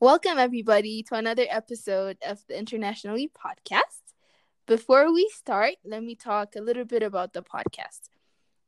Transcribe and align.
Welcome, 0.00 0.38
everybody, 0.38 1.02
to 1.08 1.16
another 1.16 1.44
episode 1.50 2.18
of 2.24 2.38
the 2.46 2.56
Internationally 2.56 3.28
podcast. 3.28 4.14
Before 4.64 5.12
we 5.12 5.28
start, 5.34 5.74
let 5.84 6.04
me 6.04 6.14
talk 6.14 6.54
a 6.54 6.60
little 6.60 6.84
bit 6.84 7.02
about 7.02 7.32
the 7.32 7.42
podcast. 7.42 8.08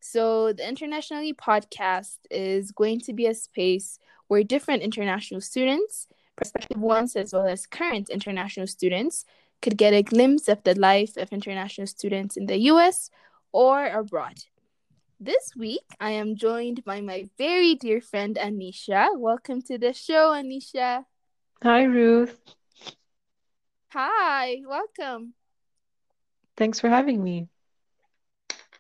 So, 0.01 0.53
the 0.53 0.69
Internationally 0.69 1.33
podcast 1.33 2.17
is 2.33 2.73
going 2.73 2.99
to 3.03 3.13
be 3.13 3.27
a 3.27 3.35
space 3.35 4.01
where 4.27 4.43
different 4.43 4.83
international 4.83 5.41
students, 5.41 6.09
prospective 6.35 6.81
ones, 6.81 7.15
as 7.15 7.33
well 7.33 7.47
as 7.47 7.65
current 7.65 8.11
international 8.11 8.67
students, 8.67 9.25
could 9.63 9.77
get 9.77 9.95
a 9.95 10.03
glimpse 10.03 10.49
of 10.49 10.65
the 10.65 10.75
life 10.75 11.17
of 11.17 11.33
international 11.33 11.87
students 11.87 12.37
in 12.37 12.47
the 12.47 12.59
US 12.73 13.09
or 13.53 13.87
abroad. 13.87 14.35
This 15.21 15.53
week, 15.57 15.87
I 16.01 16.11
am 16.11 16.35
joined 16.35 16.85
by 16.85 17.01
my 17.01 17.29
very 17.39 17.77
dear 17.77 18.01
friend 18.01 18.35
Anisha. 18.35 19.17
Welcome 19.17 19.63
to 19.63 19.79
the 19.79 19.93
show, 19.93 20.33
Anisha. 20.33 21.05
Hi, 21.63 21.83
Ruth. 21.83 22.41
Hi, 23.89 24.63
welcome. 24.67 25.35
Thanks 26.57 26.81
for 26.81 26.89
having 26.89 27.23
me. 27.23 27.49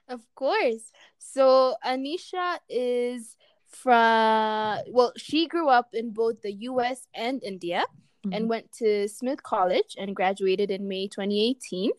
Of 0.08 0.22
course. 0.34 0.90
So, 1.18 1.76
Anisha 1.84 2.58
is 2.70 3.36
from, 3.68 4.78
well, 4.88 5.12
she 5.18 5.46
grew 5.46 5.68
up 5.68 5.90
in 5.92 6.12
both 6.12 6.40
the 6.40 6.52
US 6.52 7.06
and 7.14 7.42
India 7.44 7.84
mm-hmm. 8.24 8.32
and 8.32 8.48
went 8.48 8.72
to 8.78 9.08
Smith 9.08 9.42
College 9.42 9.94
and 9.98 10.16
graduated 10.16 10.70
in 10.70 10.88
May 10.88 11.06
2018. 11.06 11.90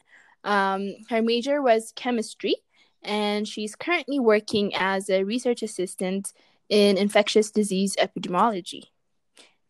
Um, 0.44 0.96
her 1.12 1.22
major 1.22 1.62
was 1.62 1.94
chemistry 1.96 2.56
and 3.04 3.48
she's 3.48 3.76
currently 3.76 4.20
working 4.20 4.74
as 4.74 5.12
a 5.12 5.24
research 5.24 5.62
assistant 5.62 6.34
in 6.70 6.98
infectious 6.98 7.52
disease 7.52 7.96
epidemiology. 7.98 8.86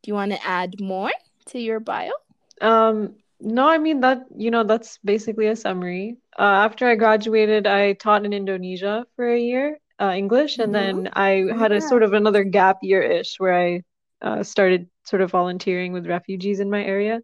Do 0.04 0.10
you 0.10 0.16
want 0.16 0.32
to 0.32 0.46
add 0.46 0.80
more 0.80 1.12
to 1.48 1.60
your 1.60 1.80
bio? 1.80 2.12
Um, 2.60 3.16
no, 3.40 3.68
I 3.68 3.78
mean 3.78 4.02
that 4.02 4.26
you 4.36 4.52
know 4.52 4.64
that's 4.64 5.00
basically 5.04 5.48
a 5.48 5.56
summary. 5.56 6.18
Uh, 6.38 6.66
after 6.66 6.88
I 6.88 6.96
graduated, 6.96 7.68
I 7.68 7.94
taught 7.94 8.26
in 8.26 8.34
Indonesia 8.34 9.06
for 9.16 9.28
a 9.28 9.40
year, 9.40 9.80
uh, 10.00 10.14
English, 10.16 10.60
and 10.60 10.74
mm-hmm. 10.74 11.04
then 11.04 11.14
I 11.14 11.46
had 11.58 11.72
a 11.72 11.82
sort 11.82 12.04
of 12.04 12.14
another 12.14 12.44
gap 12.44 12.78
year 12.82 13.02
ish 13.02 13.36
where 13.40 13.58
I 13.58 13.84
uh, 14.22 14.44
started 14.44 14.90
sort 15.04 15.22
of 15.22 15.32
volunteering 15.32 15.94
with 15.94 16.08
refugees 16.08 16.60
in 16.60 16.70
my 16.70 16.84
area. 16.84 17.22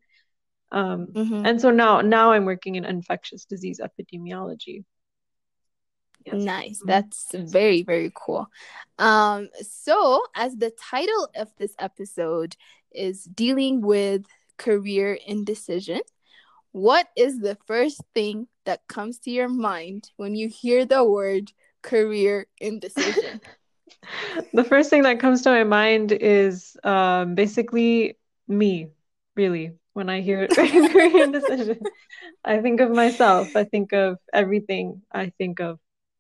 Um, 0.72 1.08
mm-hmm. 1.14 1.46
And 1.46 1.62
so 1.62 1.72
now 1.72 2.02
now 2.02 2.32
I'm 2.32 2.46
working 2.46 2.76
in 2.76 2.86
infectious 2.86 3.46
disease 3.46 3.80
epidemiology. 3.80 4.84
Yes. 6.28 6.42
Nice. 6.42 6.78
Mm-hmm. 6.80 6.88
That's 6.88 7.28
very, 7.34 7.84
very 7.84 8.12
cool. 8.14 8.48
Um, 9.00 9.48
so, 9.62 10.24
as 10.36 10.58
the 10.58 10.72
title 10.72 11.30
of 11.36 11.50
this 11.58 11.74
episode 11.80 12.58
is 12.92 13.24
dealing 13.24 13.80
with 13.82 14.26
career 14.58 15.18
indecision, 15.26 16.02
what 16.74 17.08
is 17.16 17.40
the 17.40 17.58
first 17.66 18.02
thing 18.14 18.48
that 18.66 18.88
comes 18.88 19.20
to 19.20 19.32
your 19.32 19.48
mind 19.48 20.12
when 20.18 20.36
you 20.36 20.50
hear 20.50 20.86
the 20.86 21.04
word 21.04 21.54
career 21.82 22.48
indecision? 22.60 23.40
the 24.54 24.66
first 24.66 24.90
thing 24.90 25.04
that 25.04 25.22
comes 25.22 25.44
to 25.44 25.50
my 25.50 25.64
mind 25.64 26.12
is 26.12 26.76
um, 26.84 27.36
basically 27.36 28.18
me, 28.50 28.90
really. 29.36 29.72
When 29.94 30.10
I 30.10 30.22
hear 30.22 30.48
career 30.54 31.24
indecision, 31.24 31.80
I 32.44 32.60
think 32.60 32.82
of 32.82 32.92
myself. 32.92 33.56
I 33.56 33.64
think 33.64 33.94
of 33.94 34.18
everything 34.32 35.02
I 35.12 35.32
think 35.40 35.60
of 35.60 35.80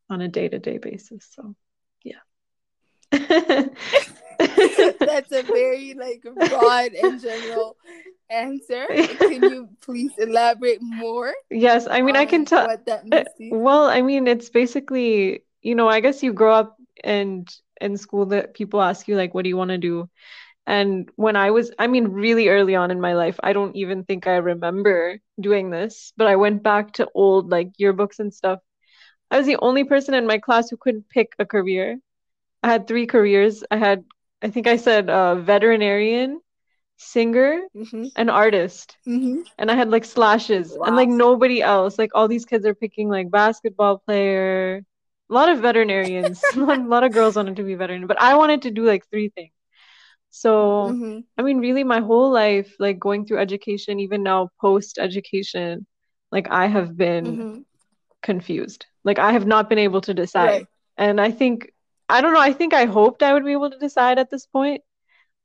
on 0.09 0.21
a 0.21 0.27
day-to-day 0.27 0.77
basis 0.77 1.27
so 1.31 1.55
yeah. 2.03 2.21
That's 4.39 5.31
a 5.31 5.41
very 5.43 5.93
like 5.93 6.23
broad 6.23 6.93
and 6.93 7.21
general 7.21 7.77
answer. 8.29 8.85
Can 8.87 9.43
you 9.43 9.69
please 9.81 10.11
elaborate 10.17 10.81
more 10.81 11.33
yes 11.49 11.87
i 11.89 12.01
mean 12.01 12.17
i 12.17 12.25
can 12.25 12.43
tell 12.43 12.67
what 12.67 12.85
that 12.85 13.03
uh, 13.11 13.23
means 13.39 13.53
well 13.53 13.85
i 13.85 14.01
mean 14.01 14.27
it's 14.27 14.49
basically 14.49 15.43
you 15.61 15.75
know 15.75 15.87
i 15.87 16.01
guess 16.01 16.21
you 16.21 16.33
grow 16.33 16.53
up 16.53 16.77
and 17.03 17.47
in 17.79 17.95
school 17.95 18.25
that 18.25 18.53
people 18.53 18.81
ask 18.81 19.07
you 19.07 19.15
like 19.15 19.33
what 19.33 19.43
do 19.43 19.49
you 19.49 19.57
want 19.57 19.69
to 19.69 19.77
do? 19.77 20.09
And 20.65 21.09
when 21.15 21.37
i 21.37 21.51
was 21.51 21.71
i 21.79 21.87
mean 21.87 22.09
really 22.09 22.49
early 22.49 22.75
on 22.75 22.91
in 22.91 22.99
my 22.99 23.13
life 23.13 23.39
i 23.41 23.53
don't 23.53 23.77
even 23.77 24.03
think 24.03 24.27
i 24.27 24.35
remember 24.35 25.17
doing 25.39 25.69
this 25.69 26.11
but 26.17 26.27
i 26.27 26.35
went 26.35 26.61
back 26.61 26.91
to 26.93 27.07
old 27.13 27.49
like 27.49 27.71
yearbooks 27.79 28.19
and 28.19 28.33
stuff 28.33 28.59
I 29.29 29.37
was 29.37 29.45
the 29.45 29.57
only 29.61 29.83
person 29.83 30.13
in 30.13 30.25
my 30.25 30.37
class 30.37 30.69
who 30.69 30.77
couldn't 30.77 31.09
pick 31.09 31.33
a 31.39 31.45
career. 31.45 31.99
I 32.63 32.71
had 32.71 32.87
three 32.87 33.05
careers. 33.05 33.63
I 33.69 33.77
had, 33.77 34.03
I 34.41 34.49
think 34.49 34.67
I 34.67 34.77
said 34.77 35.09
uh, 35.09 35.35
veterinarian, 35.35 36.39
singer, 36.97 37.61
mm-hmm. 37.75 38.05
and 38.15 38.29
artist. 38.29 38.97
Mm-hmm. 39.07 39.41
And 39.57 39.69
I 39.69 39.75
had 39.75 39.89
like 39.89 40.05
slashes 40.05 40.75
wow. 40.75 40.85
and 40.85 40.95
like 40.95 41.09
nobody 41.09 41.61
else. 41.61 41.97
Like 41.97 42.11
all 42.15 42.27
these 42.27 42.45
kids 42.45 42.65
are 42.65 42.75
picking 42.75 43.09
like 43.09 43.29
basketball 43.29 43.99
player, 43.99 44.83
a 45.29 45.33
lot 45.33 45.49
of 45.49 45.59
veterinarians. 45.59 46.41
a 46.55 46.59
lot 46.59 47.03
of 47.03 47.11
girls 47.11 47.35
wanted 47.35 47.57
to 47.57 47.63
be 47.63 47.75
veterinarian, 47.75 48.07
but 48.07 48.21
I 48.21 48.35
wanted 48.35 48.63
to 48.63 48.71
do 48.71 48.85
like 48.85 49.07
three 49.09 49.29
things. 49.29 49.51
So, 50.29 50.89
mm-hmm. 50.91 51.19
I 51.37 51.41
mean, 51.41 51.59
really, 51.59 51.83
my 51.83 51.99
whole 51.99 52.31
life, 52.31 52.75
like 52.79 52.99
going 52.99 53.25
through 53.25 53.39
education, 53.39 53.99
even 53.99 54.23
now 54.23 54.49
post 54.61 54.99
education, 54.99 55.87
like 56.31 56.49
I 56.51 56.67
have 56.67 56.95
been 56.95 57.25
mm-hmm. 57.25 57.59
Confused. 58.27 58.85
Like 59.05 59.19
I 59.19 59.31
have 59.31 59.47
not 59.47 59.69
been 59.69 59.79
able 59.79 60.01
to 60.01 60.13
decide. 60.13 60.45
Right. 60.45 60.67
And 60.97 61.19
I 61.19 61.31
think 61.31 61.71
I 62.09 62.19
don't 62.19 62.33
know, 62.33 62.41
I 62.41 62.51
think 62.51 62.73
I 62.73 62.85
hoped 62.85 63.23
I 63.23 63.33
would 63.33 63.45
be 63.45 63.53
able 63.53 63.71
to 63.71 63.79
decide 63.79 64.19
at 64.19 64.29
this 64.29 64.45
point. 64.45 64.81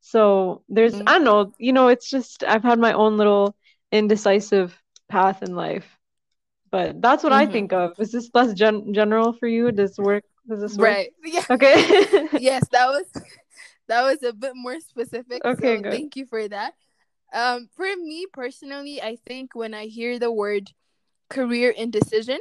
So 0.01 0.63
there's 0.67 0.93
mm-hmm. 0.93 1.07
I 1.07 1.13
don't 1.13 1.23
know, 1.23 1.53
you 1.57 1.71
know, 1.71 1.87
it's 1.87 2.09
just 2.09 2.43
I've 2.43 2.63
had 2.63 2.77
my 2.77 2.91
own 2.91 3.15
little 3.15 3.55
indecisive 3.89 4.77
path 5.07 5.41
in 5.41 5.55
life. 5.55 5.87
But 6.71 7.01
that's 7.01 7.23
what 7.23 7.31
mm-hmm. 7.31 7.49
I 7.49 7.53
think 7.53 7.71
of. 7.71 7.97
Is 7.99 8.11
this 8.11 8.29
less 8.33 8.53
gen- 8.53 8.93
general 8.93 9.31
for 9.31 9.47
you? 9.47 9.71
Does 9.71 9.97
work 9.97 10.25
does 10.49 10.59
this 10.59 10.77
work? 10.77 10.89
Right. 10.89 11.09
Yeah. 11.23 11.45
Okay. 11.49 12.27
yes, 12.39 12.67
that 12.73 12.87
was 12.87 13.05
that 13.87 14.03
was 14.03 14.23
a 14.23 14.33
bit 14.33 14.53
more 14.55 14.79
specific. 14.81 15.45
Okay, 15.45 15.77
so 15.77 15.83
good. 15.83 15.93
thank 15.93 16.17
you 16.17 16.25
for 16.25 16.45
that. 16.49 16.73
Um, 17.33 17.69
for 17.77 17.87
me 17.95 18.25
personally, 18.33 19.01
I 19.01 19.15
think 19.25 19.55
when 19.55 19.73
I 19.73 19.85
hear 19.85 20.19
the 20.19 20.31
word 20.31 20.71
career 21.29 21.69
indecision, 21.71 22.39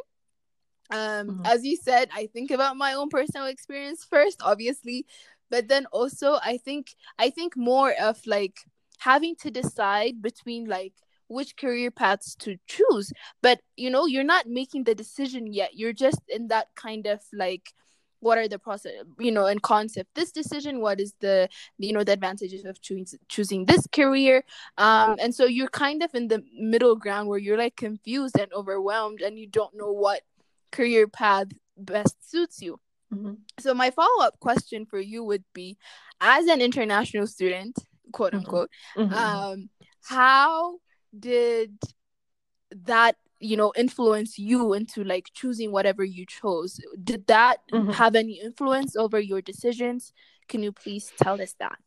um 0.93 1.29
mm-hmm. 1.29 1.47
as 1.47 1.65
you 1.65 1.77
said 1.77 2.09
i 2.15 2.27
think 2.27 2.51
about 2.51 2.77
my 2.77 2.93
own 2.93 3.09
personal 3.09 3.47
experience 3.47 4.05
first 4.09 4.41
obviously 4.43 5.05
but 5.51 5.69
then 5.69 5.87
also 5.87 6.39
i 6.45 6.57
think 6.57 6.95
i 7.19 7.29
think 7.31 7.57
more 7.57 7.93
of 8.01 8.19
like 8.27 8.59
having 8.99 9.35
to 9.35 9.51
decide 9.51 10.23
between 10.23 10.67
like 10.67 10.95
which 11.33 11.57
career 11.57 11.91
paths 11.91 12.35
to 12.37 12.57
choose. 12.67 13.13
But 13.43 13.61
you 13.77 13.91
know 13.91 14.07
you're 14.07 14.25
not 14.25 14.47
making 14.47 14.85
the 14.85 14.95
decision 14.95 15.53
yet. 15.53 15.71
You're 15.75 15.93
just 15.93 16.21
in 16.29 16.49
that 16.49 16.69
kind 16.77 17.07
of 17.07 17.21
like 17.33 17.73
what 18.21 18.39
are 18.39 18.47
the 18.47 18.59
process 18.59 18.93
you 19.19 19.33
know 19.33 19.47
and 19.47 19.61
concept. 19.63 20.11
This 20.15 20.31
decision 20.31 20.81
what 20.81 21.01
is 21.01 21.15
the 21.21 21.49
you 21.79 21.93
know 21.93 22.05
the 22.05 22.13
advantages 22.13 22.65
of 22.65 22.81
choosing 22.81 23.19
choosing 23.29 23.65
this 23.65 23.87
career? 23.91 24.45
Um 24.79 25.17
and 25.21 25.35
so 25.35 25.45
you're 25.47 25.69
kind 25.69 26.03
of 26.03 26.15
in 26.15 26.29
the 26.29 26.43
middle 26.55 26.97
ground 26.97 27.29
where 27.29 27.39
you're 27.39 27.59
like 27.59 27.77
confused 27.77 28.39
and 28.39 28.53
overwhelmed 28.53 29.23
and 29.23 29.39
you 29.39 29.49
don't 29.49 29.75
know 29.75 29.91
what 29.91 30.23
career 30.73 31.07
path 31.07 31.49
best 31.77 32.17
suits 32.31 32.61
you. 32.61 32.81
Mm-hmm. 33.13 33.35
So 33.61 33.75
my 33.75 33.91
follow 33.91 34.25
up 34.25 34.41
question 34.41 34.87
for 34.87 34.99
you 34.99 35.23
would 35.23 35.45
be, 35.53 35.77
as 36.21 36.47
an 36.47 36.61
international 36.61 37.27
student, 37.27 37.79
quote 38.13 38.33
mm-hmm. 38.33 38.39
unquote, 38.39 38.71
mm-hmm. 38.97 39.15
um, 39.15 39.69
how 40.03 40.79
did 41.19 41.79
that 42.85 43.17
you 43.39 43.57
know 43.57 43.73
influence 43.77 44.39
you 44.39 44.73
into 44.73 45.05
like 45.05 45.27
choosing 45.35 45.73
whatever 45.73 46.05
you 46.05 46.25
chose? 46.27 46.81
Did 47.03 47.27
that 47.27 47.59
mm-hmm. 47.73 47.91
have 47.91 48.17
any 48.17 48.41
influence 48.41 48.97
over 48.97 49.21
your 49.21 49.43
decisions? 49.43 50.13
Can 50.49 50.63
you 50.63 50.73
please 50.73 51.13
tell 51.23 51.41
us 51.41 51.55
that? 51.59 51.79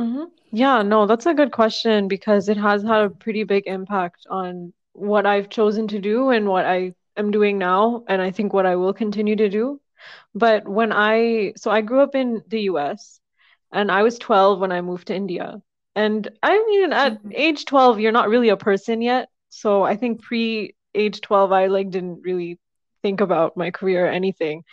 Mm-hmm. 0.00 0.24
Yeah, 0.52 0.82
no, 0.82 1.06
that's 1.06 1.26
a 1.26 1.34
good 1.34 1.50
question 1.50 2.06
because 2.06 2.48
it 2.48 2.56
has 2.56 2.82
had 2.82 3.02
a 3.02 3.10
pretty 3.10 3.42
big 3.42 3.66
impact 3.66 4.26
on 4.30 4.72
what 4.92 5.26
I've 5.26 5.48
chosen 5.48 5.88
to 5.88 5.98
do 5.98 6.30
and 6.30 6.46
what 6.46 6.64
I 6.64 6.94
am 7.18 7.30
doing 7.30 7.58
now 7.58 8.04
and 8.08 8.22
I 8.22 8.30
think 8.30 8.52
what 8.52 8.66
I 8.66 8.76
will 8.76 8.94
continue 8.94 9.36
to 9.36 9.48
do. 9.48 9.80
But 10.34 10.68
when 10.68 10.92
I 10.92 11.54
so 11.56 11.70
I 11.70 11.80
grew 11.80 12.00
up 12.00 12.14
in 12.14 12.42
the 12.48 12.62
US 12.62 13.20
and 13.72 13.90
I 13.90 14.02
was 14.02 14.18
12 14.18 14.60
when 14.60 14.72
I 14.72 14.80
moved 14.80 15.08
to 15.08 15.14
India. 15.14 15.60
And 15.94 16.28
I 16.42 16.64
mean 16.66 16.92
at 16.92 17.14
mm-hmm. 17.14 17.30
age 17.34 17.64
12 17.64 18.00
you're 18.00 18.12
not 18.12 18.28
really 18.28 18.50
a 18.50 18.56
person 18.56 19.02
yet. 19.02 19.28
So 19.48 19.82
I 19.82 19.96
think 19.96 20.22
pre 20.22 20.74
age 20.94 21.20
12 21.20 21.52
I 21.52 21.66
like 21.66 21.90
didn't 21.90 22.20
really 22.22 22.58
think 23.02 23.20
about 23.20 23.56
my 23.56 23.70
career 23.70 24.06
or 24.06 24.10
anything. 24.10 24.64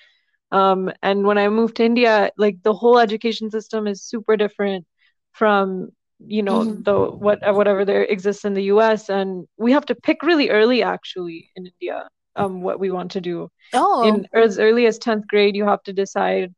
Um, 0.52 0.92
and 1.02 1.26
when 1.26 1.38
I 1.38 1.50
moved 1.50 1.78
to 1.78 1.84
India, 1.84 2.32
like 2.38 2.62
the 2.64 2.74
whole 2.74 3.00
education 3.00 3.52
system 3.52 3.88
is 3.88 4.04
super 4.04 4.38
different 4.38 4.86
from 5.34 5.90
you 6.20 6.44
know 6.44 6.62
mm-hmm. 6.62 6.84
the 6.84 7.12
what 7.12 7.40
whatever 7.56 7.84
there 7.84 8.04
exists 8.04 8.46
in 8.46 8.54
the 8.54 8.64
US 8.76 9.10
and 9.10 9.48
we 9.58 9.74
have 9.74 9.86
to 9.88 9.96
pick 9.96 10.24
really 10.24 10.50
early 10.50 10.82
actually 10.82 11.52
in 11.56 11.68
India 11.68 12.08
um, 12.36 12.62
what 12.62 12.80
we 12.80 12.92
want 12.92 13.12
to 13.12 13.22
do. 13.22 13.50
Oh. 13.74 14.08
In 14.08 14.28
as 14.34 14.60
early 14.60 14.86
as 14.86 15.00
10th 15.00 15.28
grade, 15.28 15.56
you 15.56 15.66
have 15.66 15.84
to 15.84 15.94
decide 15.94 16.54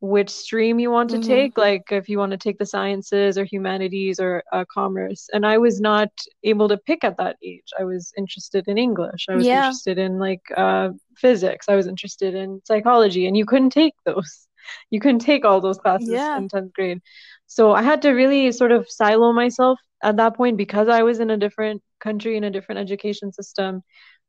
which 0.00 0.28
stream 0.28 0.78
you 0.78 0.90
want 0.90 1.10
to 1.10 1.16
mm-hmm. 1.16 1.28
take 1.28 1.56
like 1.56 1.84
if 1.90 2.08
you 2.08 2.18
want 2.18 2.30
to 2.30 2.36
take 2.36 2.58
the 2.58 2.66
sciences 2.66 3.38
or 3.38 3.44
humanities 3.44 4.20
or 4.20 4.42
uh, 4.52 4.64
commerce 4.70 5.28
and 5.32 5.46
i 5.46 5.56
was 5.56 5.80
not 5.80 6.10
able 6.44 6.68
to 6.68 6.76
pick 6.76 7.02
at 7.02 7.16
that 7.16 7.36
age 7.42 7.70
i 7.78 7.84
was 7.84 8.12
interested 8.18 8.68
in 8.68 8.76
english 8.76 9.26
i 9.30 9.34
was 9.34 9.46
yeah. 9.46 9.64
interested 9.64 9.98
in 9.98 10.18
like 10.18 10.42
uh, 10.56 10.90
physics 11.16 11.66
i 11.68 11.74
was 11.74 11.86
interested 11.86 12.34
in 12.34 12.60
psychology 12.64 13.26
and 13.26 13.36
you 13.36 13.46
couldn't 13.46 13.70
take 13.70 13.94
those 14.04 14.46
you 14.90 15.00
couldn't 15.00 15.20
take 15.20 15.44
all 15.44 15.60
those 15.60 15.78
classes 15.78 16.10
yeah. 16.10 16.36
in 16.36 16.48
10th 16.48 16.72
grade 16.72 17.00
so 17.46 17.72
i 17.72 17.80
had 17.80 18.02
to 18.02 18.10
really 18.10 18.52
sort 18.52 18.72
of 18.72 18.90
silo 18.90 19.32
myself 19.32 19.80
at 20.02 20.16
that 20.16 20.36
point 20.36 20.58
because 20.58 20.88
i 20.88 21.02
was 21.02 21.20
in 21.20 21.30
a 21.30 21.38
different 21.38 21.82
country 22.00 22.36
in 22.36 22.44
a 22.44 22.50
different 22.50 22.80
education 22.80 23.32
system 23.32 23.82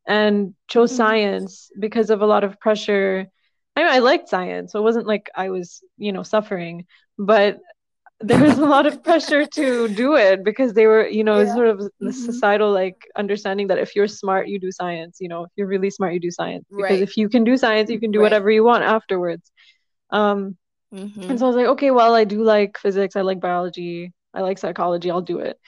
and 0.08 0.56
chose 0.68 0.90
mm-hmm. 0.90 0.98
science 0.98 1.70
because 1.80 2.10
of 2.10 2.22
a 2.22 2.26
lot 2.26 2.44
of 2.44 2.60
pressure 2.60 3.28
I, 3.78 3.98
I 3.98 4.00
liked 4.00 4.28
science, 4.28 4.72
so 4.72 4.80
it 4.80 4.84
wasn't 4.84 5.06
like 5.06 5.30
I 5.36 5.50
was, 5.50 5.84
you 5.98 6.12
know, 6.12 6.24
suffering, 6.24 6.88
but 7.20 7.60
there 8.20 8.42
was 8.42 8.58
a 8.58 8.66
lot 8.66 8.88
of 8.88 9.04
pressure 9.04 9.46
to 9.46 9.88
do 9.88 10.16
it 10.16 10.44
because 10.44 10.74
they 10.74 10.88
were, 10.88 11.08
you 11.08 11.24
know, 11.24 11.42
yeah. 11.42 11.54
sort 11.54 11.68
of 11.68 11.78
the 11.78 11.90
mm-hmm. 12.02 12.12
societal 12.12 12.72
like 12.72 12.96
understanding 13.16 13.68
that 13.68 13.78
if 13.78 13.96
you're 13.96 14.08
smart, 14.08 14.48
you 14.48 14.60
do 14.60 14.72
science. 14.72 15.18
You 15.20 15.30
know, 15.30 15.44
if 15.44 15.52
you're 15.56 15.68
really 15.68 15.92
smart, 15.92 16.16
you 16.16 16.20
do 16.20 16.32
science. 16.32 16.66
Because 16.72 16.90
right. 16.90 17.02
if 17.02 17.16
you 17.16 17.30
can 17.30 17.44
do 17.44 17.56
science, 17.56 17.92
you 17.92 18.00
can 18.00 18.10
do 18.10 18.18
right. 18.18 18.24
whatever 18.24 18.50
you 18.50 18.64
want 18.64 18.84
afterwards. 18.84 19.52
Um, 20.10 20.58
mm-hmm. 20.92 21.30
and 21.30 21.38
so 21.38 21.46
I 21.46 21.48
was 21.48 21.56
like, 21.56 21.68
okay, 21.68 21.92
well, 21.92 22.16
I 22.16 22.24
do 22.24 22.44
like 22.44 22.80
physics, 22.80 23.16
I 23.16 23.22
like 23.22 23.40
biology, 23.40 24.12
I 24.34 24.42
like 24.42 24.58
psychology, 24.58 25.12
I'll 25.12 25.22
do 25.22 25.38
it. 25.40 25.60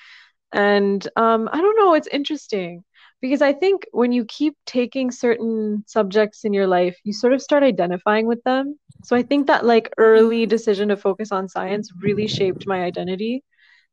And 0.52 1.08
um, 1.16 1.48
I 1.52 1.62
don't 1.62 1.78
know, 1.78 1.94
it's 1.94 2.08
interesting 2.08 2.84
because 3.22 3.42
I 3.42 3.54
think 3.54 3.86
when 3.92 4.12
you 4.12 4.26
keep 4.26 4.56
taking 4.66 5.12
certain 5.12 5.84
subjects 5.88 6.46
in 6.46 6.54
your 6.54 6.68
life, 6.68 6.98
you 7.04 7.14
sort 7.14 7.34
of 7.34 7.42
start 7.42 7.64
identifying 7.64 8.28
with 8.28 8.42
them. 8.44 8.80
So 9.04 9.16
I 9.16 9.24
think 9.24 9.48
that 9.48 9.66
like 9.66 9.94
early 9.98 10.46
decision 10.46 10.90
to 10.90 10.98
focus 10.98 11.32
on 11.32 11.50
science 11.50 11.92
really 12.02 12.28
shaped 12.28 12.66
my 12.68 12.82
identity 12.84 13.44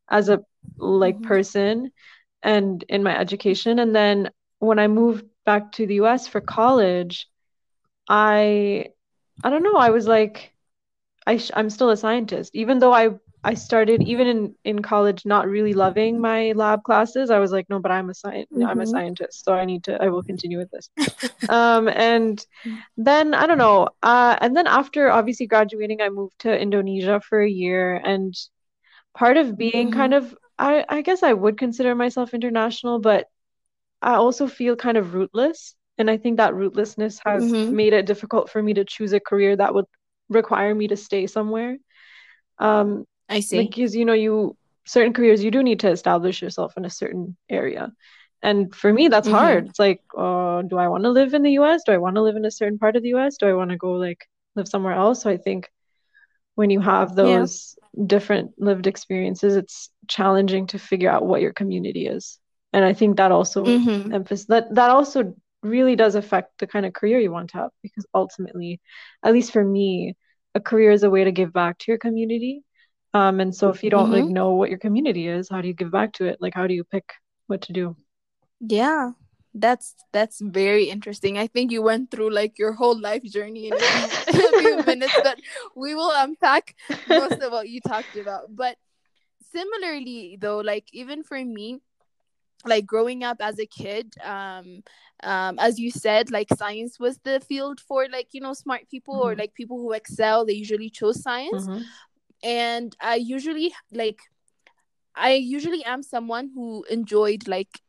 as 0.08 0.28
a 0.28 0.42
like 0.78 1.16
mm-hmm. 1.16 1.26
person 1.28 1.90
and 2.42 2.84
in 2.88 3.02
my 3.02 3.18
education. 3.18 3.78
And 3.78 3.94
then 3.94 4.30
when 4.58 4.78
I 4.78 4.86
moved 4.86 5.24
back 5.44 5.72
to 5.72 5.86
the 5.86 5.96
US 5.96 6.28
for 6.28 6.40
college, 6.40 7.28
I 8.08 8.86
I 9.42 9.50
don't 9.50 9.64
know, 9.64 9.76
I 9.76 9.90
was 9.90 10.06
like 10.06 10.52
I 11.26 11.38
sh- 11.38 11.50
I'm 11.54 11.70
still 11.70 11.90
a 11.90 11.96
scientist 11.96 12.52
even 12.54 12.78
though 12.78 12.92
I 12.92 13.10
I 13.46 13.54
started 13.54 14.02
even 14.02 14.26
in 14.26 14.54
in 14.64 14.82
college 14.82 15.24
not 15.24 15.46
really 15.46 15.72
loving 15.72 16.20
my 16.20 16.50
lab 16.56 16.82
classes. 16.82 17.30
I 17.30 17.38
was 17.38 17.52
like, 17.52 17.70
no, 17.70 17.78
but 17.78 17.92
I'm 17.92 18.10
a 18.10 18.14
science 18.14 18.48
mm-hmm. 18.52 18.66
I'm 18.66 18.80
a 18.80 18.82
mm-hmm. 18.82 18.90
scientist, 18.90 19.44
so 19.44 19.54
I 19.54 19.64
need 19.64 19.84
to 19.84 20.02
I 20.02 20.08
will 20.08 20.24
continue 20.24 20.58
with 20.58 20.72
this. 20.72 20.90
um, 21.48 21.86
and 21.86 22.44
then 22.96 23.34
I 23.34 23.46
don't 23.46 23.58
know. 23.58 23.88
Uh, 24.02 24.36
and 24.40 24.56
then 24.56 24.66
after 24.66 25.08
obviously 25.12 25.46
graduating, 25.46 26.02
I 26.02 26.08
moved 26.08 26.40
to 26.40 26.60
Indonesia 26.60 27.20
for 27.20 27.40
a 27.40 27.48
year, 27.48 27.94
and 27.94 28.34
part 29.14 29.36
of 29.36 29.56
being 29.56 29.90
mm-hmm. 29.90 30.00
kind 30.00 30.14
of 30.14 30.36
I 30.58 30.84
I 30.88 31.02
guess 31.02 31.22
I 31.22 31.32
would 31.32 31.56
consider 31.56 31.94
myself 31.94 32.34
international, 32.34 32.98
but 32.98 33.26
I 34.02 34.14
also 34.14 34.48
feel 34.48 34.74
kind 34.74 34.98
of 34.98 35.14
rootless. 35.14 35.76
And 35.98 36.10
I 36.10 36.16
think 36.18 36.38
that 36.38 36.54
rootlessness 36.54 37.20
has 37.24 37.44
mm-hmm. 37.44 37.76
made 37.76 37.92
it 37.92 38.06
difficult 38.06 38.50
for 38.50 38.60
me 38.60 38.74
to 38.74 38.84
choose 38.84 39.12
a 39.12 39.20
career 39.20 39.54
that 39.54 39.72
would 39.72 39.86
require 40.28 40.74
me 40.74 40.88
to 40.88 40.96
stay 40.96 41.28
somewhere. 41.28 41.78
Um, 42.58 43.06
I 43.28 43.40
see. 43.40 43.64
Because 43.64 43.94
you 43.94 44.04
know, 44.04 44.12
you 44.12 44.56
certain 44.86 45.12
careers 45.12 45.42
you 45.42 45.50
do 45.50 45.62
need 45.62 45.80
to 45.80 45.90
establish 45.90 46.40
yourself 46.40 46.76
in 46.76 46.84
a 46.84 46.90
certain 46.90 47.36
area. 47.48 47.92
And 48.42 48.74
for 48.74 48.92
me, 48.92 49.08
that's 49.08 49.26
mm-hmm. 49.26 49.36
hard. 49.36 49.68
It's 49.68 49.78
like, 49.78 50.02
uh, 50.16 50.62
do 50.62 50.78
I 50.78 50.88
want 50.88 51.04
to 51.04 51.10
live 51.10 51.34
in 51.34 51.42
the 51.42 51.52
US? 51.52 51.82
Do 51.84 51.92
I 51.92 51.98
want 51.98 52.16
to 52.16 52.22
live 52.22 52.36
in 52.36 52.44
a 52.44 52.50
certain 52.50 52.78
part 52.78 52.96
of 52.96 53.02
the 53.02 53.14
US? 53.14 53.36
Do 53.36 53.46
I 53.46 53.54
want 53.54 53.70
to 53.70 53.76
go 53.76 53.92
like 53.92 54.28
live 54.54 54.68
somewhere 54.68 54.94
else? 54.94 55.22
So 55.22 55.30
I 55.30 55.36
think 55.36 55.70
when 56.54 56.70
you 56.70 56.80
have 56.80 57.14
those 57.14 57.76
yeah. 57.94 58.04
different 58.06 58.52
lived 58.58 58.86
experiences, 58.86 59.56
it's 59.56 59.90
challenging 60.06 60.68
to 60.68 60.78
figure 60.78 61.10
out 61.10 61.26
what 61.26 61.40
your 61.40 61.52
community 61.52 62.06
is. 62.06 62.38
And 62.72 62.84
I 62.84 62.92
think 62.92 63.16
that 63.16 63.32
also 63.32 63.64
mm-hmm. 63.64 64.12
emphasis 64.12 64.46
that 64.46 64.74
that 64.74 64.90
also 64.90 65.34
really 65.62 65.96
does 65.96 66.14
affect 66.14 66.58
the 66.58 66.66
kind 66.66 66.86
of 66.86 66.92
career 66.92 67.18
you 67.18 67.32
want 67.32 67.50
to 67.50 67.58
have 67.58 67.70
because 67.82 68.06
ultimately, 68.14 68.80
at 69.24 69.32
least 69.32 69.52
for 69.52 69.64
me, 69.64 70.14
a 70.54 70.60
career 70.60 70.90
is 70.90 71.02
a 71.02 71.10
way 71.10 71.24
to 71.24 71.32
give 71.32 71.52
back 71.52 71.78
to 71.78 71.90
your 71.90 71.98
community 71.98 72.62
um, 73.16 73.40
and 73.40 73.54
so 73.54 73.70
if 73.70 73.82
you 73.82 73.88
don't 73.88 74.10
mm-hmm. 74.10 74.24
like 74.24 74.30
know 74.38 74.52
what 74.52 74.68
your 74.68 74.78
community 74.78 75.26
is, 75.26 75.48
how 75.48 75.62
do 75.62 75.68
you 75.68 75.74
give 75.74 75.90
back 75.90 76.12
to 76.14 76.26
it? 76.26 76.36
Like 76.38 76.52
how 76.54 76.66
do 76.66 76.74
you 76.74 76.84
pick 76.84 77.14
what 77.46 77.62
to 77.62 77.72
do? 77.72 77.96
Yeah. 78.60 79.12
That's 79.54 79.94
that's 80.12 80.38
very 80.38 80.90
interesting. 80.90 81.38
I 81.38 81.46
think 81.46 81.72
you 81.72 81.80
went 81.80 82.10
through 82.10 82.28
like 82.28 82.58
your 82.58 82.74
whole 82.74 82.98
life 83.00 83.22
journey 83.24 83.68
in 83.68 83.72
a 83.72 84.60
few, 84.60 84.82
minutes, 84.84 85.18
but 85.22 85.40
we 85.74 85.94
will 85.94 86.12
unpack 86.14 86.76
most 87.08 87.40
of 87.40 87.52
what 87.52 87.70
you 87.70 87.80
talked 87.80 88.16
about. 88.16 88.54
But 88.54 88.76
similarly 89.50 90.36
though, 90.38 90.58
like 90.58 90.84
even 90.92 91.22
for 91.22 91.42
me, 91.42 91.80
like 92.66 92.84
growing 92.84 93.24
up 93.24 93.38
as 93.40 93.58
a 93.58 93.64
kid, 93.64 94.12
um, 94.22 94.82
um 95.22 95.58
as 95.58 95.78
you 95.78 95.90
said 95.90 96.30
like 96.30 96.48
science 96.58 97.00
was 97.00 97.16
the 97.24 97.40
field 97.40 97.80
for 97.80 98.06
like 98.12 98.28
you 98.32 98.40
know 98.42 98.52
smart 98.52 98.82
people 98.90 99.14
mm-hmm. 99.14 99.28
or 99.28 99.34
like 99.34 99.54
people 99.54 99.78
who 99.78 99.92
excel 99.92 100.44
they 100.44 100.52
usually 100.52 100.90
chose 100.90 101.22
science 101.22 101.64
mm-hmm 101.64 101.80
and 102.42 102.96
i 103.00 103.14
usually 103.14 103.72
like 103.92 104.20
i 105.14 105.32
usually 105.32 105.84
am 105.84 106.02
someone 106.02 106.50
who 106.54 106.84
enjoyed 106.90 107.48
like 107.48 107.80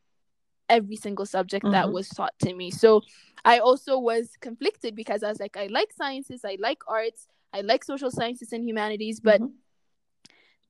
every 0.69 0.95
single 0.95 1.25
subject 1.25 1.63
mm-hmm. 1.63 1.73
that 1.73 1.91
was 1.91 2.09
taught 2.09 2.33
to 2.39 2.53
me 2.53 2.71
so 2.71 3.01
i 3.45 3.59
also 3.59 3.97
was 3.97 4.31
conflicted 4.41 4.95
because 4.95 5.23
i 5.23 5.29
was 5.29 5.39
like 5.39 5.57
i 5.57 5.67
like 5.67 5.91
sciences 5.93 6.41
i 6.45 6.57
like 6.59 6.79
arts 6.87 7.27
i 7.53 7.61
like 7.61 7.83
social 7.83 8.11
sciences 8.11 8.51
and 8.51 8.67
humanities 8.67 9.19
but 9.19 9.41
mm-hmm. 9.41 9.53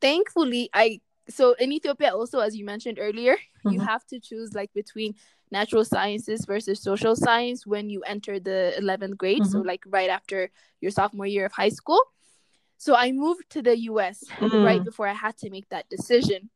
thankfully 0.02 0.70
i 0.74 1.00
so 1.30 1.54
in 1.54 1.72
ethiopia 1.72 2.14
also 2.14 2.40
as 2.40 2.56
you 2.56 2.64
mentioned 2.66 2.98
earlier 3.00 3.34
mm-hmm. 3.36 3.72
you 3.72 3.80
have 3.80 4.06
to 4.06 4.20
choose 4.20 4.54
like 4.54 4.72
between 4.74 5.14
natural 5.52 5.86
sciences 5.86 6.46
versus 6.46 6.82
social 6.82 7.16
science 7.16 7.66
when 7.66 7.90
you 7.90 8.02
enter 8.02 8.40
the 8.40 8.74
11th 8.80 9.18
grade 9.18 9.46
so 9.46 9.60
mm-hmm. 9.60 9.68
like 9.68 9.84
right 9.88 10.10
after 10.10 10.50
your 10.82 10.92
sophomore 10.92 11.26
year 11.26 11.46
of 11.46 11.52
high 11.52 11.70
school 11.70 12.02
so 12.78 12.96
I 12.96 13.12
moved 13.12 13.50
to 13.52 13.62
the 13.62 13.78
US 13.92 14.24
mm. 14.40 14.66
right 14.66 14.84
before 14.84 15.08
I 15.08 15.14
had 15.14 15.38
to 15.38 15.50
make 15.50 15.70
that 15.70 15.90
decision. 15.90 16.50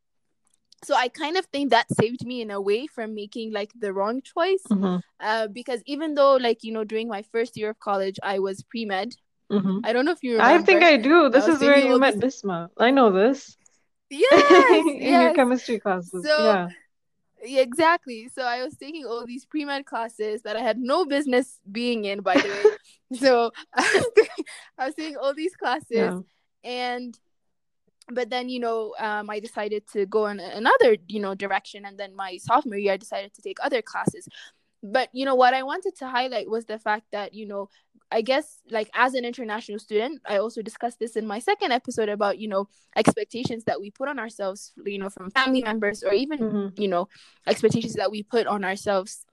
So 0.83 0.95
I 0.95 1.09
kind 1.09 1.37
of 1.37 1.45
think 1.45 1.69
that 1.69 1.85
saved 1.93 2.25
me 2.25 2.41
in 2.41 2.49
a 2.49 2.59
way 2.59 2.87
from 2.87 3.13
making 3.13 3.53
like 3.53 3.71
the 3.77 3.93
wrong 3.93 4.21
choice. 4.21 4.63
Mm-hmm. 4.71 4.97
Uh, 5.19 5.47
because 5.47 5.81
even 5.85 6.15
though 6.15 6.37
like, 6.37 6.63
you 6.63 6.71
know, 6.71 6.83
during 6.83 7.07
my 7.07 7.21
first 7.31 7.55
year 7.55 7.69
of 7.69 7.79
college, 7.79 8.19
I 8.23 8.39
was 8.39 8.63
pre-med. 8.63 9.13
Mm-hmm. 9.51 9.79
I 9.83 9.93
don't 9.93 10.05
know 10.05 10.11
if 10.11 10.23
you 10.23 10.33
remember. 10.33 10.61
I 10.61 10.65
think 10.65 10.81
I 10.81 10.97
do. 10.97 11.29
This 11.29 11.45
I 11.45 11.51
is 11.51 11.59
where 11.59 11.77
you 11.77 11.99
met 11.99 12.19
this... 12.19 12.41
Bisma. 12.41 12.69
I 12.77 12.91
know 12.91 13.11
this. 13.11 13.57
Yes, 14.13 14.85
in 14.87 15.01
yes. 15.01 15.21
your 15.23 15.33
chemistry 15.35 15.79
classes. 15.79 16.25
So, 16.25 16.43
yeah 16.43 16.67
exactly. 17.43 18.29
So 18.33 18.43
I 18.43 18.63
was 18.63 18.75
taking 18.77 19.05
all 19.05 19.25
these 19.25 19.45
pre 19.45 19.65
med 19.65 19.85
classes 19.85 20.41
that 20.43 20.55
I 20.55 20.61
had 20.61 20.77
no 20.77 21.05
business 21.05 21.59
being 21.71 22.05
in, 22.05 22.21
by 22.21 22.35
the 22.35 22.47
way. 22.47 23.17
so 23.19 23.51
I 23.73 23.91
was, 23.93 24.09
taking, 24.15 24.45
I 24.77 24.85
was 24.85 24.95
taking 24.95 25.17
all 25.17 25.33
these 25.33 25.55
classes, 25.55 25.87
yeah. 25.91 26.19
and 26.63 27.17
but 28.11 28.29
then 28.29 28.49
you 28.49 28.59
know 28.59 28.93
um, 28.99 29.29
I 29.29 29.39
decided 29.39 29.83
to 29.93 30.05
go 30.05 30.27
in 30.27 30.39
another 30.39 30.97
you 31.07 31.19
know 31.19 31.35
direction, 31.35 31.85
and 31.85 31.97
then 31.97 32.15
my 32.15 32.37
sophomore 32.37 32.77
year 32.77 32.93
I 32.93 32.97
decided 32.97 33.33
to 33.35 33.41
take 33.41 33.57
other 33.63 33.81
classes. 33.81 34.27
But 34.83 35.09
you 35.13 35.25
know 35.25 35.35
what 35.35 35.53
I 35.53 35.63
wanted 35.63 35.95
to 35.97 36.07
highlight 36.07 36.49
was 36.49 36.65
the 36.65 36.79
fact 36.79 37.05
that 37.11 37.33
you 37.33 37.45
know 37.47 37.69
I 38.11 38.21
guess 38.21 38.59
like 38.69 38.89
as 38.93 39.13
an 39.13 39.23
international 39.23 39.79
student, 39.79 40.21
I 40.25 40.37
also 40.37 40.61
discussed 40.61 40.99
this 40.99 41.15
in 41.15 41.25
my 41.25 41.39
second 41.39 41.71
episode 41.71 42.09
about, 42.09 42.37
you 42.39 42.47
know, 42.49 42.67
expectations 42.95 43.63
that 43.63 43.79
we 43.79 43.89
put 43.89 44.09
on 44.09 44.19
ourselves, 44.19 44.73
you 44.85 44.99
know, 44.99 45.09
from 45.09 45.31
family 45.31 45.63
members 45.63 46.03
or 46.03 46.11
even, 46.11 46.39
mm-hmm. 46.39 46.81
you 46.81 46.89
know, 46.89 47.07
expectations 47.47 47.93
that 47.93 48.11
we 48.11 48.21
put 48.21 48.47
on 48.47 48.65
ourselves 48.65 49.25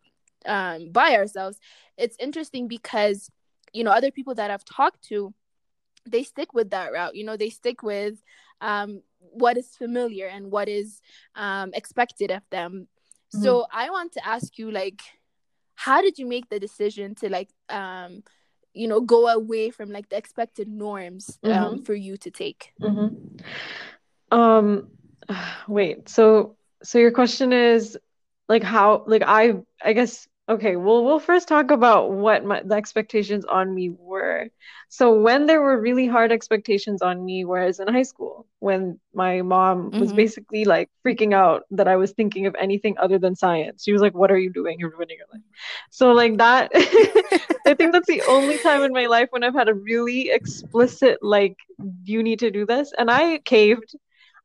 um 0.47 0.93
by 0.93 1.17
ourselves. 1.17 1.59
It's 1.97 2.17
interesting 2.21 2.69
because, 2.69 3.29
you 3.73 3.83
know, 3.83 3.91
other 3.91 4.13
people 4.13 4.37
that 4.37 4.53
I've 4.53 4.65
talked 4.65 5.03
to, 5.09 5.35
they 6.07 6.23
stick 6.23 6.55
with 6.55 6.71
that 6.71 6.93
route. 6.93 7.17
You 7.17 7.25
know, 7.25 7.37
they 7.37 7.51
stick 7.51 7.83
with 7.83 8.23
um 8.61 9.03
what 9.19 9.59
is 9.59 9.75
familiar 9.75 10.29
and 10.29 10.53
what 10.53 10.69
is 10.69 11.01
um 11.35 11.73
expected 11.75 12.31
of 12.31 12.43
them. 12.51 12.87
Mm-hmm. 13.35 13.43
So 13.43 13.67
I 13.73 13.91
want 13.91 14.13
to 14.13 14.25
ask 14.25 14.57
you 14.57 14.71
like 14.71 15.03
how 15.79 16.03
did 16.03 16.19
you 16.19 16.27
make 16.27 16.49
the 16.49 16.59
decision 16.59 17.15
to 17.15 17.29
like 17.29 17.49
um 17.69 18.25
you 18.75 18.89
know 18.89 19.01
go 19.01 19.29
away 19.29 19.71
from 19.71 19.91
like 19.91 20.09
the 20.09 20.17
expected 20.17 20.67
norms 20.67 21.39
um, 21.45 21.53
mm-hmm. 21.53 21.83
for 21.83 21.95
you 21.95 22.17
to 22.17 22.31
take 22.33 22.73
mm-hmm. 22.83 24.37
um 24.37 24.89
wait 25.69 26.09
so 26.09 26.57
so 26.83 26.99
your 26.99 27.13
question 27.13 27.53
is 27.53 27.97
like 28.49 28.65
how 28.65 29.05
like 29.07 29.23
i 29.25 29.55
i 29.81 29.93
guess 29.93 30.27
Okay, 30.49 30.77
well, 30.77 31.05
we'll 31.05 31.19
first 31.19 31.47
talk 31.47 31.71
about 31.71 32.11
what 32.11 32.43
my, 32.43 32.63
the 32.65 32.75
expectations 32.75 33.45
on 33.45 33.75
me 33.75 33.91
were. 33.91 34.49
So 34.89 35.21
when 35.21 35.45
there 35.45 35.61
were 35.61 35.79
really 35.79 36.07
hard 36.07 36.33
expectations 36.33 37.03
on 37.03 37.23
me, 37.23 37.45
whereas 37.45 37.81
in 37.81 37.89
high 37.89 38.05
school, 38.05 38.47
when 38.61 38.99
my 39.13 39.43
mom 39.43 39.91
mm-hmm. 39.91 40.01
was 40.01 40.15
basically 40.15 40.65
like 40.65 40.89
freaking 41.05 41.35
out 41.35 41.65
that 41.73 41.87
I 41.87 41.97
was 41.97 42.13
thinking 42.13 42.47
of 42.47 42.57
anything 42.59 42.97
other 42.97 43.19
than 43.19 43.37
science. 43.37 43.83
She 43.85 43.93
was 43.93 44.01
like, 44.01 44.15
"What 44.15 44.31
are 44.31 44.39
you 44.39 44.51
doing? 44.51 44.79
You're 44.79 44.91
ruining 44.97 45.19
your 45.19 45.27
life." 45.31 45.43
So 45.91 46.13
like 46.13 46.39
that, 46.39 46.71
I 47.67 47.75
think 47.75 47.93
that's 47.93 48.09
the 48.09 48.23
only 48.27 48.57
time 48.59 48.83
in 48.83 48.93
my 48.93 49.05
life 49.05 49.29
when 49.31 49.45
I've 49.45 49.55
had 49.55 49.69
a 49.69 49.75
really 49.75 50.31
explicit 50.31 51.19
like, 51.21 51.59
"You 52.05 52.23
need 52.23 52.39
to 52.39 52.51
do 52.51 52.65
this," 52.65 52.93
and 52.97 53.11
I 53.11 53.39
caved. 53.45 53.95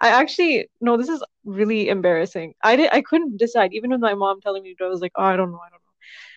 I 0.01 0.10
actually 0.10 0.67
no, 0.81 0.98
this 0.98 1.07
is 1.07 1.24
really 1.45 1.88
embarrassing. 1.88 2.55
I 2.62 2.75
did 2.75 2.89
I 2.91 3.01
couldn't 3.01 3.38
decide 3.38 3.72
even 3.72 3.89
with 3.91 4.01
my 4.01 4.15
mom 4.15 4.41
telling 4.41 4.63
me 4.63 4.75
to. 4.75 4.83
I 4.83 4.89
was 4.89 5.00
like, 5.01 5.13
"Oh, 5.15 5.24
I 5.24 5.38
don't 5.38 5.51
know, 5.51 5.60
I 5.60 5.69
don't 5.69 5.79
know." 5.79 5.82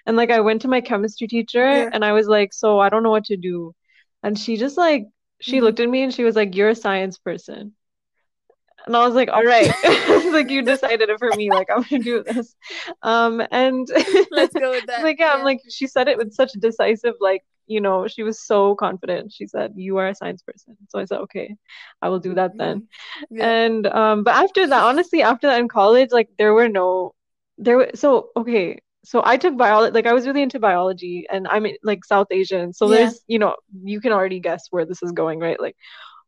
And 0.06 0.16
like 0.16 0.30
I 0.30 0.40
went 0.40 0.62
to 0.62 0.68
my 0.68 0.80
chemistry 0.80 1.26
teacher 1.26 1.66
yeah. 1.66 1.90
and 1.92 2.04
I 2.04 2.12
was 2.12 2.28
like, 2.28 2.52
so 2.52 2.78
I 2.78 2.88
don't 2.88 3.02
know 3.02 3.10
what 3.10 3.24
to 3.26 3.36
do. 3.36 3.74
And 4.22 4.38
she 4.38 4.56
just 4.56 4.76
like 4.76 5.06
she 5.40 5.56
mm-hmm. 5.56 5.64
looked 5.64 5.80
at 5.80 5.88
me 5.88 6.02
and 6.02 6.14
she 6.14 6.24
was 6.24 6.36
like, 6.36 6.54
You're 6.54 6.70
a 6.70 6.74
science 6.74 7.18
person. 7.18 7.74
And 8.86 8.96
I 8.96 9.04
was 9.04 9.14
like, 9.14 9.28
all 9.28 9.42
right. 9.42 9.72
like 10.32 10.48
you 10.48 10.62
decided 10.62 11.08
it 11.08 11.18
for 11.18 11.30
me. 11.36 11.50
Like 11.50 11.68
I'm 11.74 11.82
gonna 11.82 12.02
do 12.02 12.22
this. 12.22 12.54
Um 13.02 13.42
and 13.50 13.88
let's 14.30 14.54
go 14.54 14.70
with 14.70 14.86
that. 14.86 15.02
like 15.02 15.18
yeah, 15.18 15.26
yeah, 15.26 15.34
I'm 15.34 15.44
like 15.44 15.60
she 15.68 15.86
said 15.86 16.08
it 16.08 16.16
with 16.16 16.32
such 16.32 16.52
decisive, 16.52 17.14
like, 17.20 17.42
you 17.66 17.80
know, 17.80 18.06
she 18.06 18.22
was 18.22 18.40
so 18.40 18.76
confident. 18.76 19.32
She 19.32 19.46
said, 19.48 19.72
You 19.76 19.96
are 19.98 20.08
a 20.08 20.14
science 20.14 20.42
person. 20.42 20.76
So 20.88 21.00
I 21.00 21.04
said, 21.04 21.18
Okay, 21.22 21.56
I 22.00 22.08
will 22.10 22.20
do 22.20 22.34
that 22.34 22.56
then. 22.56 22.82
Mm-hmm. 22.82 23.36
Yeah. 23.36 23.50
And 23.50 23.86
um, 23.88 24.22
but 24.22 24.34
after 24.34 24.66
that, 24.68 24.84
honestly, 24.84 25.22
after 25.22 25.48
that 25.48 25.60
in 25.60 25.68
college, 25.68 26.10
like 26.12 26.28
there 26.38 26.54
were 26.54 26.68
no 26.68 27.14
there 27.58 27.76
were 27.78 27.90
so 27.94 28.28
okay 28.36 28.80
so 29.06 29.22
I 29.24 29.36
took 29.36 29.56
biology, 29.56 29.94
like 29.94 30.06
I 30.06 30.12
was 30.12 30.26
really 30.26 30.42
into 30.42 30.58
biology 30.58 31.26
and 31.30 31.46
I'm 31.46 31.64
like 31.84 32.04
South 32.04 32.26
Asian. 32.32 32.72
So 32.72 32.90
yeah. 32.90 32.96
there's, 32.96 33.20
you 33.28 33.38
know, 33.38 33.54
you 33.84 34.00
can 34.00 34.10
already 34.10 34.40
guess 34.40 34.66
where 34.70 34.84
this 34.84 35.00
is 35.00 35.12
going, 35.12 35.38
right? 35.38 35.60
Like, 35.60 35.76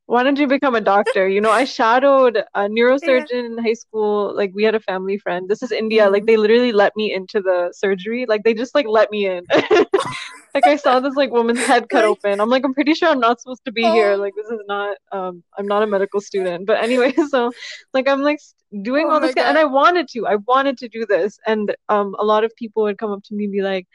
why 0.09 0.23
don't 0.23 0.39
you 0.39 0.47
become 0.47 0.75
a 0.75 0.81
doctor? 0.81 1.29
You 1.29 1.43
know, 1.43 1.51
I 1.51 1.65
shadowed 1.79 2.43
a 2.55 2.61
neurosurgeon 2.63 3.31
yeah. 3.31 3.39
in 3.41 3.59
high 3.59 3.75
school. 3.75 4.35
Like 4.35 4.53
we 4.55 4.65
had 4.65 4.75
a 4.75 4.81
family 4.81 5.19
friend. 5.19 5.51
This 5.51 5.63
is 5.63 5.71
India. 5.71 6.05
Mm-hmm. 6.05 6.13
Like 6.15 6.27
they 6.27 6.39
literally 6.39 6.73
let 6.73 6.97
me 6.97 7.13
into 7.13 7.43
the 7.43 7.75
surgery. 7.77 8.25
Like 8.27 8.43
they 8.43 8.55
just 8.55 8.75
like 8.75 8.87
let 8.89 9.11
me 9.11 9.27
in. 9.27 9.45
like 10.55 10.67
I 10.67 10.77
saw 10.77 10.99
this 11.01 11.15
like 11.15 11.31
woman's 11.31 11.63
head 11.67 11.91
cut 11.91 12.07
open. 12.07 12.41
I'm 12.41 12.49
like, 12.49 12.65
I'm 12.65 12.73
pretty 12.73 12.95
sure 12.95 13.11
I'm 13.11 13.21
not 13.21 13.39
supposed 13.43 13.67
to 13.67 13.73
be 13.73 13.85
oh. 13.85 13.93
here. 13.93 14.17
Like 14.17 14.33
this 14.35 14.47
is 14.47 14.61
not 14.67 14.97
um 15.13 15.43
I'm 15.59 15.67
not 15.67 15.83
a 15.83 15.87
medical 15.87 16.23
student. 16.23 16.67
But 16.67 16.83
anyway, 16.83 17.13
so 17.29 17.53
like 17.93 18.09
I'm 18.09 18.23
like 18.23 18.41
doing 18.83 19.09
oh 19.09 19.11
all 19.11 19.21
this 19.21 19.35
and 19.37 19.59
I 19.59 19.65
wanted 19.65 20.09
to. 20.13 20.27
I 20.27 20.37
wanted 20.37 20.79
to 20.79 20.89
do 20.89 21.05
this. 21.05 21.39
And 21.47 21.77
um 21.91 22.17
a 22.19 22.25
lot 22.25 22.45
of 22.45 22.57
people 22.57 22.85
would 22.85 22.97
come 22.97 23.13
up 23.13 23.25
to 23.25 23.35
me 23.35 23.45
and 23.45 23.53
be 23.53 23.61
like, 23.61 23.87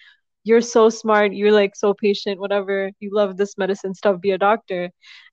You're 0.43 0.61
so 0.61 0.89
smart, 0.89 1.33
you're 1.33 1.51
like 1.51 1.75
so 1.75 1.93
patient, 1.93 2.39
whatever, 2.39 2.91
you 2.99 3.11
love 3.13 3.37
this 3.37 3.57
medicine 3.57 3.93
stuff, 3.93 4.19
be 4.19 4.31
a 4.31 4.37
doctor. 4.37 4.89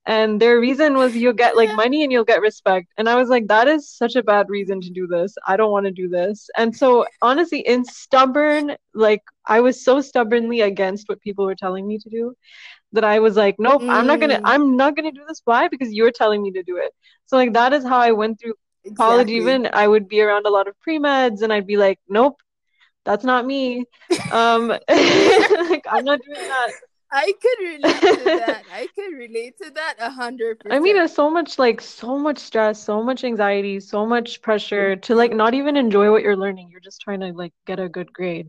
And 0.07 0.41
their 0.41 0.59
reason 0.61 0.95
was 0.97 1.15
you'll 1.17 1.33
get 1.33 1.57
like 1.57 1.75
money 1.75 2.03
and 2.03 2.13
you'll 2.13 2.25
get 2.25 2.41
respect. 2.41 2.89
And 2.97 3.09
I 3.09 3.17
was 3.17 3.29
like, 3.29 3.49
that 3.49 3.69
is 3.69 3.91
such 3.91 4.17
a 4.17 4.23
bad 4.23 4.47
reason 4.49 4.81
to 4.81 4.91
do 4.91 5.07
this. 5.07 5.35
I 5.47 5.57
don't 5.57 5.73
want 5.73 5.87
to 5.87 5.93
do 5.93 6.09
this. 6.09 6.49
And 6.57 6.75
so 6.75 7.07
honestly, 7.23 7.61
in 7.61 7.85
stubborn, 7.85 8.77
like 8.95 9.23
I 9.47 9.61
was 9.61 9.85
so 9.85 10.01
stubbornly 10.01 10.63
against 10.63 11.09
what 11.09 11.21
people 11.21 11.45
were 11.45 11.55
telling 11.55 11.87
me 11.87 11.99
to 11.99 12.09
do 12.09 12.35
that 12.93 13.05
I 13.05 13.19
was 13.19 13.37
like, 13.37 13.57
nope, 13.59 13.83
mm. 13.83 13.91
I'm 13.91 14.07
not 14.07 14.21
gonna, 14.21 14.39
mm. 14.39 14.45
I'm 14.45 14.77
not 14.77 14.97
gonna 14.97 15.13
do 15.13 15.25
this. 15.29 15.43
Why? 15.45 15.69
Because 15.69 15.93
you're 15.93 16.11
telling 16.11 16.43
me 16.43 16.51
to 16.53 16.63
do 16.63 16.77
it. 16.77 16.93
So 17.27 17.37
like 17.37 17.53
that 17.53 17.73
is 17.73 17.85
how 17.85 17.99
I 17.99 18.13
went 18.13 18.41
through 18.41 18.55
exactly. 18.85 18.97
college. 18.97 19.31
Even 19.31 19.69
I 19.73 19.87
would 19.87 20.09
be 20.09 20.21
around 20.23 20.47
a 20.47 20.51
lot 20.51 20.67
of 20.67 20.79
pre 20.81 20.99
meds, 20.99 21.43
and 21.43 21.53
I'd 21.53 21.67
be 21.67 21.77
like, 21.77 21.99
nope, 22.09 22.41
that's 23.11 23.25
not 23.25 23.45
me. 23.45 23.85
um, 24.33 24.69
like 24.89 25.85
I'm 25.91 26.05
not 26.05 26.21
doing 26.25 26.49
that. 26.49 26.71
I 27.13 27.33
could 27.43 27.59
relate 27.59 28.01
to 28.19 28.25
that. 28.25 28.63
I 28.73 28.87
could 28.95 29.17
relate 29.17 29.55
to 29.61 29.71
that 29.71 29.97
a 29.99 30.11
hundred 30.11 30.61
percent. 30.61 30.77
I 30.77 30.79
mean, 30.79 30.97
it's 30.97 31.15
so 31.15 31.29
much 31.29 31.59
like 31.59 31.81
so 31.81 32.17
much 32.17 32.39
stress, 32.39 32.81
so 32.81 33.03
much 33.03 33.25
anxiety, 33.25 33.81
so 33.81 34.07
much 34.07 34.41
pressure 34.43 34.95
to 34.95 35.17
like 35.17 35.33
not 35.33 35.55
even 35.55 35.77
enjoy 35.77 36.13
what 36.13 36.23
you're 36.23 36.37
learning. 36.37 36.69
You're 36.71 36.81
just 36.81 37.01
trying 37.01 37.19
to 37.21 37.33
like 37.33 37.53
get 37.67 37.81
a 37.81 37.89
good 37.89 38.13
grade. 38.13 38.49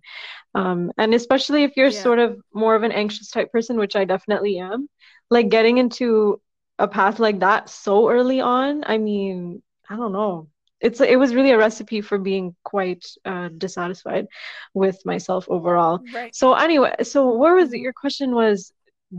Um, 0.54 0.92
and 1.00 1.16
especially 1.16 1.64
if 1.64 1.76
you're 1.76 1.88
yeah. 1.88 2.02
sort 2.02 2.20
of 2.20 2.40
more 2.54 2.76
of 2.76 2.84
an 2.84 2.92
anxious 2.92 3.32
type 3.32 3.52
person, 3.52 3.78
which 3.78 3.96
I 3.96 4.06
definitely 4.06 4.60
am, 4.60 4.88
like 5.32 5.50
getting 5.50 5.80
into 5.80 6.40
a 6.78 6.88
path 6.88 7.18
like 7.18 7.40
that 7.40 7.68
so 7.68 8.12
early 8.12 8.42
on, 8.42 8.84
I 8.86 9.00
mean, 9.00 9.64
I 9.90 9.96
don't 9.96 10.14
know 10.14 10.50
it's 10.82 11.00
it 11.00 11.18
was 11.18 11.36
really 11.36 11.52
a 11.52 11.58
recipe 11.58 12.02
for 12.02 12.18
being 12.18 12.56
quite 12.64 13.06
uh, 13.24 13.50
dissatisfied 13.58 14.28
with 14.74 15.06
myself 15.06 15.46
overall. 15.48 16.02
Right. 16.14 16.36
So 16.36 16.54
anyway, 16.54 16.96
so 17.04 17.38
where 17.38 17.56
was 17.56 17.72
it? 17.74 17.80
Your 17.80 17.94
question 17.94 18.34
was, 18.34 18.74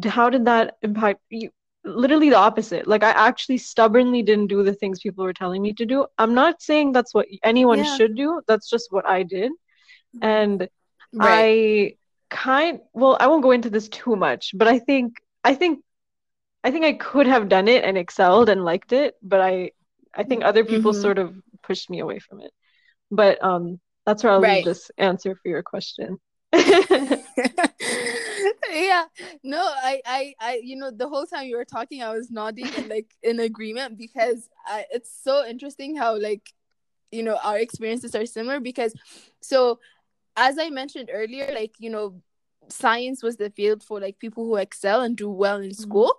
how 0.05 0.29
did 0.29 0.45
that 0.47 0.77
impact 0.83 1.21
you? 1.31 1.51
Literally 1.85 2.31
the 2.31 2.37
opposite. 2.37 2.87
Like 2.87 3.03
I 3.03 3.11
actually 3.11 3.59
stubbornly 3.59 4.23
didn't 4.23 4.49
do 4.49 4.63
the 4.63 4.75
things 4.75 5.01
people 5.01 5.25
were 5.25 5.33
telling 5.33 5.63
me 5.63 5.73
to 5.75 5.87
do. 5.87 6.07
I'm 6.19 6.35
not 6.35 6.63
saying 6.63 6.93
that's 6.93 7.15
what 7.15 7.27
anyone 7.43 7.79
yeah. 7.79 7.97
should 7.97 8.17
do. 8.17 8.43
That's 8.47 8.69
just 8.69 8.93
what 8.93 9.07
I 9.07 9.23
did, 9.23 9.51
mm-hmm. 9.51 10.25
and 10.25 10.69
right. 11.13 11.93
I 11.93 11.97
kind 12.31 12.81
well 12.93 13.17
I 13.21 13.27
won't 13.27 13.43
go 13.43 13.51
into 13.51 13.71
this 13.71 13.89
too 13.89 14.17
much, 14.17 14.53
but 14.55 14.69
I 14.69 14.79
think 14.79 15.15
I 15.45 15.55
think 15.55 15.81
I 16.65 16.71
think 16.71 16.85
I 16.85 16.93
could 16.93 17.27
have 17.27 17.49
done 17.49 17.69
it 17.69 17.85
and 17.85 17.99
excelled 17.99 18.49
and 18.49 18.65
liked 18.65 18.93
it, 18.93 19.17
but 19.23 19.41
I 19.41 19.73
I 20.15 20.25
think 20.25 20.45
other 20.45 20.65
people 20.65 20.93
mm-hmm. 20.93 21.03
sort 21.03 21.19
of 21.19 21.35
pushed 21.63 21.91
me 21.91 22.01
away 22.01 22.19
from 22.19 22.41
it. 22.41 22.53
But 23.11 23.43
um, 23.43 23.81
that's 24.07 24.25
where 24.25 24.33
I'll 24.33 24.41
right. 24.41 24.57
leave 24.57 24.65
this 24.65 24.91
answer 24.99 25.35
for 25.35 25.49
your 25.49 25.63
question. 25.63 26.19
yeah 28.73 29.05
no 29.43 29.61
I, 29.61 30.03
I 30.05 30.35
i 30.39 30.61
you 30.63 30.77
know 30.77 30.91
the 30.91 31.09
whole 31.09 31.25
time 31.27 31.47
you 31.47 31.57
were 31.57 31.65
talking 31.65 32.03
i 32.03 32.11
was 32.11 32.31
nodding 32.31 32.69
and 32.77 32.89
like 32.89 33.07
in 33.23 33.41
agreement 33.41 33.97
because 33.97 34.49
I, 34.67 34.85
it's 34.91 35.11
so 35.23 35.47
interesting 35.47 35.97
how 35.97 36.19
like 36.19 36.53
you 37.11 37.23
know 37.23 37.39
our 37.43 37.59
experiences 37.59 38.15
are 38.15 38.27
similar 38.27 38.61
because 38.61 38.95
so 39.41 39.79
as 40.37 40.59
i 40.59 40.69
mentioned 40.69 41.11
earlier 41.13 41.51
like 41.55 41.73
you 41.79 41.91
know 41.91 42.21
science 42.69 43.23
was 43.23 43.37
the 43.37 43.51
field 43.51 43.83
for 43.83 44.01
like 44.01 44.19
people 44.19 44.45
who 44.45 44.57
excel 44.57 45.01
and 45.01 45.17
do 45.17 45.31
well 45.31 45.57
in 45.57 45.71
mm-hmm. 45.71 45.83
school 45.83 46.13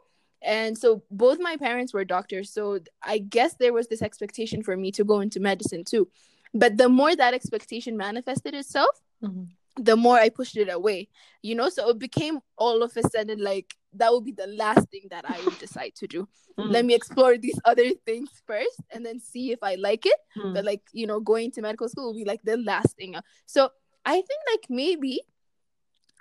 and 0.43 0.77
so 0.77 1.03
both 1.09 1.39
my 1.39 1.57
parents 1.57 1.93
were 1.93 2.05
doctors. 2.05 2.51
So 2.51 2.79
I 3.01 3.17
guess 3.19 3.55
there 3.55 3.73
was 3.73 3.87
this 3.87 4.01
expectation 4.01 4.63
for 4.63 4.75
me 4.75 4.91
to 4.93 5.03
go 5.03 5.21
into 5.21 5.39
medicine 5.39 5.83
too. 5.83 6.09
But 6.53 6.77
the 6.77 6.89
more 6.89 7.15
that 7.15 7.33
expectation 7.33 7.97
manifested 7.97 8.53
itself, 8.53 9.01
mm-hmm. 9.23 9.43
the 9.81 9.95
more 9.95 10.17
I 10.17 10.29
pushed 10.29 10.57
it 10.57 10.71
away, 10.71 11.09
you 11.41 11.55
know? 11.55 11.69
So 11.69 11.89
it 11.89 11.99
became 11.99 12.39
all 12.57 12.83
of 12.83 12.95
a 12.95 13.07
sudden 13.09 13.43
like 13.43 13.73
that 13.93 14.11
would 14.11 14.25
be 14.25 14.31
the 14.31 14.47
last 14.47 14.89
thing 14.89 15.07
that 15.09 15.25
I 15.27 15.43
would 15.43 15.57
decide 15.65 15.95
to 15.95 16.07
do. 16.07 16.27
Mm-hmm. 16.59 16.71
Let 16.71 16.85
me 16.85 16.93
explore 16.93 17.37
these 17.37 17.59
other 17.65 17.89
things 18.05 18.29
first 18.45 18.81
and 18.91 19.05
then 19.05 19.19
see 19.19 19.51
if 19.51 19.59
I 19.63 19.75
like 19.75 20.05
it. 20.05 20.17
Mm-hmm. 20.37 20.53
But 20.53 20.65
like, 20.65 20.81
you 20.91 21.07
know, 21.07 21.19
going 21.19 21.51
to 21.51 21.61
medical 21.61 21.89
school 21.89 22.07
will 22.07 22.19
be 22.19 22.25
like 22.25 22.43
the 22.43 22.57
last 22.57 22.95
thing. 22.97 23.15
So 23.45 23.69
I 24.05 24.13
think 24.13 24.41
like 24.51 24.65
maybe 24.69 25.21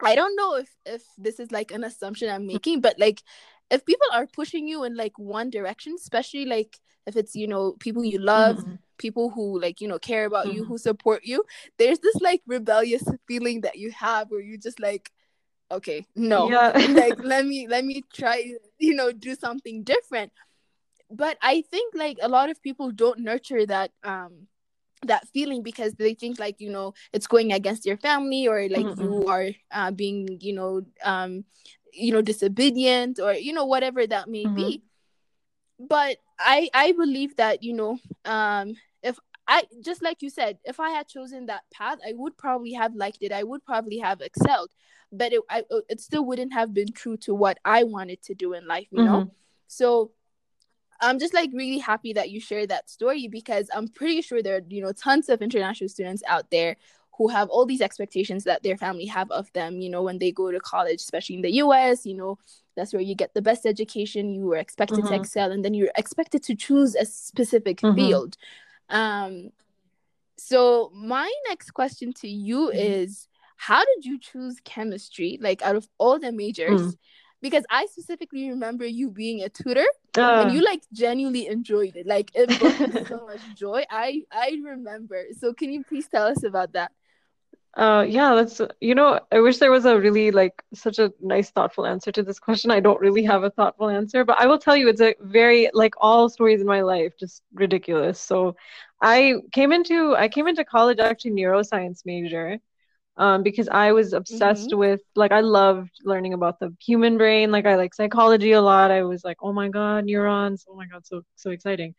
I 0.03 0.15
don't 0.15 0.37
know 0.37 0.57
if 0.57 0.69
if 0.85 1.03
this 1.17 1.39
is 1.39 1.53
like 1.53 1.71
an 1.71 1.85
assumption 1.85 2.29
I'm 2.29 2.47
making, 2.55 2.81
but 2.81 2.99
like 2.99 3.23
if 3.73 3.85
people 3.87 4.07
are 4.13 4.27
pushing 4.27 4.69
you 4.69 4.85
in 4.85 4.95
like 4.95 5.19
one 5.19 5.51
direction 5.51 5.95
especially 5.99 6.45
like 6.45 6.79
if 7.07 7.17
it's 7.17 7.35
you 7.35 7.49
know 7.49 7.73
people 7.81 8.05
you 8.05 8.19
love 8.19 8.59
mm-hmm. 8.59 8.75
people 8.99 9.31
who 9.31 9.59
like 9.61 9.81
you 9.81 9.89
know 9.89 9.99
care 9.99 10.27
about 10.27 10.47
mm-hmm. 10.47 10.59
you 10.59 10.65
who 10.65 10.79
support 10.79 11.25
you 11.25 11.43
there's 11.79 11.99
this 11.99 12.17
like 12.21 12.43
rebellious 12.47 13.03
feeling 13.27 13.63
that 13.63 13.77
you 13.79 13.91
have 13.91 14.31
where 14.31 14.41
you 14.41 14.57
just 14.59 14.79
like 14.79 15.11
okay 15.71 16.07
no 16.15 16.51
yeah. 16.51 16.71
like 16.91 17.19
let 17.25 17.45
me 17.47 17.67
let 17.67 17.85
me 17.85 18.05
try 18.13 18.53
you 18.79 18.95
know 18.95 19.11
do 19.11 19.35
something 19.35 19.83
different 19.83 20.31
but 21.11 21.37
i 21.43 21.63
think 21.71 21.95
like 21.95 22.19
a 22.23 22.29
lot 22.29 22.51
of 22.51 22.63
people 22.63 22.91
don't 22.91 23.19
nurture 23.19 23.67
that 23.67 23.91
um 24.05 24.47
that 25.05 25.27
feeling 25.29 25.63
because 25.65 25.95
they 25.95 26.15
think 26.15 26.39
like 26.39 26.61
you 26.61 26.71
know 26.71 26.95
it's 27.13 27.27
going 27.27 27.53
against 27.53 27.85
your 27.85 27.97
family 27.97 28.47
or 28.47 28.69
like 28.69 28.87
mm-hmm. 28.87 29.03
you 29.03 29.27
are 29.27 29.49
uh, 29.73 29.91
being 29.91 30.39
you 30.41 30.53
know 30.53 30.83
um 31.03 31.45
you 31.93 32.13
know 32.13 32.23
disobedient 32.23 33.19
or 33.19 33.33
you 33.35 33.53
know 33.53 33.67
whatever 33.67 34.07
that 34.07 34.29
may 34.29 34.45
mm-hmm. 34.45 34.57
be 34.57 34.83
but 35.79 36.17
i 36.39 36.69
i 36.75 36.93
believe 36.93 37.37
that 37.37 37.63
you 37.63 37.73
know 37.73 37.99
um 38.25 38.75
if 39.03 39.19
i 39.47 39.65
just 39.85 40.03
like 40.03 40.23
you 40.23 40.31
said 40.31 40.59
if 40.65 40.81
i 40.81 40.91
had 40.91 41.09
chosen 41.09 41.47
that 41.47 41.63
path 41.73 41.99
i 42.07 42.13
would 42.15 42.37
probably 42.37 42.73
have 42.73 42.95
liked 42.95 43.19
it 43.21 43.33
i 43.33 43.43
would 43.43 43.65
probably 43.65 43.99
have 43.99 44.21
excelled 44.21 44.71
but 45.11 45.33
it 45.33 45.43
I, 45.51 45.65
it 45.89 46.01
still 46.01 46.25
wouldn't 46.25 46.53
have 46.53 46.73
been 46.73 46.93
true 46.93 47.17
to 47.19 47.35
what 47.35 47.59
i 47.65 47.85
wanted 47.85 48.23
to 48.25 48.35
do 48.35 48.55
in 48.55 48.67
life 48.67 48.87
you 48.91 49.01
mm-hmm. 49.01 49.13
know 49.13 49.31
so 49.67 50.13
I'm 51.03 51.19
just 51.19 51.35
like 51.35 51.51
really 51.53 51.79
happy 51.79 52.13
that 52.13 52.31
you 52.31 52.39
shared 52.39 52.69
that 52.69 52.89
story 52.89 53.27
because 53.27 53.69
I'm 53.75 53.89
pretty 53.89 54.23
sure 54.23 54.41
there 54.41 54.59
are, 54.59 54.63
you 54.69 54.81
know, 54.81 54.93
tons 54.93 55.29
of 55.29 55.43
international 55.43 55.89
students 55.89 56.23
out 56.29 56.53
there 56.53 56.77
who 57.17 57.29
have 57.29 57.49
all 57.49 57.67
these 57.67 57.81
expectations 57.81 58.45
that 58.45 58.63
their 58.63 58.77
family 58.77 59.07
have 59.07 59.31
of 59.31 59.53
them, 59.53 59.81
you 59.81 59.91
know, 59.91 60.03
when 60.03 60.19
they 60.19 60.33
go 60.33 60.51
to 60.51 60.61
college, 60.61 61.01
especially 61.01 61.37
in 61.37 61.43
the 61.43 61.53
US, 61.57 62.07
you 62.07 62.15
know, 62.15 62.39
that's 62.75 62.93
where 62.93 63.03
you 63.03 63.15
get 63.15 63.35
the 63.35 63.43
best 63.43 63.67
education, 63.67 64.33
you 64.33 64.47
were 64.47 64.57
expected 64.57 65.01
mm-hmm. 65.01 65.09
to 65.09 65.21
excel, 65.21 65.53
and 65.53 65.65
then 65.65 65.75
you're 65.75 65.93
expected 65.97 66.43
to 66.45 66.55
choose 66.55 66.95
a 66.95 67.05
specific 67.05 67.81
mm-hmm. 67.81 67.95
field. 67.95 68.37
Um, 68.89 69.51
so 70.39 70.91
my 70.95 71.31
next 71.49 71.73
question 71.73 72.13
to 72.15 72.29
you 72.29 72.69
mm-hmm. 72.69 72.79
is 72.79 73.29
how 73.57 73.85
did 73.85 74.05
you 74.05 74.19
choose 74.19 74.57
chemistry 74.65 75.39
like 75.41 75.63
out 75.63 75.77
of 75.77 75.89
all 75.99 76.19
the 76.19 76.33
majors 76.33 76.81
mm. 76.81 76.99
because 77.41 77.65
i 77.71 77.87
specifically 77.87 78.49
remember 78.49 78.85
you 78.85 79.09
being 79.09 79.43
a 79.43 79.49
tutor 79.49 79.87
uh. 80.19 80.43
and 80.43 80.53
you 80.53 80.63
like 80.65 80.83
genuinely 80.93 81.47
enjoyed 81.47 81.95
it 81.95 82.07
like 82.07 82.31
it 82.35 82.49
brought 82.59 83.07
so 83.07 83.25
much 83.27 83.41
joy 83.55 83.85
i 83.89 84.23
i 84.33 84.59
remember 84.65 85.23
so 85.39 85.55
can 85.55 85.73
you 85.73 85.85
please 85.85 86.09
tell 86.09 86.27
us 86.27 86.43
about 86.43 86.73
that 86.73 86.91
uh, 87.75 88.05
yeah, 88.07 88.35
that's, 88.35 88.61
you 88.81 88.95
know, 88.95 89.19
I 89.31 89.41
wish 89.41 89.57
there 89.57 89.71
was 89.71 89.87
a 89.87 89.99
really 89.99 90.31
like 90.31 90.63
such 90.75 90.99
a 90.99 91.13
nice, 91.21 91.51
thoughtful 91.51 91.87
answer 91.87 92.13
to 92.13 92.23
this 92.23 92.39
question. 92.39 92.71
I 92.71 92.81
don't 92.81 93.01
really 93.01 93.23
have 93.25 93.45
a 93.45 93.51
thoughtful 93.51 93.89
answer, 93.89 94.25
but 94.25 94.39
I 94.39 94.47
will 94.47 94.59
tell 94.59 94.77
you 94.77 94.89
it's 94.89 95.01
a 95.01 95.15
very, 95.21 95.71
like 95.73 95.95
all 95.97 96.29
stories 96.29 96.61
in 96.61 96.67
my 96.67 96.83
life, 96.83 97.15
just 97.19 97.43
ridiculous. 97.55 98.21
So 98.21 98.57
I 99.01 99.37
came 99.53 99.73
into, 99.73 100.15
I 100.15 100.29
came 100.29 100.49
into 100.49 100.65
college 100.67 100.99
actually 100.99 101.31
neuroscience 101.31 102.05
major 102.05 102.59
um, 103.17 103.43
because 103.43 103.69
I 103.69 103.93
was 103.93 104.13
obsessed 104.13 104.71
mm-hmm. 104.71 104.79
with, 104.79 105.01
like, 105.17 105.33
I 105.33 105.41
loved 105.41 105.93
learning 106.05 106.35
about 106.35 106.61
the 106.61 106.77
human 106.79 107.17
brain. 107.17 107.51
Like, 107.51 107.65
I 107.65 107.77
like 107.77 107.95
psychology 107.95 108.53
a 108.53 108.61
lot. 108.61 108.91
I 108.91 109.03
was 109.03 109.25
like, 109.25 109.39
oh 109.41 109.53
my 109.53 109.69
God, 109.69 110.05
neurons. 110.05 110.67
Oh 110.69 110.77
my 110.77 110.87
God, 110.87 111.07
so, 111.07 111.23
so 111.37 111.51
exciting. 111.51 111.95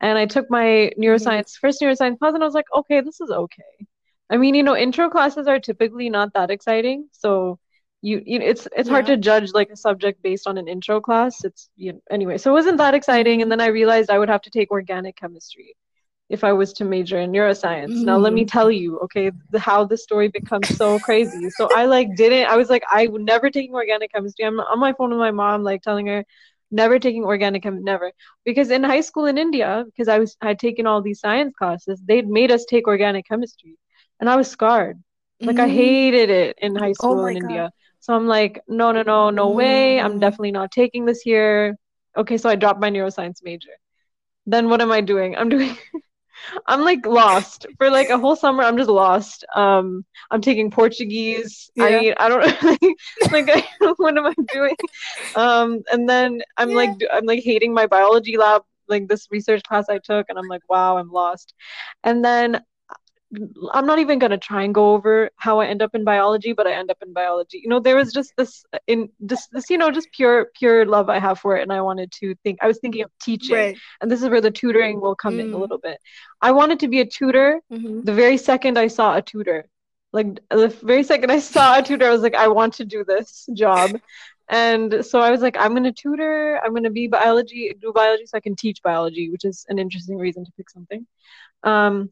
And 0.00 0.18
I 0.18 0.26
took 0.26 0.50
my 0.50 0.64
mm-hmm. 0.64 1.02
neuroscience, 1.02 1.50
mm-hmm. 1.50 1.66
first 1.66 1.80
neuroscience 1.80 2.18
class, 2.20 2.34
and 2.34 2.42
I 2.44 2.46
was 2.46 2.54
like, 2.54 2.66
okay, 2.72 3.00
this 3.00 3.20
is 3.20 3.30
okay 3.30 3.86
I 4.30 4.36
mean, 4.36 4.54
you 4.54 4.62
know, 4.62 4.76
intro 4.76 5.08
classes 5.08 5.46
are 5.46 5.60
typically 5.60 6.10
not 6.10 6.32
that 6.34 6.50
exciting, 6.50 7.08
so 7.12 7.58
you, 8.02 8.22
you 8.24 8.40
it's 8.40 8.66
it's 8.76 8.88
yeah. 8.88 8.92
hard 8.92 9.06
to 9.06 9.16
judge 9.16 9.52
like 9.52 9.70
a 9.70 9.76
subject 9.76 10.22
based 10.22 10.46
on 10.46 10.58
an 10.58 10.68
intro 10.68 11.00
class. 11.00 11.44
It's 11.44 11.68
you 11.76 11.94
know, 11.94 12.00
anyway, 12.10 12.38
so 12.38 12.50
it 12.50 12.54
wasn't 12.54 12.78
that 12.78 12.94
exciting, 12.94 13.42
and 13.42 13.50
then 13.50 13.60
I 13.60 13.66
realized 13.66 14.10
I 14.10 14.18
would 14.18 14.28
have 14.28 14.42
to 14.42 14.50
take 14.50 14.70
organic 14.70 15.16
chemistry 15.16 15.76
if 16.28 16.42
I 16.42 16.52
was 16.52 16.72
to 16.74 16.84
major 16.84 17.18
in 17.20 17.30
neuroscience. 17.30 17.92
Mm-hmm. 17.92 18.04
Now 18.04 18.18
let 18.18 18.32
me 18.32 18.42
mm-hmm. 18.42 18.48
tell 18.48 18.70
you, 18.70 18.98
okay, 19.00 19.30
the, 19.50 19.60
how 19.60 19.84
the 19.84 19.96
story 19.96 20.28
becomes 20.28 20.76
so 20.76 20.98
crazy. 20.98 21.50
So 21.50 21.68
I 21.74 21.86
like 21.86 22.16
didn't. 22.16 22.46
I 22.48 22.56
was 22.56 22.68
like, 22.68 22.82
I 22.90 23.06
would 23.06 23.22
never 23.22 23.48
taking 23.50 23.74
organic 23.74 24.12
chemistry. 24.12 24.44
I'm 24.44 24.58
on 24.58 24.80
my 24.80 24.92
phone 24.92 25.10
with 25.10 25.20
my 25.20 25.30
mom, 25.30 25.62
like 25.62 25.82
telling 25.82 26.06
her 26.08 26.24
never 26.70 26.98
taking 26.98 27.24
organic 27.24 27.62
chem 27.62 27.84
never 27.84 28.10
because 28.44 28.70
in 28.70 28.82
high 28.82 29.00
school 29.00 29.26
in 29.26 29.38
india 29.38 29.84
because 29.86 30.08
i 30.08 30.18
was 30.18 30.36
I 30.40 30.48
had 30.48 30.58
taken 30.58 30.86
all 30.86 31.00
these 31.00 31.20
science 31.20 31.54
classes 31.56 32.02
they'd 32.04 32.28
made 32.28 32.50
us 32.50 32.64
take 32.64 32.88
organic 32.88 33.26
chemistry 33.28 33.76
and 34.20 34.28
I 34.28 34.36
was 34.36 34.50
scarred. 34.50 35.02
Like 35.40 35.56
mm-hmm. 35.56 35.64
I 35.64 35.68
hated 35.68 36.30
it 36.30 36.58
in 36.60 36.74
high 36.74 36.90
oh 36.90 36.92
school 36.94 37.20
oh 37.20 37.26
in 37.26 37.34
God. 37.34 37.42
India. 37.42 37.72
So 38.00 38.14
I'm 38.14 38.26
like, 38.26 38.60
no, 38.68 38.92
no, 38.92 39.02
no, 39.02 39.30
no 39.30 39.48
mm-hmm. 39.48 39.56
way. 39.56 40.00
I'm 40.00 40.18
definitely 40.18 40.52
not 40.52 40.70
taking 40.70 41.04
this 41.04 41.20
here. 41.20 41.76
Okay, 42.16 42.38
so 42.38 42.48
I 42.48 42.56
dropped 42.56 42.80
my 42.80 42.90
neuroscience 42.90 43.42
major. 43.42 43.72
Then 44.46 44.68
what 44.68 44.80
am 44.80 44.92
I 44.92 45.00
doing? 45.00 45.36
I'm 45.36 45.48
doing 45.56 45.76
I'm 46.66 46.82
like 46.82 47.04
lost 47.06 47.66
for 47.78 47.90
like 47.90 48.10
a 48.10 48.18
whole 48.18 48.36
summer. 48.36 48.62
I'm 48.62 48.76
just 48.76 48.90
lost. 48.90 49.44
Um, 49.54 50.04
I'm 50.30 50.40
taking 50.40 50.70
Portuguese. 50.70 51.70
Yeah. 51.74 51.84
I 51.84 52.14
I 52.18 52.28
don't 52.28 52.62
like, 53.32 53.48
like 53.48 53.50
I, 53.80 53.92
what 53.96 54.16
am 54.16 54.26
I 54.26 54.34
doing? 54.52 54.76
Um, 55.34 55.82
and 55.90 56.08
then 56.08 56.42
I'm 56.56 56.70
yeah. 56.70 56.76
like 56.76 56.90
I'm 57.12 57.26
like 57.26 57.42
hating 57.42 57.72
my 57.72 57.86
biology 57.86 58.36
lab, 58.36 58.62
like 58.88 59.08
this 59.08 59.28
research 59.30 59.62
class 59.64 59.88
I 59.88 59.98
took, 59.98 60.26
and 60.28 60.38
I'm 60.38 60.48
like, 60.48 60.62
wow, 60.68 60.98
I'm 60.98 61.10
lost. 61.10 61.54
And 62.04 62.24
then 62.24 62.62
I'm 63.72 63.86
not 63.86 63.98
even 63.98 64.18
gonna 64.18 64.38
try 64.38 64.62
and 64.62 64.74
go 64.74 64.92
over 64.94 65.30
how 65.36 65.58
I 65.58 65.66
end 65.66 65.82
up 65.82 65.94
in 65.94 66.04
biology, 66.04 66.52
but 66.52 66.66
I 66.66 66.72
end 66.72 66.90
up 66.90 66.98
in 67.02 67.12
biology. 67.12 67.60
You 67.62 67.68
know, 67.68 67.80
there 67.80 67.96
was 67.96 68.12
just 68.12 68.32
this 68.36 68.64
in 68.86 69.10
this 69.18 69.48
this 69.48 69.68
you 69.68 69.78
know 69.78 69.90
just 69.90 70.12
pure 70.12 70.46
pure 70.54 70.86
love 70.86 71.08
I 71.08 71.18
have 71.18 71.38
for 71.40 71.56
it, 71.56 71.62
and 71.62 71.72
I 71.72 71.80
wanted 71.80 72.12
to 72.20 72.34
think. 72.44 72.58
I 72.62 72.68
was 72.68 72.78
thinking 72.78 73.02
of 73.02 73.10
teaching, 73.20 73.56
right. 73.56 73.78
and 74.00 74.10
this 74.10 74.22
is 74.22 74.28
where 74.28 74.40
the 74.40 74.50
tutoring 74.50 75.00
will 75.00 75.16
come 75.16 75.34
mm. 75.34 75.40
in 75.40 75.52
a 75.52 75.56
mm. 75.56 75.60
little 75.60 75.78
bit. 75.78 75.98
I 76.40 76.52
wanted 76.52 76.80
to 76.80 76.88
be 76.88 77.00
a 77.00 77.06
tutor. 77.06 77.60
Mm-hmm. 77.72 78.02
The 78.02 78.14
very 78.14 78.36
second 78.36 78.78
I 78.78 78.86
saw 78.86 79.16
a 79.16 79.22
tutor, 79.22 79.66
like 80.12 80.38
the 80.48 80.68
very 80.68 81.02
second 81.02 81.30
I 81.32 81.40
saw 81.40 81.78
a 81.78 81.82
tutor, 81.82 82.06
I 82.06 82.10
was 82.10 82.22
like, 82.22 82.36
I 82.36 82.48
want 82.48 82.74
to 82.74 82.84
do 82.84 83.04
this 83.04 83.48
job. 83.54 84.00
And 84.48 85.04
so 85.04 85.20
I 85.20 85.32
was 85.32 85.40
like, 85.40 85.56
I'm 85.56 85.74
gonna 85.74 85.92
tutor. 85.92 86.60
I'm 86.64 86.72
gonna 86.74 86.90
be 86.90 87.08
biology, 87.08 87.72
do 87.80 87.92
biology, 87.92 88.26
so 88.26 88.36
I 88.36 88.40
can 88.40 88.54
teach 88.54 88.82
biology, 88.82 89.30
which 89.30 89.44
is 89.44 89.66
an 89.68 89.80
interesting 89.80 90.18
reason 90.18 90.44
to 90.44 90.52
pick 90.56 90.70
something. 90.70 91.06
Um, 91.64 92.10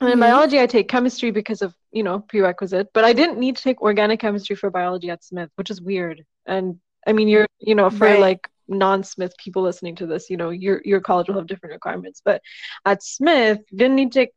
and 0.00 0.08
in 0.08 0.14
mm-hmm. 0.14 0.20
biology, 0.22 0.60
I 0.60 0.66
take 0.66 0.88
chemistry 0.88 1.30
because 1.30 1.62
of, 1.62 1.74
you 1.92 2.02
know, 2.02 2.20
prerequisite, 2.20 2.88
but 2.92 3.04
I 3.04 3.12
didn't 3.12 3.38
need 3.38 3.56
to 3.56 3.62
take 3.62 3.80
organic 3.80 4.18
chemistry 4.20 4.56
for 4.56 4.70
biology 4.70 5.10
at 5.10 5.22
Smith, 5.22 5.50
which 5.54 5.70
is 5.70 5.80
weird. 5.80 6.24
And 6.46 6.80
I 7.06 7.12
mean, 7.12 7.28
you're, 7.28 7.46
you 7.60 7.74
know, 7.74 7.90
for 7.90 8.06
right. 8.06 8.20
like 8.20 8.48
non-Smith 8.66 9.34
people 9.38 9.62
listening 9.62 9.94
to 9.96 10.06
this, 10.06 10.30
you 10.30 10.36
know, 10.36 10.50
your 10.50 10.80
your 10.84 11.00
college 11.00 11.28
will 11.28 11.36
have 11.36 11.46
different 11.46 11.74
requirements. 11.74 12.20
But 12.24 12.42
at 12.84 13.04
Smith, 13.04 13.60
didn't 13.70 13.94
need 13.94 14.10
to 14.12 14.18
take 14.18 14.30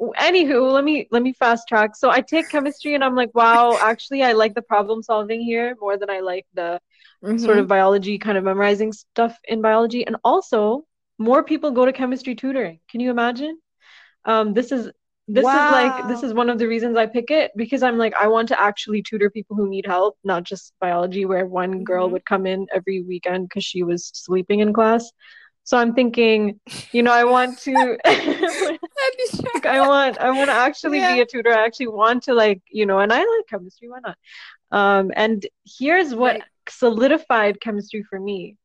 anywho, 0.00 0.72
let 0.72 0.84
me 0.84 1.08
let 1.10 1.22
me 1.22 1.32
fast 1.32 1.66
track. 1.66 1.96
So 1.96 2.08
I 2.08 2.20
take 2.20 2.48
chemistry 2.48 2.94
and 2.94 3.02
I'm 3.02 3.16
like, 3.16 3.34
wow, 3.34 3.76
actually 3.80 4.22
I 4.22 4.32
like 4.32 4.54
the 4.54 4.62
problem 4.62 5.02
solving 5.02 5.40
here 5.40 5.76
more 5.80 5.96
than 5.98 6.10
I 6.10 6.20
like 6.20 6.46
the 6.54 6.80
mm-hmm. 7.24 7.38
sort 7.38 7.58
of 7.58 7.66
biology 7.66 8.18
kind 8.18 8.38
of 8.38 8.44
memorizing 8.44 8.92
stuff 8.92 9.36
in 9.44 9.62
biology. 9.62 10.06
And 10.06 10.16
also 10.22 10.84
more 11.18 11.42
people 11.42 11.72
go 11.72 11.86
to 11.86 11.92
chemistry 11.92 12.36
tutoring. 12.36 12.78
Can 12.88 13.00
you 13.00 13.10
imagine? 13.10 13.58
um, 14.24 14.54
this 14.54 14.72
is 14.72 14.90
this 15.32 15.44
wow. 15.44 15.66
is 15.66 15.72
like 15.72 16.08
this 16.08 16.22
is 16.22 16.34
one 16.34 16.50
of 16.50 16.58
the 16.58 16.68
reasons 16.68 16.96
I 16.96 17.06
pick 17.06 17.30
it 17.30 17.52
because 17.56 17.82
I'm 17.82 17.96
like 17.96 18.14
I 18.14 18.26
want 18.26 18.48
to 18.48 18.60
actually 18.60 19.02
tutor 19.02 19.30
people 19.30 19.56
who 19.56 19.66
need 19.66 19.86
help, 19.86 20.18
not 20.24 20.42
just 20.42 20.74
biology 20.78 21.24
where 21.24 21.46
one 21.46 21.72
mm-hmm. 21.72 21.84
girl 21.84 22.10
would 22.10 22.26
come 22.26 22.46
in 22.46 22.66
every 22.74 23.00
weekend 23.02 23.48
because 23.48 23.64
she 23.64 23.82
was 23.82 24.10
sleeping 24.12 24.60
in 24.60 24.74
class. 24.74 25.10
So 25.64 25.78
I'm 25.78 25.94
thinking, 25.94 26.60
you 26.90 27.02
know, 27.02 27.12
I 27.12 27.24
want 27.24 27.58
to 27.60 27.72
I 28.04 29.80
want 29.86 30.18
I 30.18 30.30
want 30.30 30.50
to 30.50 30.54
actually 30.54 30.98
yeah. 30.98 31.14
be 31.14 31.22
a 31.22 31.26
tutor. 31.26 31.54
I 31.54 31.64
actually 31.64 31.88
want 31.88 32.24
to 32.24 32.34
like, 32.34 32.60
you 32.70 32.84
know, 32.84 32.98
and 32.98 33.10
I 33.10 33.18
like 33.18 33.46
chemistry, 33.48 33.88
why 33.88 34.00
not? 34.00 34.18
Um 34.70 35.12
and 35.16 35.46
here's 35.64 36.14
what 36.14 36.34
right. 36.34 36.42
solidified 36.68 37.58
chemistry 37.62 38.02
for 38.02 38.20
me. 38.20 38.58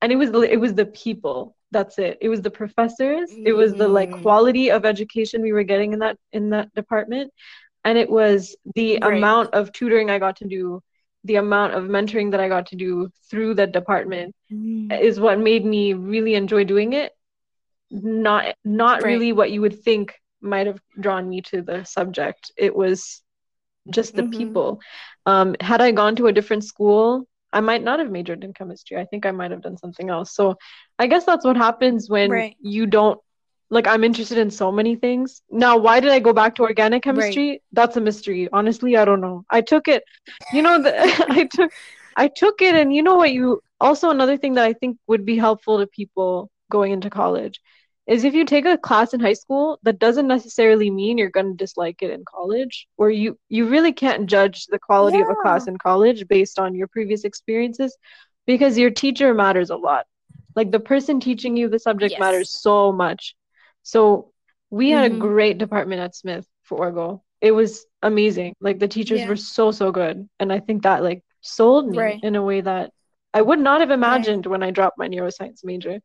And 0.00 0.10
it 0.10 0.16
was 0.16 0.30
it 0.30 0.58
was 0.58 0.72
the 0.72 0.86
people 0.86 1.54
that's 1.74 1.98
it 1.98 2.16
it 2.20 2.28
was 2.28 2.40
the 2.40 2.50
professors 2.50 3.30
it 3.44 3.52
was 3.52 3.74
the 3.74 3.86
like 3.86 4.10
mm. 4.10 4.22
quality 4.22 4.70
of 4.70 4.84
education 4.84 5.42
we 5.42 5.52
were 5.52 5.64
getting 5.64 5.92
in 5.92 5.98
that 5.98 6.16
in 6.32 6.50
that 6.50 6.72
department 6.74 7.32
and 7.84 7.98
it 7.98 8.08
was 8.08 8.56
the 8.74 8.98
right. 9.02 9.18
amount 9.18 9.52
of 9.52 9.72
tutoring 9.72 10.08
i 10.08 10.18
got 10.18 10.36
to 10.36 10.46
do 10.46 10.80
the 11.24 11.36
amount 11.36 11.74
of 11.74 11.84
mentoring 11.84 12.30
that 12.30 12.40
i 12.40 12.48
got 12.48 12.66
to 12.66 12.76
do 12.76 13.10
through 13.28 13.54
that 13.54 13.72
department 13.72 14.34
mm-hmm. 14.50 14.92
is 14.92 15.18
what 15.18 15.38
made 15.38 15.64
me 15.64 15.92
really 15.92 16.34
enjoy 16.34 16.62
doing 16.62 16.92
it 16.92 17.12
not 17.90 18.54
not 18.64 19.02
right. 19.02 19.10
really 19.10 19.32
what 19.32 19.50
you 19.50 19.60
would 19.60 19.82
think 19.82 20.14
might 20.40 20.68
have 20.68 20.80
drawn 21.00 21.28
me 21.28 21.40
to 21.42 21.60
the 21.60 21.82
subject 21.84 22.52
it 22.56 22.74
was 22.74 23.20
just 23.90 24.14
the 24.14 24.22
mm-hmm. 24.22 24.38
people 24.38 24.80
um 25.26 25.56
had 25.60 25.80
i 25.80 25.90
gone 25.90 26.14
to 26.14 26.28
a 26.28 26.32
different 26.32 26.64
school 26.64 27.26
I 27.54 27.60
might 27.60 27.82
not 27.82 28.00
have 28.00 28.10
majored 28.10 28.44
in 28.44 28.52
chemistry. 28.52 28.98
I 28.98 29.04
think 29.04 29.24
I 29.24 29.30
might 29.30 29.50
have 29.52 29.62
done 29.62 29.76
something 29.78 30.10
else. 30.10 30.34
So 30.34 30.56
I 30.98 31.06
guess 31.06 31.24
that's 31.24 31.44
what 31.44 31.56
happens 31.56 32.10
when 32.10 32.30
right. 32.30 32.56
you 32.60 32.86
don't 32.86 33.18
like 33.70 33.86
I'm 33.86 34.04
interested 34.04 34.38
in 34.38 34.50
so 34.50 34.70
many 34.70 34.96
things. 34.96 35.40
Now, 35.50 35.76
why 35.78 36.00
did 36.00 36.10
I 36.10 36.20
go 36.20 36.32
back 36.32 36.56
to 36.56 36.62
organic 36.62 37.02
chemistry? 37.02 37.50
Right. 37.50 37.62
That's 37.72 37.96
a 37.96 38.00
mystery. 38.00 38.48
Honestly, 38.52 38.96
I 38.96 39.04
don't 39.04 39.20
know. 39.20 39.44
I 39.50 39.62
took 39.62 39.88
it, 39.88 40.04
you 40.52 40.62
know, 40.62 40.82
the, 40.82 40.94
I 41.28 41.48
took 41.52 41.72
I 42.16 42.28
took 42.28 42.60
it 42.62 42.74
and 42.74 42.94
you 42.94 43.02
know 43.02 43.16
what 43.16 43.32
you 43.32 43.60
also 43.80 44.10
another 44.10 44.36
thing 44.36 44.54
that 44.54 44.64
I 44.64 44.72
think 44.72 44.98
would 45.06 45.24
be 45.24 45.36
helpful 45.36 45.78
to 45.78 45.86
people 45.86 46.50
going 46.70 46.92
into 46.92 47.10
college 47.10 47.60
is 48.06 48.24
if 48.24 48.34
you 48.34 48.44
take 48.44 48.66
a 48.66 48.76
class 48.76 49.14
in 49.14 49.20
high 49.20 49.34
school 49.34 49.78
that 49.82 49.98
doesn't 49.98 50.26
necessarily 50.26 50.90
mean 50.90 51.16
you're 51.16 51.30
going 51.30 51.50
to 51.50 51.56
dislike 51.56 52.02
it 52.02 52.10
in 52.10 52.24
college 52.24 52.86
or 52.96 53.10
you 53.10 53.38
you 53.48 53.68
really 53.68 53.92
can't 53.92 54.26
judge 54.26 54.66
the 54.66 54.78
quality 54.78 55.18
yeah. 55.18 55.24
of 55.24 55.30
a 55.30 55.36
class 55.36 55.66
in 55.66 55.76
college 55.78 56.26
based 56.28 56.58
on 56.58 56.74
your 56.74 56.88
previous 56.88 57.24
experiences 57.24 57.96
because 58.46 58.76
your 58.78 58.90
teacher 58.90 59.32
matters 59.34 59.70
a 59.70 59.76
lot 59.76 60.06
like 60.54 60.70
the 60.70 60.80
person 60.80 61.20
teaching 61.20 61.56
you 61.56 61.68
the 61.68 61.78
subject 61.78 62.12
yes. 62.12 62.20
matters 62.20 62.50
so 62.50 62.92
much 62.92 63.34
so 63.82 64.30
we 64.70 64.88
mm-hmm. 64.88 64.96
had 64.96 65.06
a 65.06 65.10
mm-hmm. 65.10 65.20
great 65.20 65.58
department 65.58 66.00
at 66.00 66.14
smith 66.14 66.46
for 66.62 66.78
orgo 66.78 67.20
it 67.40 67.52
was 67.52 67.86
amazing 68.02 68.54
like 68.60 68.78
the 68.78 68.88
teachers 68.88 69.20
yeah. 69.20 69.28
were 69.28 69.36
so 69.36 69.70
so 69.70 69.90
good 69.90 70.28
and 70.38 70.52
i 70.52 70.60
think 70.60 70.82
that 70.82 71.02
like 71.02 71.22
sold 71.40 71.88
me 71.88 71.98
right. 71.98 72.20
in 72.22 72.36
a 72.36 72.42
way 72.42 72.60
that 72.60 72.90
i 73.32 73.40
would 73.40 73.58
not 73.58 73.80
have 73.80 73.90
imagined 73.90 74.46
right. 74.46 74.50
when 74.50 74.62
i 74.62 74.70
dropped 74.70 74.98
my 74.98 75.08
neuroscience 75.08 75.64
major 75.64 76.00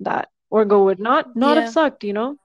that 0.00 0.28
Orgo 0.52 0.84
would 0.84 1.00
not 1.00 1.36
not 1.36 1.56
yeah. 1.56 1.62
have 1.64 1.72
sucked, 1.72 2.04
you 2.04 2.12
know. 2.12 2.36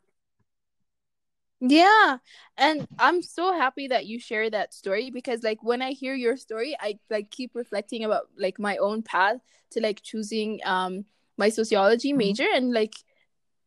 Yeah, 1.64 2.18
and 2.58 2.88
I'm 2.98 3.22
so 3.22 3.54
happy 3.54 3.88
that 3.90 4.08
you 4.08 4.20
share 4.20 4.50
that 4.50 4.74
story 4.74 5.12
because 5.12 5.44
like 5.44 5.62
when 5.62 5.84
I 5.84 5.92
hear 5.92 6.16
your 6.16 6.36
story, 6.36 6.76
I 6.80 6.98
like 7.12 7.30
keep 7.30 7.52
reflecting 7.54 8.04
about 8.04 8.24
like 8.36 8.58
my 8.58 8.78
own 8.78 9.04
path 9.04 9.38
to 9.72 9.80
like 9.80 10.02
choosing 10.02 10.60
um 10.66 11.06
my 11.38 11.50
sociology 11.50 12.10
mm-hmm. 12.10 12.18
major 12.18 12.48
and 12.54 12.74
like 12.74 12.96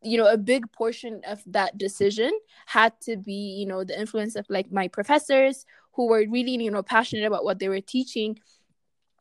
you 0.03 0.19
know 0.19 0.31
a 0.31 0.37
big 0.37 0.71
portion 0.73 1.21
of 1.27 1.43
that 1.47 1.79
decision 1.79 2.33
had 2.67 2.93
to 3.01 3.17
be 3.17 3.57
you 3.59 3.67
know 3.67 3.85
the 3.85 3.99
influence 3.99 4.37
of 4.37 4.47
like 4.49 4.71
my 4.71 4.87
professors 4.89 5.65
who 5.93 6.07
were 6.09 6.25
really 6.29 6.55
you 6.63 6.71
know 6.71 6.83
passionate 6.83 7.27
about 7.27 7.45
what 7.45 7.59
they 7.59 7.69
were 7.69 7.81
teaching 7.81 8.39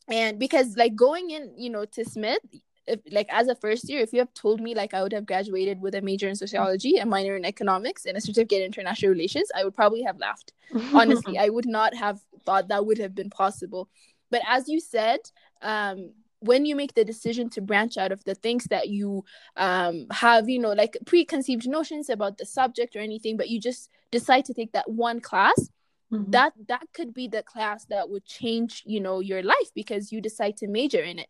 and 0.08 0.38
because 0.38 0.76
like 0.76 0.95
going 0.95 1.30
in 1.32 1.54
you 1.58 1.69
know 1.69 1.86
to 1.86 2.04
smith 2.04 2.43
if 2.88 3.00
like 3.12 3.28
as 3.32 3.48
a 3.48 3.56
first 3.56 3.89
year, 3.89 4.02
if 4.02 4.13
you 4.13 4.19
have 4.19 4.34
told 4.34 4.62
me 4.62 4.76
like 4.76 4.93
I 4.93 5.02
would 5.02 5.13
have 5.13 5.26
graduated 5.26 5.82
with 5.82 5.96
a 5.96 6.02
major 6.02 6.28
in 6.28 6.36
sociology, 6.36 6.98
a 6.98 7.06
minor 7.06 7.36
in 7.36 7.46
economics, 7.46 8.06
and 8.06 8.17
a 8.17 8.22
certificate 8.22 8.60
in 8.60 8.65
international 8.65 9.12
relations, 9.12 9.50
I 9.56 9.63
would 9.63 9.76
probably 9.76 10.04
have 10.04 10.19
laughed. 10.19 10.54
Honestly, 10.93 11.38
I 11.38 11.50
would 11.50 11.67
not 11.67 11.96
have 11.96 12.19
thought 12.46 12.67
that 12.67 12.86
would 12.86 12.98
have 12.98 13.15
been 13.15 13.30
possible. 13.30 13.89
But 14.30 14.41
as 14.48 14.67
you 14.67 14.80
said, 14.80 15.19
um, 15.62 16.12
when 16.39 16.65
you 16.65 16.76
make 16.76 16.93
the 16.93 17.06
decision 17.06 17.50
to 17.52 17.62
branch 17.62 17.98
out 17.98 18.12
of 18.12 18.24
the 18.26 18.36
things 18.36 18.65
that 18.65 18.89
you 18.89 19.24
um, 19.56 20.08
have, 20.12 20.50
you 20.50 20.60
know, 20.60 20.74
like 20.74 20.98
preconceived 21.06 21.67
notions 21.67 22.10
about 22.10 22.38
the 22.38 22.46
subject 22.46 22.96
or 22.96 23.00
anything, 23.00 23.38
but 23.38 23.50
you 23.50 23.62
just 23.62 23.89
decide 24.12 24.43
to 24.46 24.54
take 24.54 24.74
that 24.74 24.89
one 24.89 25.22
class, 25.22 25.69
mm-hmm. 26.12 26.30
that 26.32 26.52
that 26.67 26.84
could 26.93 27.13
be 27.13 27.30
the 27.30 27.43
class 27.43 27.86
that 27.86 28.10
would 28.10 28.26
change, 28.26 28.84
you 28.86 29.00
know, 29.00 29.22
your 29.22 29.41
life 29.41 29.72
because 29.74 30.12
you 30.12 30.19
decide 30.19 30.58
to 30.58 30.67
major 30.67 31.02
in 31.02 31.17
it. 31.17 31.30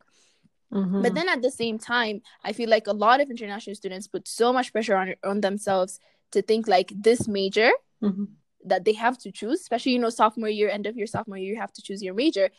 Mm-hmm. 0.71 1.01
But 1.01 1.15
then 1.15 1.29
at 1.29 1.41
the 1.41 1.51
same 1.51 1.77
time, 1.79 2.21
I 2.43 2.53
feel 2.53 2.69
like 2.69 2.87
a 2.87 2.93
lot 2.93 3.21
of 3.21 3.29
international 3.29 3.75
students 3.75 4.07
put 4.07 4.27
so 4.27 4.53
much 4.53 4.71
pressure 4.71 4.95
on 4.95 5.15
on 5.23 5.41
themselves 5.41 5.99
to 6.31 6.41
think 6.41 6.67
like 6.67 6.91
this 6.95 7.27
major 7.27 7.71
mm-hmm. 8.01 8.25
that 8.65 8.85
they 8.85 8.93
have 8.93 9.17
to 9.19 9.31
choose, 9.31 9.61
especially 9.61 9.93
you 9.93 9.99
know 9.99 10.09
sophomore 10.09 10.49
year, 10.49 10.69
end 10.69 10.87
of 10.87 10.95
your 10.95 11.07
sophomore 11.07 11.37
year, 11.37 11.53
you 11.53 11.59
have 11.59 11.73
to 11.73 11.81
choose 11.81 12.01
your 12.01 12.13
major 12.13 12.49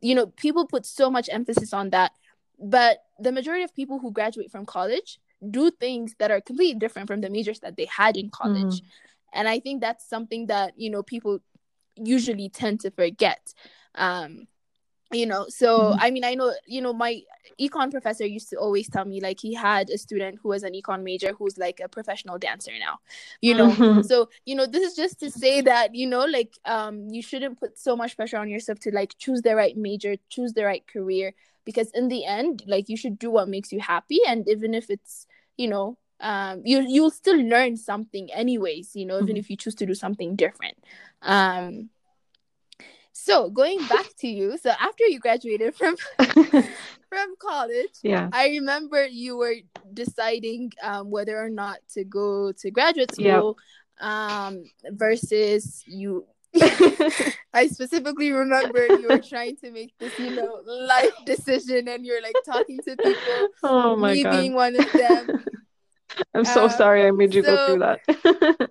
you 0.00 0.14
know 0.14 0.26
people 0.26 0.66
put 0.66 0.86
so 0.86 1.10
much 1.10 1.28
emphasis 1.30 1.72
on 1.72 1.90
that 1.90 2.12
but 2.58 2.98
the 3.18 3.32
majority 3.32 3.64
of 3.64 3.74
people 3.74 3.98
who 3.98 4.12
graduate 4.12 4.50
from 4.50 4.66
college 4.66 5.18
do 5.50 5.70
things 5.70 6.14
that 6.18 6.30
are 6.30 6.40
completely 6.40 6.78
different 6.78 7.08
from 7.08 7.20
the 7.20 7.30
majors 7.30 7.60
that 7.60 7.76
they 7.76 7.86
had 7.86 8.16
in 8.16 8.30
college 8.30 8.80
mm. 8.80 8.82
and 9.32 9.48
i 9.48 9.60
think 9.60 9.80
that's 9.80 10.08
something 10.08 10.46
that 10.46 10.72
you 10.76 10.90
know 10.90 11.02
people 11.02 11.38
usually 11.96 12.48
tend 12.48 12.80
to 12.80 12.90
forget 12.90 13.52
um 13.94 14.46
you 15.12 15.26
know 15.26 15.46
so 15.48 15.80
mm-hmm. 15.80 15.98
i 16.00 16.10
mean 16.10 16.24
i 16.24 16.34
know 16.34 16.52
you 16.66 16.80
know 16.80 16.92
my 16.92 17.20
econ 17.60 17.90
professor 17.90 18.24
used 18.24 18.48
to 18.48 18.56
always 18.56 18.88
tell 18.88 19.04
me 19.04 19.20
like 19.20 19.40
he 19.40 19.54
had 19.54 19.90
a 19.90 19.98
student 19.98 20.38
who 20.42 20.48
was 20.48 20.62
an 20.62 20.72
econ 20.72 21.02
major 21.02 21.32
who's 21.38 21.58
like 21.58 21.80
a 21.82 21.88
professional 21.88 22.38
dancer 22.38 22.72
now 22.78 22.98
you 23.40 23.54
know 23.54 23.70
mm-hmm. 23.70 24.02
so 24.02 24.28
you 24.46 24.54
know 24.54 24.66
this 24.66 24.82
is 24.82 24.96
just 24.96 25.18
to 25.18 25.30
say 25.30 25.60
that 25.60 25.94
you 25.94 26.06
know 26.06 26.24
like 26.24 26.54
um 26.64 27.08
you 27.10 27.22
shouldn't 27.22 27.58
put 27.58 27.78
so 27.78 27.96
much 27.96 28.16
pressure 28.16 28.36
on 28.36 28.48
yourself 28.48 28.78
to 28.78 28.90
like 28.92 29.16
choose 29.18 29.42
the 29.42 29.54
right 29.54 29.76
major 29.76 30.16
choose 30.28 30.52
the 30.52 30.64
right 30.64 30.86
career 30.86 31.34
because 31.64 31.90
in 31.92 32.08
the 32.08 32.24
end 32.24 32.62
like 32.66 32.88
you 32.88 32.96
should 32.96 33.18
do 33.18 33.30
what 33.30 33.48
makes 33.48 33.72
you 33.72 33.80
happy 33.80 34.20
and 34.26 34.48
even 34.48 34.74
if 34.74 34.90
it's 34.90 35.26
you 35.56 35.68
know 35.68 35.98
um 36.20 36.62
you 36.64 36.80
you'll 36.86 37.10
still 37.10 37.40
learn 37.40 37.76
something 37.76 38.32
anyways 38.32 38.94
you 38.94 39.06
know 39.06 39.16
even 39.16 39.28
mm-hmm. 39.28 39.36
if 39.38 39.50
you 39.50 39.56
choose 39.56 39.74
to 39.74 39.86
do 39.86 39.94
something 39.94 40.36
different 40.36 40.76
um 41.22 41.88
so 43.12 43.50
going 43.50 43.78
back 43.86 44.06
to 44.20 44.28
you, 44.28 44.56
so 44.58 44.70
after 44.70 45.04
you 45.06 45.18
graduated 45.20 45.74
from 45.74 45.96
from 46.18 47.34
college, 47.38 47.90
yeah, 48.02 48.28
I 48.32 48.48
remember 48.48 49.06
you 49.06 49.36
were 49.36 49.54
deciding 49.92 50.72
um, 50.82 51.10
whether 51.10 51.42
or 51.42 51.50
not 51.50 51.78
to 51.94 52.04
go 52.04 52.52
to 52.52 52.70
graduate 52.70 53.12
school, 53.12 53.58
yep. 54.00 54.08
um, 54.08 54.64
versus 54.90 55.82
you. 55.86 56.26
I 57.52 57.68
specifically 57.68 58.32
remember 58.32 58.84
you 58.84 59.06
were 59.08 59.18
trying 59.18 59.56
to 59.58 59.70
make 59.70 59.96
this, 59.98 60.18
you 60.18 60.34
know, 60.34 60.60
life 60.66 61.12
decision, 61.24 61.86
and 61.88 62.04
you're 62.04 62.22
like 62.22 62.34
talking 62.44 62.78
to 62.78 62.96
people. 62.96 63.48
Oh 63.62 63.96
my 63.96 64.14
me 64.14 64.22
god, 64.24 64.40
being 64.40 64.54
one 64.54 64.74
of 64.74 64.92
them. 64.92 65.44
I'm 66.34 66.44
so 66.44 66.64
um, 66.64 66.70
sorry 66.70 67.06
I 67.06 67.12
made 67.12 67.34
you 67.34 67.44
so, 67.44 67.54
go 67.54 67.66
through 67.66 67.78
that. 67.78 68.70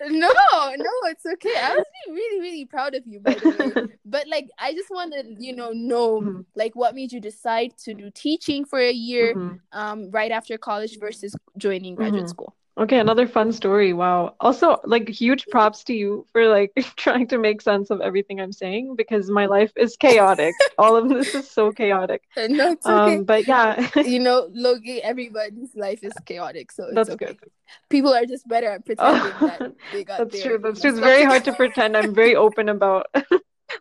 No, 0.00 0.28
no, 0.28 0.90
it's 1.04 1.24
okay. 1.24 1.54
I 1.56 1.74
was 1.76 1.84
really, 2.08 2.40
really 2.40 2.64
proud 2.64 2.94
of 2.94 3.04
you, 3.06 3.20
by 3.20 3.34
the 3.34 3.48
way. 3.76 3.96
but 4.04 4.26
like, 4.28 4.48
I 4.58 4.72
just 4.72 4.90
want 4.90 5.12
to, 5.12 5.36
you 5.38 5.54
know, 5.54 5.70
know 5.70 6.20
mm-hmm. 6.20 6.40
like 6.56 6.74
what 6.74 6.94
made 6.94 7.12
you 7.12 7.20
decide 7.20 7.76
to 7.84 7.94
do 7.94 8.10
teaching 8.10 8.64
for 8.64 8.80
a 8.80 8.92
year, 8.92 9.34
mm-hmm. 9.34 9.56
um, 9.72 10.10
right 10.10 10.32
after 10.32 10.58
college 10.58 10.98
versus 10.98 11.36
joining 11.56 11.94
graduate 11.94 12.24
mm-hmm. 12.24 12.30
school. 12.30 12.56
Okay, 12.76 12.98
another 12.98 13.28
fun 13.28 13.52
story. 13.52 13.92
Wow. 13.92 14.34
Also, 14.40 14.78
like 14.84 15.08
huge 15.08 15.46
props 15.46 15.84
to 15.84 15.94
you 15.94 16.26
for 16.32 16.48
like 16.48 16.72
trying 16.96 17.28
to 17.28 17.38
make 17.38 17.62
sense 17.62 17.90
of 17.90 18.00
everything 18.00 18.40
I'm 18.40 18.52
saying 18.52 18.96
because 18.96 19.30
my 19.30 19.46
life 19.46 19.72
is 19.76 19.96
chaotic. 19.96 20.54
All 20.78 20.96
of 20.96 21.08
this 21.08 21.34
is 21.34 21.48
so 21.48 21.70
chaotic. 21.70 22.22
No, 22.54 22.72
it's 22.72 22.86
okay. 22.86 23.16
Um, 23.16 23.24
but 23.24 23.46
yeah. 23.46 23.88
you 24.02 24.18
know, 24.18 24.48
Logie, 24.52 25.02
everybody's 25.02 25.74
life 25.74 26.02
is 26.02 26.12
chaotic, 26.26 26.70
so 26.72 26.84
it's 26.84 26.94
That's 26.94 27.10
okay. 27.10 27.26
Good. 27.26 27.50
People 27.88 28.12
are 28.12 28.26
just 28.26 28.46
better 28.46 28.68
at 28.68 28.84
pretending 28.84 29.32
oh, 29.40 29.46
that 29.46 29.72
they 29.92 30.04
got 30.04 30.18
That's 30.18 30.42
true. 30.42 30.58
That's 30.58 30.80
true. 30.80 30.90
It's 30.90 30.98
very 30.98 31.24
hard 31.24 31.44
to 31.44 31.52
pretend. 31.52 31.96
I'm 31.96 32.14
very 32.14 32.36
open 32.36 32.68
about 32.68 33.06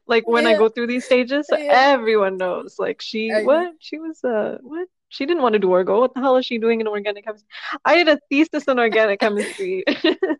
like 0.07 0.27
when 0.27 0.43
yeah. 0.43 0.51
I 0.51 0.57
go 0.57 0.69
through 0.69 0.87
these 0.87 1.05
stages, 1.05 1.47
yeah. 1.51 1.67
everyone 1.71 2.37
knows. 2.37 2.77
Like 2.79 3.01
she 3.01 3.31
what? 3.31 3.73
She 3.79 3.99
was 3.99 4.23
uh 4.23 4.57
what? 4.61 4.87
She 5.13 5.27
didn't 5.27 5.43
want 5.43 5.53
to 5.53 5.59
do 5.59 5.67
orgo. 5.67 5.99
What 5.99 6.15
the 6.15 6.21
hell 6.21 6.37
is 6.37 6.45
she 6.45 6.57
doing 6.57 6.81
in 6.81 6.87
organic 6.87 7.25
chemistry? 7.25 7.47
I 7.85 7.95
did 7.95 8.07
a 8.09 8.19
thesis 8.29 8.63
in 8.65 8.79
organic 8.79 9.19
chemistry. 9.19 9.83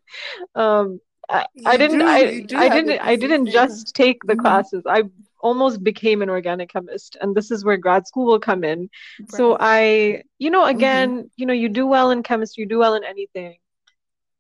um, 0.56 1.00
I, 1.30 1.46
I 1.64 1.78
didn't. 1.78 2.00
Do, 2.00 2.08
I, 2.08 2.44
I 2.56 2.70
didn't. 2.70 3.00
I 3.00 3.16
didn't 3.16 3.48
just 3.48 3.96
take 3.96 4.24
the 4.24 4.34
mm-hmm. 4.34 4.42
classes. 4.42 4.84
I 4.88 5.04
almost 5.40 5.84
became 5.84 6.24
an 6.24 6.30
organic 6.30 6.70
chemist, 6.70 7.18
and 7.22 7.36
this 7.36 7.52
is 7.52 7.64
where 7.64 7.78
grad 7.78 8.08
school 8.08 8.26
will 8.26 8.40
come 8.40 8.64
in. 8.64 8.90
Right. 9.20 9.32
So 9.32 9.58
I, 9.60 10.24
you 10.40 10.50
know, 10.50 10.66
again, 10.66 11.10
mm-hmm. 11.10 11.28
you 11.38 11.46
know, 11.46 11.54
you 11.54 11.70
do 11.70 11.86
well 11.86 12.10
in 12.10 12.24
chemistry, 12.24 12.64
you 12.64 12.68
do 12.68 12.80
well 12.80 12.96
in 12.96 13.04
anything, 13.04 13.58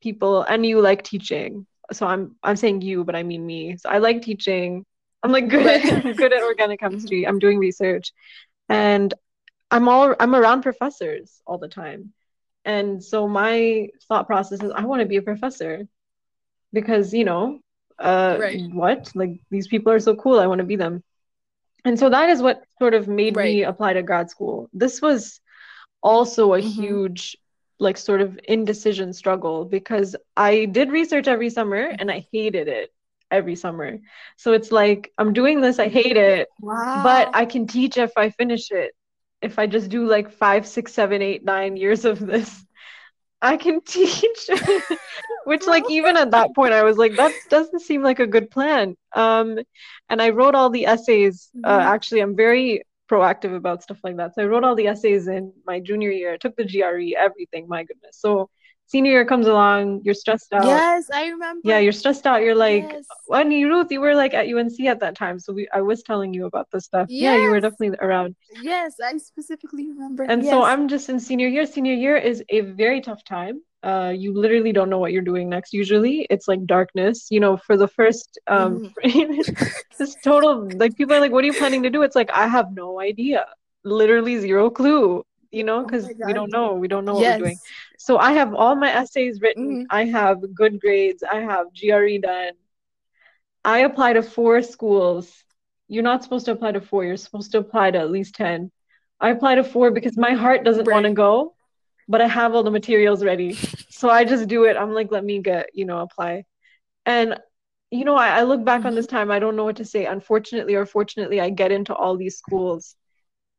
people, 0.01 0.41
and 0.41 0.65
you 0.65 0.81
like 0.81 1.03
teaching. 1.03 1.67
So 1.91 2.07
I'm 2.07 2.35
I'm 2.41 2.55
saying 2.55 2.81
you, 2.81 3.03
but 3.03 3.15
I 3.15 3.21
mean 3.21 3.45
me. 3.45 3.77
So 3.77 3.89
I 3.89 3.99
like 3.99 4.23
teaching. 4.23 4.83
I'm 5.21 5.31
like 5.31 5.47
good 5.47 5.67
at, 5.67 6.17
good 6.17 6.33
at 6.33 6.41
organic 6.41 6.79
chemistry. 6.79 7.27
I'm 7.27 7.37
doing 7.37 7.59
research, 7.59 8.11
and 8.67 9.13
I'm 9.73 9.89
all 9.89 10.15
I'm 10.19 10.35
around 10.35 10.61
professors 10.61 11.41
all 11.47 11.57
the 11.57 11.67
time. 11.67 12.13
And 12.63 13.03
so 13.03 13.27
my 13.27 13.89
thought 14.07 14.27
process 14.27 14.61
is 14.61 14.71
I 14.71 14.85
want 14.85 15.01
to 15.01 15.07
be 15.07 15.17
a 15.17 15.23
professor 15.23 15.87
because, 16.71 17.11
you 17.11 17.25
know, 17.25 17.59
uh 17.97 18.37
right. 18.39 18.61
what? 18.71 19.11
Like 19.15 19.41
these 19.49 19.67
people 19.67 19.91
are 19.91 19.99
so 19.99 20.15
cool. 20.15 20.39
I 20.39 20.45
want 20.45 20.59
to 20.59 20.71
be 20.73 20.75
them. 20.75 21.03
And 21.83 21.97
so 21.97 22.07
that 22.11 22.29
is 22.29 22.39
what 22.39 22.63
sort 22.77 22.93
of 22.93 23.07
made 23.07 23.35
right. 23.35 23.45
me 23.45 23.63
apply 23.63 23.93
to 23.93 24.03
grad 24.03 24.29
school. 24.29 24.69
This 24.73 25.01
was 25.01 25.41
also 26.03 26.53
a 26.53 26.59
mm-hmm. 26.59 26.81
huge 26.81 27.35
like 27.79 27.97
sort 27.97 28.21
of 28.21 28.39
indecision 28.47 29.11
struggle 29.11 29.65
because 29.65 30.15
I 30.37 30.65
did 30.65 30.91
research 30.91 31.27
every 31.27 31.49
summer 31.49 31.83
and 31.97 32.11
I 32.11 32.27
hated 32.31 32.67
it 32.67 32.93
every 33.31 33.55
summer. 33.55 33.97
So 34.37 34.53
it's 34.53 34.71
like 34.71 35.11
I'm 35.17 35.33
doing 35.33 35.61
this, 35.61 35.79
I 35.79 35.87
hate 35.87 36.15
it, 36.15 36.47
wow. 36.61 37.01
but 37.03 37.31
I 37.33 37.45
can 37.45 37.65
teach 37.65 37.97
if 37.97 38.11
I 38.15 38.29
finish 38.29 38.69
it 38.69 38.93
if 39.43 39.59
I 39.59 39.67
just 39.67 39.89
do 39.89 40.07
like 40.07 40.31
five, 40.31 40.65
six, 40.65 40.93
seven, 40.93 41.21
eight, 41.21 41.43
nine 41.43 41.77
years 41.77 42.05
of 42.05 42.19
this, 42.19 42.65
I 43.41 43.57
can 43.57 43.81
teach. 43.85 44.49
Which, 45.45 45.67
like, 45.67 45.83
even 45.89 46.15
at 46.15 46.31
that 46.31 46.55
point, 46.55 46.73
I 46.73 46.83
was 46.83 46.97
like, 46.97 47.17
that 47.17 47.33
doesn't 47.49 47.81
seem 47.81 48.01
like 48.01 48.19
a 48.19 48.27
good 48.27 48.49
plan. 48.49 48.95
Um, 49.13 49.59
and 50.09 50.21
I 50.21 50.29
wrote 50.29 50.55
all 50.55 50.69
the 50.69 50.85
essays. 50.85 51.49
Uh, 51.63 51.77
mm-hmm. 51.77 51.87
actually, 51.93 52.21
I'm 52.21 52.35
very 52.35 52.83
proactive 53.11 53.53
about 53.55 53.83
stuff 53.83 53.99
like 54.03 54.17
that. 54.17 54.33
So 54.33 54.43
I 54.43 54.45
wrote 54.45 54.63
all 54.63 54.75
the 54.75 54.87
essays 54.87 55.27
in 55.27 55.51
my 55.67 55.81
junior 55.81 56.11
year. 56.11 56.33
I 56.33 56.37
took 56.37 56.55
the 56.55 56.63
GRE, 56.63 57.17
everything. 57.17 57.67
My 57.67 57.83
goodness. 57.83 58.17
So 58.17 58.49
senior 58.87 59.11
year 59.11 59.25
comes 59.25 59.47
along, 59.47 60.01
you're 60.03 60.13
stressed 60.13 60.53
out. 60.53 60.65
Yes, 60.65 61.09
I 61.11 61.27
remember. 61.27 61.61
Yeah, 61.63 61.79
you're 61.79 61.91
stressed 61.91 62.27
out. 62.27 62.41
You're 62.41 62.55
like, 62.55 62.83
yes. 62.83 63.05
well, 63.27 63.45
Ruth, 63.45 63.91
you 63.91 64.01
were 64.01 64.15
like 64.15 64.33
at 64.33 64.47
UNC 64.47 64.79
at 64.81 64.99
that 64.99 65.15
time, 65.15 65.39
so 65.39 65.53
we 65.53 65.67
I 65.73 65.81
was 65.81 66.03
telling 66.03 66.33
you 66.33 66.45
about 66.45 66.69
this 66.71 66.85
stuff. 66.85 67.07
Yes. 67.09 67.21
Yeah, 67.23 67.43
you 67.43 67.49
were 67.49 67.59
definitely 67.59 67.97
around. 67.99 68.35
Yes, 68.61 68.95
I 69.03 69.17
specifically 69.17 69.89
remember. 69.89 70.23
And 70.23 70.43
yes. 70.43 70.51
so 70.51 70.63
I'm 70.63 70.87
just 70.87 71.09
in 71.09 71.19
senior 71.19 71.47
year. 71.47 71.65
Senior 71.65 71.93
year 71.93 72.17
is 72.17 72.43
a 72.49 72.61
very 72.61 73.01
tough 73.01 73.23
time. 73.23 73.61
Uh, 73.81 74.13
you 74.15 74.33
literally 74.33 74.71
don't 74.71 74.89
know 74.89 74.97
what 74.97 75.11
you're 75.11 75.21
doing 75.21 75.49
next. 75.49 75.73
Usually, 75.73 76.25
it's 76.29 76.47
like 76.47 76.65
darkness. 76.65 77.27
You 77.29 77.39
know, 77.39 77.57
for 77.57 77.75
the 77.75 77.87
first 77.87 78.39
um, 78.47 78.93
mm. 79.03 79.77
this 79.97 80.15
total 80.23 80.69
like 80.77 80.95
people 80.95 81.15
are 81.15 81.19
like, 81.19 81.31
"What 81.31 81.43
are 81.43 81.47
you 81.47 81.53
planning 81.53 81.83
to 81.83 81.89
do?" 81.89 82.03
It's 82.03 82.15
like 82.15 82.31
I 82.31 82.47
have 82.47 82.73
no 82.73 82.99
idea. 82.99 83.45
Literally 83.83 84.39
zero 84.39 84.69
clue 84.69 85.25
you 85.53 85.63
know, 85.63 85.83
because 85.83 86.05
oh 86.05 86.25
we 86.25 86.33
don't 86.33 86.51
know. 86.51 86.73
We 86.73 86.87
don't 86.87 87.05
know 87.05 87.19
yes. 87.19 87.33
what 87.33 87.41
we're 87.41 87.47
doing. 87.47 87.59
So 87.99 88.17
I 88.17 88.33
have 88.33 88.53
all 88.55 88.75
my 88.75 88.91
essays 88.91 89.39
written. 89.39 89.69
Mm-hmm. 89.69 89.95
I 89.95 90.05
have 90.05 90.53
good 90.53 90.81
grades. 90.81 91.23
I 91.23 91.41
have 91.41 91.67
GRE 91.79 92.17
done. 92.21 92.53
I 93.63 93.79
apply 93.79 94.13
to 94.13 94.23
four 94.23 94.61
schools. 94.63 95.31
You're 95.87 96.03
not 96.03 96.23
supposed 96.23 96.45
to 96.45 96.51
apply 96.51 96.73
to 96.73 96.81
four. 96.81 97.05
You're 97.05 97.17
supposed 97.17 97.51
to 97.51 97.59
apply 97.59 97.91
to 97.91 97.99
at 97.99 98.11
least 98.11 98.35
10. 98.35 98.71
I 99.19 99.29
apply 99.29 99.55
to 99.55 99.63
four 99.63 99.91
because 99.91 100.17
my 100.17 100.33
heart 100.33 100.65
doesn't 100.65 100.85
right. 100.85 100.93
want 100.95 101.05
to 101.05 101.13
go, 101.13 101.55
but 102.07 102.19
I 102.19 102.27
have 102.27 102.55
all 102.55 102.63
the 102.63 102.71
materials 102.71 103.23
ready. 103.23 103.53
So 103.89 104.09
I 104.09 104.25
just 104.25 104.49
do 104.49 104.65
it. 104.65 104.75
I'm 104.75 104.93
like, 104.93 105.11
let 105.11 105.23
me 105.23 105.39
get, 105.39 105.69
you 105.73 105.85
know, 105.85 105.99
apply. 105.99 106.43
And, 107.05 107.39
you 107.91 108.03
know, 108.03 108.15
I, 108.15 108.39
I 108.39 108.43
look 108.43 108.65
back 108.65 108.83
on 108.83 108.95
this 108.95 109.07
time, 109.07 109.31
I 109.31 109.39
don't 109.39 109.55
know 109.55 109.63
what 109.63 109.77
to 109.77 109.85
say. 109.85 110.05
Unfortunately 110.07 110.75
or 110.75 110.85
fortunately, 110.85 111.39
I 111.39 111.51
get 111.51 111.71
into 111.71 111.93
all 111.93 112.17
these 112.17 112.37
schools 112.37 112.95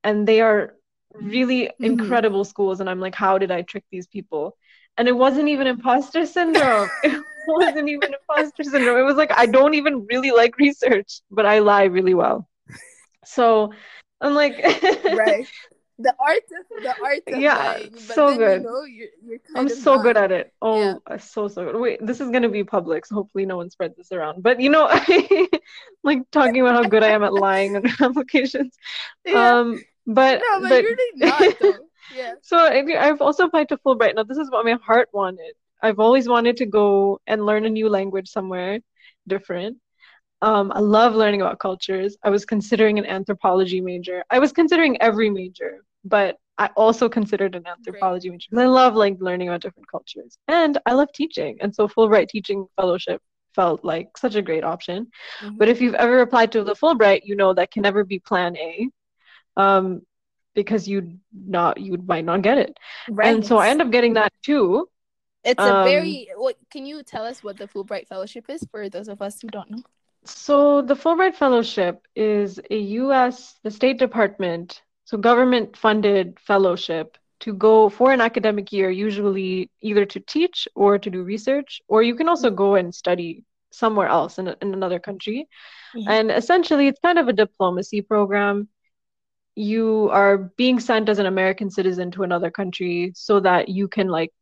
and 0.02 0.28
they 0.28 0.42
are 0.42 0.74
really 1.14 1.62
mm-hmm. 1.62 1.84
incredible 1.84 2.44
schools 2.44 2.80
and 2.80 2.90
i'm 2.90 3.00
like 3.00 3.14
how 3.14 3.38
did 3.38 3.50
i 3.50 3.62
trick 3.62 3.84
these 3.90 4.06
people? 4.06 4.56
And 4.96 5.08
it 5.08 5.16
wasn't 5.16 5.48
even 5.48 5.66
imposter 5.66 6.24
syndrome. 6.26 6.88
It 7.46 7.52
wasn't 7.60 7.90
even 7.90 8.14
imposter 8.14 8.64
syndrome. 8.64 8.98
It 8.98 9.02
was 9.02 9.16
like 9.16 9.30
i 9.32 9.44
don't 9.44 9.74
even 9.74 10.06
really 10.06 10.30
like 10.30 10.56
research 10.58 11.20
but 11.30 11.44
i 11.44 11.58
lie 11.58 11.84
really 11.84 12.14
well. 12.14 12.48
So 13.24 13.72
i'm 14.20 14.34
like 14.34 14.56
right. 15.04 15.46
The 15.96 16.12
art 16.18 16.42
of 16.58 16.82
the 16.82 16.94
art 17.04 17.20
of 17.28 17.40
yeah 17.40 17.54
lying, 17.54 17.96
so 17.96 18.36
good 18.36 18.62
you 18.62 18.66
know, 18.68 18.82
you're, 18.82 19.08
you're 19.24 19.38
i'm 19.54 19.68
so 19.68 20.02
good 20.02 20.16
at 20.16 20.32
it. 20.32 20.52
Oh 20.60 20.80
yeah. 21.08 21.16
so 21.18 21.46
so 21.46 21.64
good. 21.66 21.80
Wait 21.80 22.04
this 22.04 22.20
is 22.20 22.30
going 22.30 22.42
to 22.42 22.48
be 22.48 22.64
public 22.64 23.06
so 23.06 23.14
hopefully 23.14 23.46
no 23.46 23.58
one 23.58 23.70
spreads 23.70 23.96
this 23.96 24.10
around. 24.10 24.42
But 24.42 24.58
you 24.58 24.70
know 24.70 24.88
like 26.02 26.28
talking 26.32 26.60
about 26.60 26.74
how 26.74 26.88
good 26.88 27.04
i 27.04 27.10
am 27.10 27.22
at 27.22 27.32
lying 27.32 27.76
on 27.76 27.84
applications. 28.00 28.74
Yeah. 29.24 29.58
um 29.58 29.80
but 30.06 30.40
no 30.40 30.60
but, 30.60 30.68
but 30.68 30.82
you're 30.82 30.96
not 31.16 31.58
though. 31.60 31.74
yeah 32.14 32.32
so 32.42 32.58
i've 32.58 33.20
also 33.20 33.46
applied 33.46 33.68
to 33.68 33.76
fulbright 33.78 34.14
now 34.14 34.22
this 34.22 34.38
is 34.38 34.50
what 34.50 34.64
my 34.64 34.76
heart 34.84 35.08
wanted 35.12 35.54
i've 35.82 35.98
always 35.98 36.28
wanted 36.28 36.56
to 36.56 36.66
go 36.66 37.20
and 37.26 37.46
learn 37.46 37.64
a 37.64 37.70
new 37.70 37.88
language 37.88 38.28
somewhere 38.28 38.80
different 39.26 39.78
um, 40.44 40.72
I 40.74 40.80
love 40.80 41.14
learning 41.14 41.40
about 41.40 41.58
cultures. 41.58 42.18
I 42.22 42.28
was 42.28 42.44
considering 42.44 42.98
an 42.98 43.06
anthropology 43.06 43.80
major. 43.80 44.22
I 44.28 44.38
was 44.38 44.52
considering 44.52 45.00
every 45.00 45.30
major, 45.30 45.78
but 46.04 46.36
I 46.58 46.66
also 46.76 47.08
considered 47.08 47.54
an 47.54 47.66
anthropology 47.66 48.28
Great. 48.28 48.34
major. 48.34 48.48
Because 48.50 48.62
I 48.62 48.66
love 48.66 48.94
like 48.94 49.16
learning 49.20 49.48
about 49.48 49.62
different 49.62 49.90
cultures, 49.90 50.36
and 50.46 50.76
I 50.84 50.92
love 50.92 51.08
teaching. 51.14 51.56
And 51.62 51.74
so 51.74 51.88
Fulbright 51.88 52.28
teaching 52.28 52.66
fellowship 52.76 53.22
felt 53.54 53.84
like 53.84 54.18
such 54.18 54.34
a 54.34 54.42
great 54.42 54.64
option. 54.64 55.06
Mm-hmm. 55.40 55.56
But 55.56 55.68
if 55.68 55.80
you've 55.80 55.94
ever 55.94 56.20
applied 56.20 56.52
to 56.52 56.62
the 56.62 56.74
Fulbright, 56.74 57.22
you 57.24 57.36
know 57.36 57.54
that 57.54 57.70
can 57.70 57.82
never 57.82 58.04
be 58.04 58.18
Plan 58.18 58.54
A, 58.58 58.88
um, 59.56 60.02
because 60.54 60.86
you 60.88 61.18
not 61.32 61.80
you 61.80 61.98
might 61.98 62.24
not 62.24 62.42
get 62.42 62.58
it. 62.58 62.78
Right. 63.08 63.34
And 63.34 63.44
so 63.44 63.58
I 63.58 63.68
end 63.68 63.82
up 63.82 63.90
getting 63.90 64.14
that 64.14 64.32
too. 64.42 64.88
It's 65.44 65.60
a 65.60 65.76
um, 65.76 65.84
very. 65.84 66.28
What 66.36 66.56
can 66.70 66.86
you 66.86 67.02
tell 67.02 67.24
us 67.24 67.42
what 67.42 67.58
the 67.58 67.68
Fulbright 67.68 68.08
fellowship 68.08 68.46
is 68.48 68.66
for 68.70 68.88
those 68.88 69.08
of 69.08 69.20
us 69.20 69.40
who 69.40 69.48
don't 69.48 69.70
know? 69.70 69.82
So 70.24 70.80
the 70.80 70.94
Fulbright 70.94 71.34
Fellowship 71.34 72.06
is 72.16 72.58
a 72.70 72.78
U.S. 72.78 73.58
the 73.62 73.70
State 73.70 73.98
Department, 73.98 74.80
so 75.04 75.18
government-funded 75.18 76.40
fellowship 76.40 77.18
to 77.40 77.52
go 77.52 77.90
for 77.90 78.10
an 78.10 78.22
academic 78.22 78.72
year, 78.72 78.88
usually 78.90 79.70
either 79.82 80.06
to 80.06 80.20
teach 80.20 80.66
or 80.74 80.98
to 80.98 81.10
do 81.10 81.22
research, 81.22 81.82
or 81.88 82.02
you 82.02 82.14
can 82.14 82.26
also 82.26 82.50
go 82.50 82.74
and 82.76 82.94
study 82.94 83.44
somewhere 83.70 84.08
else 84.08 84.38
in, 84.38 84.48
in 84.62 84.72
another 84.72 84.98
country. 84.98 85.46
Mm-hmm. 85.94 86.08
And 86.08 86.30
essentially, 86.30 86.88
it's 86.88 87.00
kind 87.00 87.18
of 87.18 87.28
a 87.28 87.32
diplomacy 87.34 88.00
program. 88.00 88.68
You 89.56 90.10
are 90.12 90.38
being 90.38 90.80
sent 90.80 91.08
as 91.08 91.18
an 91.18 91.26
American 91.26 91.70
citizen 91.70 92.10
to 92.12 92.22
another 92.22 92.50
country 92.50 93.12
so 93.14 93.40
that 93.40 93.68
you 93.68 93.88
can, 93.88 94.08
like, 94.08 94.32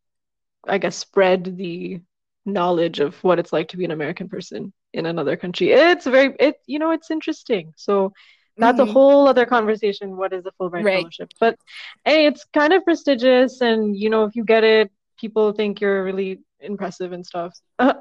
I 0.67 0.77
guess, 0.77 0.95
spread 0.95 1.57
the 1.57 2.01
knowledge 2.45 2.99
of 2.99 3.15
what 3.23 3.39
it's 3.39 3.53
like 3.53 3.69
to 3.69 3.77
be 3.77 3.85
an 3.85 3.91
American 3.91 4.27
person 4.27 4.73
in 4.93 5.05
another 5.05 5.35
country. 5.35 5.71
It's 5.71 6.05
very 6.05 6.35
it 6.39 6.55
you 6.65 6.79
know 6.79 6.91
it's 6.91 7.11
interesting. 7.11 7.73
So 7.75 8.13
that's 8.57 8.79
mm-hmm. 8.79 8.89
a 8.89 8.93
whole 8.93 9.27
other 9.27 9.45
conversation. 9.45 10.17
What 10.17 10.33
is 10.33 10.45
a 10.45 10.51
Fulbright 10.51 10.83
right. 10.83 10.99
fellowship? 11.01 11.31
But 11.39 11.57
hey, 12.05 12.25
it's 12.27 12.45
kind 12.53 12.73
of 12.73 12.83
prestigious, 12.83 13.61
and 13.61 13.97
you 13.97 14.09
know 14.09 14.25
if 14.25 14.35
you 14.35 14.43
get 14.43 14.63
it, 14.63 14.91
people 15.17 15.51
think 15.53 15.81
you're 15.81 16.03
really 16.03 16.39
impressive 16.63 17.11
and 17.11 17.25
stuff. 17.25 17.57
um, 17.79 17.89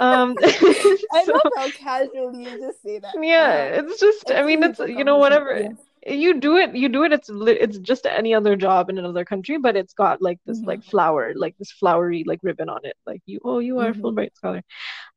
I 0.00 1.22
so, 1.24 1.32
love 1.32 1.52
how 1.56 1.70
casually 1.70 2.44
you 2.44 2.58
just 2.58 2.82
say 2.82 2.98
that. 2.98 3.14
Yeah, 3.20 3.78
um, 3.78 3.84
it's 3.84 4.00
just. 4.00 4.30
I 4.30 4.42
mean, 4.42 4.62
it's 4.62 4.78
you 4.78 5.04
know 5.04 5.18
whatever. 5.18 5.60
Yeah 5.60 5.68
you 6.06 6.40
do 6.40 6.56
it 6.56 6.74
you 6.74 6.88
do 6.88 7.04
it 7.04 7.12
it's 7.12 7.30
it's 7.30 7.78
just 7.78 8.06
any 8.06 8.34
other 8.34 8.56
job 8.56 8.90
in 8.90 8.98
another 8.98 9.24
country 9.24 9.56
but 9.58 9.76
it's 9.76 9.94
got 9.94 10.20
like 10.20 10.38
this 10.46 10.58
mm-hmm. 10.58 10.68
like 10.68 10.84
flower 10.84 11.32
like 11.36 11.56
this 11.58 11.70
flowery 11.70 12.24
like 12.26 12.40
ribbon 12.42 12.68
on 12.68 12.80
it 12.84 12.96
like 13.06 13.22
you 13.26 13.40
oh 13.44 13.60
you 13.60 13.78
are 13.78 13.92
mm-hmm. 13.92 14.04
a 14.04 14.12
fulbright 14.12 14.34
scholar 14.34 14.62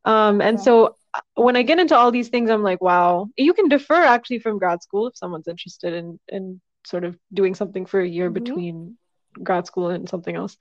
um 0.06 0.42
and 0.42 0.60
yeah. 0.60 0.64
so 0.64 0.96
uh, 1.14 1.22
when 1.36 1.56
i 1.56 1.64
get 1.64 1.80
into 1.80 1.96
all 1.96 2.12
these 2.12 2.30
things 2.30 2.50
i'm 2.50 2.62
like 2.62 2.82
wow 2.82 3.28
you 3.36 3.54
can 3.54 3.68
defer 3.68 4.04
actually 4.04 4.40
from 4.40 4.60
grad 4.60 4.84
school 4.84 5.08
if 5.08 5.18
someone's 5.18 5.48
interested 5.48 5.94
in 5.94 6.20
in 6.28 6.62
sort 6.86 7.04
of 7.04 7.18
doing 7.34 7.56
something 7.56 7.86
for 7.86 8.00
a 8.00 8.08
year 8.08 8.28
mm-hmm. 8.28 8.44
between 8.44 8.98
grad 9.42 9.66
school 9.66 9.90
and 9.90 10.08
something 10.08 10.36
else 10.36 10.56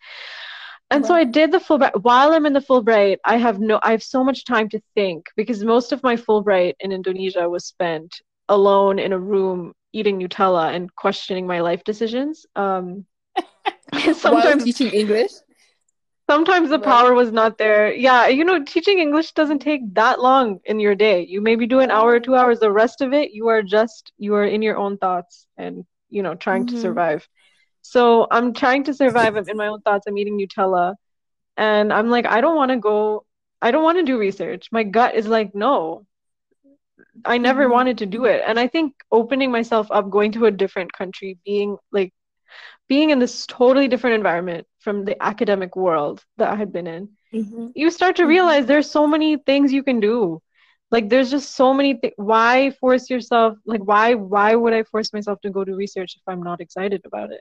and 0.91 1.05
so 1.05 1.15
I 1.15 1.25
did 1.25 1.51
the 1.51 1.59
Fulbright. 1.59 2.03
While 2.03 2.33
I'm 2.33 2.47
in 2.47 2.53
the 2.53 2.61
Fulbright, 2.61 3.19
I 3.25 3.37
have 3.37 3.59
no, 3.59 3.81
I 3.83 3.91
have 3.93 4.03
so 4.03 4.23
much 4.23 4.45
time 4.45 4.69
to 4.71 4.81
think 4.95 5.27
because 5.37 5.65
most 5.65 5.93
of 5.93 6.03
my 6.03 6.17
Fulbright 6.17 6.75
in 6.81 6.93
Indonesia 6.93 7.49
was 7.49 7.67
spent 7.67 8.21
alone 8.49 8.99
in 8.99 9.13
a 9.13 9.19
room 9.19 9.73
eating 9.93 10.19
Nutella 10.21 10.75
and 10.75 10.95
questioning 10.95 11.47
my 11.47 11.61
life 11.61 11.85
decisions. 11.85 12.47
Um, 12.55 13.07
sometimes 14.15 14.65
teaching 14.65 14.91
English. 14.93 15.33
Sometimes 16.29 16.71
the 16.71 16.79
power 16.79 17.13
was 17.13 17.33
not 17.33 17.59
there. 17.59 17.93
Yeah, 17.93 18.29
you 18.29 18.45
know, 18.45 18.65
teaching 18.65 18.99
English 18.99 19.33
doesn't 19.33 19.59
take 19.59 19.83
that 19.95 20.21
long 20.21 20.61
in 20.65 20.81
your 20.81 20.95
day. 20.95 21.27
You 21.27 21.43
maybe 21.43 21.67
do 21.67 21.81
an 21.81 21.91
hour 21.91 22.13
or 22.13 22.21
two 22.21 22.35
hours. 22.35 22.61
The 22.61 22.73
rest 22.73 23.03
of 23.03 23.13
it, 23.13 23.33
you 23.33 23.49
are 23.49 23.63
just 23.63 24.13
you 24.17 24.35
are 24.35 24.45
in 24.45 24.63
your 24.63 24.79
own 24.79 24.97
thoughts 24.97 25.47
and 25.59 25.85
you 26.09 26.23
know 26.23 26.35
trying 26.35 26.65
mm-hmm. 26.67 26.77
to 26.77 26.81
survive. 26.81 27.29
So 27.85 28.27
I'm 28.31 28.55
trying 28.55 28.85
to 28.85 28.95
survive 28.95 29.37
in 29.37 29.57
my 29.57 29.69
own 29.69 29.83
thoughts. 29.83 30.07
I'm 30.07 30.17
eating 30.17 30.39
Nutella, 30.39 30.95
and 31.57 31.93
I'm 31.93 32.09
like, 32.09 32.27
I 32.27 32.41
don't 32.41 32.57
want 32.57 32.71
to 32.71 32.79
go. 32.79 33.27
I 33.61 33.71
don't 33.71 33.85
want 33.85 33.99
to 33.99 34.05
do 34.05 34.19
research. 34.19 34.69
My 34.73 34.85
gut 34.85 35.15
is 35.15 35.27
like, 35.27 35.55
no, 35.55 36.07
I 37.25 37.39
never 37.39 37.65
mm-hmm. 37.65 37.73
wanted 37.73 37.99
to 37.99 38.07
do 38.07 38.25
it. 38.25 38.43
And 38.47 38.59
I 38.59 38.69
think 38.69 38.95
opening 39.13 39.53
myself 39.53 39.89
up, 39.91 40.11
going 40.11 40.33
to 40.33 40.47
a 40.47 40.51
different 40.51 40.93
country, 40.93 41.39
being 41.45 41.77
like 41.93 42.13
being 42.89 43.11
in 43.11 43.19
this 43.19 43.47
totally 43.47 43.87
different 43.89 44.17
environment 44.17 44.67
from 44.79 45.05
the 45.05 45.23
academic 45.23 45.77
world 45.77 46.25
that 46.39 46.51
I 46.51 46.57
had 46.57 46.73
been 46.73 46.87
in, 46.87 47.11
mm-hmm. 47.33 47.69
you 47.75 47.91
start 47.91 48.17
to 48.17 48.23
mm-hmm. 48.23 48.31
realize 48.31 48.67
there's 48.67 48.91
so 48.91 49.07
many 49.07 49.37
things 49.37 49.73
you 49.73 49.83
can 49.83 50.01
do. 50.01 50.41
Like 50.91 51.11
there's 51.11 51.31
just 51.31 51.55
so 51.55 51.75
many 51.75 51.95
things. 51.95 52.15
Why 52.17 52.71
force 52.81 53.11
yourself? 53.11 53.59
Like 53.67 53.83
why 53.85 54.15
why 54.15 54.55
would 54.55 54.73
I 54.73 54.85
force 54.85 55.13
myself 55.13 55.41
to 55.43 55.51
go 55.51 55.65
to 55.65 55.75
research 55.75 56.17
if 56.17 56.23
I'm 56.27 56.43
not 56.43 56.63
excited 56.63 57.03
about 57.05 57.31
it? 57.31 57.41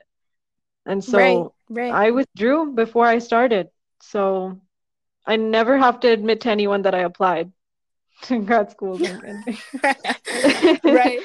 And 0.86 1.02
so 1.02 1.18
right, 1.18 1.46
right. 1.70 1.92
I 1.92 2.10
withdrew 2.10 2.72
before 2.72 3.06
I 3.06 3.18
started. 3.18 3.68
So 4.00 4.60
I 5.26 5.36
never 5.36 5.78
have 5.78 6.00
to 6.00 6.08
admit 6.08 6.42
to 6.42 6.50
anyone 6.50 6.82
that 6.82 6.94
I 6.94 7.00
applied 7.00 7.52
to 8.22 8.40
grad 8.40 8.70
school. 8.70 8.98
right. 10.84 11.20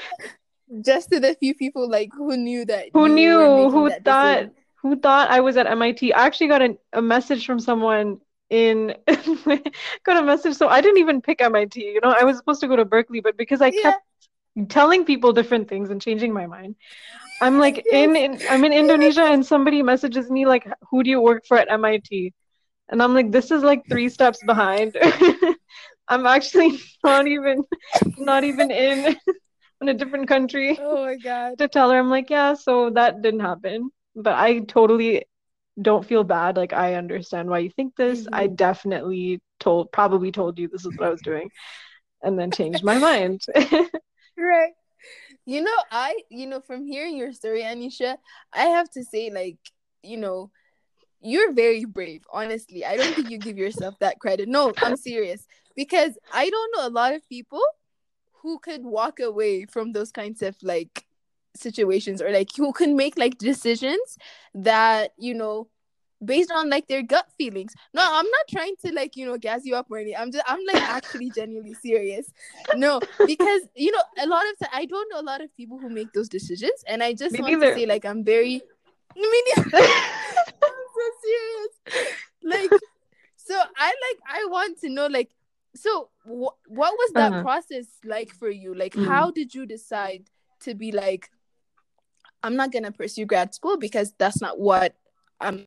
Just 0.86 1.10
to 1.12 1.20
the 1.20 1.36
few 1.40 1.56
people 1.56 1.90
like 1.90 2.10
who 2.14 2.38
knew 2.38 2.66
that. 2.66 2.90
Who 2.94 3.10
knew? 3.10 3.70
Who 3.70 3.90
thought? 3.90 4.34
Decision. 4.38 4.52
Who 4.82 4.96
thought 4.96 5.30
I 5.30 5.42
was 5.42 5.58
at 5.58 5.68
MIT? 5.68 6.14
I 6.14 6.26
actually 6.26 6.48
got 6.48 6.62
a, 6.62 6.78
a 6.94 7.02
message 7.02 7.46
from 7.46 7.60
someone 7.60 8.22
in 8.50 8.96
got 9.08 10.18
a 10.18 10.24
message. 10.24 10.56
So 10.56 10.70
I 10.70 10.80
didn't 10.82 11.00
even 11.00 11.22
pick 11.22 11.42
MIT. 11.42 11.82
You 11.82 12.00
know, 12.02 12.16
I 12.18 12.24
was 12.24 12.38
supposed 12.38 12.62
to 12.62 12.68
go 12.68 12.76
to 12.76 12.86
Berkeley, 12.86 13.20
but 13.20 13.36
because 13.36 13.62
I 13.62 13.68
yeah. 13.68 13.82
kept 13.82 14.04
telling 14.70 15.06
people 15.06 15.34
different 15.34 15.68
things 15.68 15.90
and 15.90 16.02
changing 16.02 16.34
my 16.34 16.48
mind. 16.48 16.76
I'm 17.42 17.58
like 17.58 17.86
in, 17.92 18.16
in 18.16 18.40
I'm 18.50 18.64
in 18.66 18.74
Indonesia 18.74 19.24
and 19.24 19.46
somebody 19.46 19.82
messages 19.84 20.30
me 20.30 20.46
like, 20.46 20.68
"Who 20.90 21.04
do 21.04 21.10
you 21.10 21.22
work 21.22 21.46
for 21.48 21.58
at 21.58 21.72
MIT?" 21.72 22.34
And 22.90 23.02
I'm 23.02 23.14
like, 23.14 23.32
"This 23.32 23.52
is 23.52 23.64
like 23.64 23.84
three 23.90 24.10
steps 24.10 24.40
behind." 24.46 24.98
I'm 26.08 26.26
actually 26.26 26.80
not 27.04 27.28
even 27.28 27.64
not 28.18 28.44
even 28.44 28.72
in 28.72 29.16
in 29.82 29.90
a 29.90 29.94
different 29.94 30.28
country. 30.28 30.78
Oh 30.82 31.06
my 31.06 31.16
god. 31.16 31.58
To 31.60 31.68
tell 31.68 31.92
her 31.92 32.00
I'm 32.00 32.10
like, 32.10 32.30
yeah, 32.30 32.54
so 32.54 32.90
that 32.92 33.22
didn't 33.22 33.42
happen. 33.42 33.92
But 34.16 34.34
I 34.34 34.60
totally 34.60 35.26
don't 35.82 36.06
feel 36.06 36.24
bad. 36.24 36.58
Like 36.58 36.74
I 36.74 36.96
understand 36.96 37.50
why 37.50 37.60
you 37.60 37.70
think 37.70 37.96
this. 37.96 38.22
Mm-hmm. 38.22 38.36
I 38.36 38.48
definitely 38.48 39.42
told 39.60 39.92
probably 39.92 40.32
told 40.32 40.58
you 40.58 40.68
this 40.68 40.86
is 40.86 40.98
what 40.98 41.08
I 41.08 41.12
was 41.12 41.22
doing 41.22 41.50
and 42.22 42.38
then 42.38 42.52
changed 42.52 42.84
my 42.84 42.98
mind. 42.98 43.42
right. 44.38 44.74
You 45.50 45.64
know, 45.64 45.78
I 45.90 46.16
you 46.30 46.46
know, 46.46 46.62
from 46.62 46.86
hearing 46.86 47.18
your 47.18 47.34
story, 47.34 47.64
Anisha, 47.64 48.18
I 48.54 48.66
have 48.66 48.88
to 48.92 49.04
say, 49.04 49.32
like, 49.32 49.58
you 50.04 50.16
know, 50.16 50.52
you're 51.22 51.54
very 51.54 51.86
brave, 51.86 52.22
honestly. 52.32 52.86
I 52.86 52.96
don't 52.98 53.16
think 53.16 53.32
you 53.32 53.40
give 53.40 53.58
yourself 53.58 53.98
that 53.98 54.20
credit. 54.20 54.48
No, 54.48 54.74
I'm 54.78 54.96
serious 54.96 55.48
because 55.76 56.20
I 56.32 56.52
don't 56.52 56.76
know 56.78 56.88
a 56.88 56.94
lot 56.94 57.16
of 57.16 57.28
people 57.28 57.64
who 58.44 58.60
could 58.60 58.86
walk 58.86 59.20
away 59.20 59.66
from 59.66 59.92
those 59.92 60.12
kinds 60.12 60.44
of 60.44 60.56
like 60.62 61.08
situations 61.56 62.22
or 62.22 62.30
like 62.30 62.50
who 62.56 62.72
can 62.72 62.96
make 62.96 63.18
like 63.18 63.40
decisions 63.40 64.20
that 64.54 65.14
you 65.18 65.34
know 65.34 65.68
based 66.24 66.52
on 66.52 66.70
like 66.70 66.88
their 66.88 67.02
gut 67.02 67.28
feelings. 67.38 67.74
No, 67.94 68.02
I'm 68.04 68.26
not 68.26 68.48
trying 68.50 68.76
to 68.86 68.94
like 68.94 69.16
you 69.16 69.26
know 69.26 69.38
gas 69.38 69.62
you 69.66 69.76
up 69.76 69.88
or 69.90 69.98
anything. 69.98 70.18
I'm 70.20 70.32
just 70.32 70.44
I'm 70.48 70.60
like 70.66 70.82
actually 70.82 71.32
genuinely 71.32 71.74
serious. 71.76 72.32
No, 72.76 73.00
because 73.26 73.62
you 73.76 73.92
know 73.92 74.02
a 74.22 74.28
lot 74.28 74.44
of 74.52 74.60
time 74.60 74.70
I 74.74 74.86
don't 74.86 75.10
know 75.12 75.20
a 75.20 75.28
lot 75.28 75.42
of 75.42 75.56
people 75.56 75.80
who 75.80 75.90
make 75.90 76.14
those 76.14 76.30
decisions, 76.30 76.84
and 76.88 77.04
I 77.04 77.14
just 77.14 77.40
want 77.40 77.62
to 77.62 77.74
say 77.74 77.86
like 77.86 78.06
I'm 78.06 78.24
very. 78.24 78.62
I'm 79.18 79.24
so 79.24 81.06
serious. 81.24 82.14
Like, 82.44 82.70
so 83.36 83.60
I 83.76 83.88
like 83.88 84.20
I 84.28 84.46
want 84.50 84.80
to 84.82 84.90
know 84.90 85.08
like 85.08 85.30
so 85.76 86.10
wh- 86.24 86.58
what 86.68 86.94
was 86.94 87.12
that 87.14 87.32
uh-huh. 87.32 87.42
process 87.42 87.86
like 88.04 88.32
for 88.32 88.50
you 88.50 88.74
like 88.74 88.94
mm-hmm. 88.94 89.10
how 89.10 89.32
did 89.32 89.54
you 89.54 89.66
decide 89.66 90.24
to 90.60 90.74
be 90.74 90.92
like 90.92 91.30
i'm 92.44 92.56
not 92.56 92.72
gonna 92.72 92.92
pursue 92.92 93.26
grad 93.26 93.54
school 93.54 93.78
because 93.78 94.14
that's 94.18 94.42
not 94.42 94.60
what 94.60 94.96
i'm 95.40 95.66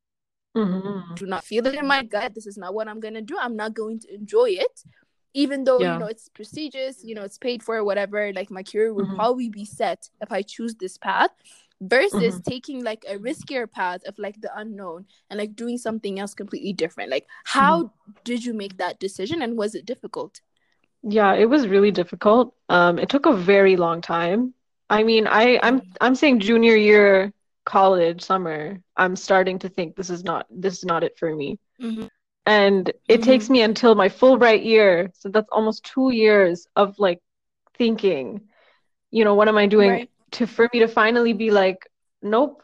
mm-hmm. 0.56 1.14
do 1.14 1.26
not 1.26 1.44
feel 1.44 1.66
it 1.66 1.74
in 1.74 1.86
my 1.86 2.02
gut 2.02 2.34
this 2.34 2.46
is 2.46 2.56
not 2.56 2.74
what 2.74 2.88
i'm 2.88 3.00
gonna 3.00 3.22
do 3.22 3.36
i'm 3.40 3.56
not 3.56 3.74
going 3.74 3.98
to 3.98 4.12
enjoy 4.14 4.48
it 4.48 4.84
even 5.34 5.64
though 5.64 5.80
yeah. 5.80 5.94
you 5.94 5.98
know 5.98 6.06
it's 6.06 6.28
prestigious 6.28 7.02
you 7.02 7.14
know 7.14 7.22
it's 7.22 7.38
paid 7.38 7.62
for 7.62 7.82
whatever 7.84 8.32
like 8.32 8.50
my 8.50 8.62
career 8.62 8.92
will 8.92 9.06
mm-hmm. 9.06 9.16
probably 9.16 9.48
be 9.48 9.64
set 9.64 10.08
if 10.20 10.30
i 10.30 10.42
choose 10.42 10.74
this 10.74 10.98
path 10.98 11.30
versus 11.80 12.34
mm-hmm. 12.34 12.50
taking 12.50 12.84
like 12.84 13.04
a 13.08 13.16
riskier 13.16 13.70
path 13.70 14.02
of 14.06 14.16
like 14.18 14.40
the 14.40 14.50
unknown 14.56 15.04
and 15.30 15.38
like 15.38 15.56
doing 15.56 15.76
something 15.76 16.20
else 16.20 16.34
completely 16.34 16.72
different 16.72 17.10
like 17.10 17.26
how 17.44 17.84
mm-hmm. 17.84 18.12
did 18.24 18.44
you 18.44 18.54
make 18.54 18.76
that 18.76 19.00
decision 19.00 19.42
and 19.42 19.56
was 19.56 19.74
it 19.74 19.84
difficult 19.84 20.40
yeah 21.02 21.34
it 21.34 21.46
was 21.46 21.66
really 21.66 21.90
difficult 21.90 22.54
um 22.68 22.98
it 22.98 23.08
took 23.08 23.26
a 23.26 23.32
very 23.32 23.76
long 23.76 24.00
time 24.00 24.54
i 24.90 25.02
mean 25.02 25.26
i 25.26 25.58
i'm 25.62 25.80
mm-hmm. 25.80 25.92
i'm 26.00 26.14
saying 26.14 26.38
junior 26.38 26.76
year 26.76 27.32
college 27.64 28.22
summer 28.22 28.80
i'm 28.96 29.16
starting 29.16 29.58
to 29.58 29.68
think 29.68 29.94
this 29.94 30.10
is 30.10 30.24
not 30.24 30.46
this 30.50 30.78
is 30.78 30.84
not 30.84 31.04
it 31.04 31.16
for 31.18 31.34
me 31.34 31.58
mm-hmm. 31.80 32.06
and 32.46 32.88
it 32.88 33.20
mm-hmm. 33.20 33.22
takes 33.22 33.48
me 33.48 33.62
until 33.62 33.94
my 33.94 34.08
fulbright 34.08 34.64
year 34.64 35.10
so 35.14 35.28
that's 35.28 35.48
almost 35.52 35.84
two 35.84 36.10
years 36.10 36.66
of 36.76 36.98
like 36.98 37.20
thinking 37.78 38.40
you 39.10 39.24
know 39.24 39.34
what 39.34 39.48
am 39.48 39.56
i 39.56 39.66
doing 39.66 39.90
right. 39.90 40.10
to 40.30 40.46
for 40.46 40.68
me 40.72 40.80
to 40.80 40.88
finally 40.88 41.32
be 41.32 41.50
like 41.50 41.88
nope 42.20 42.62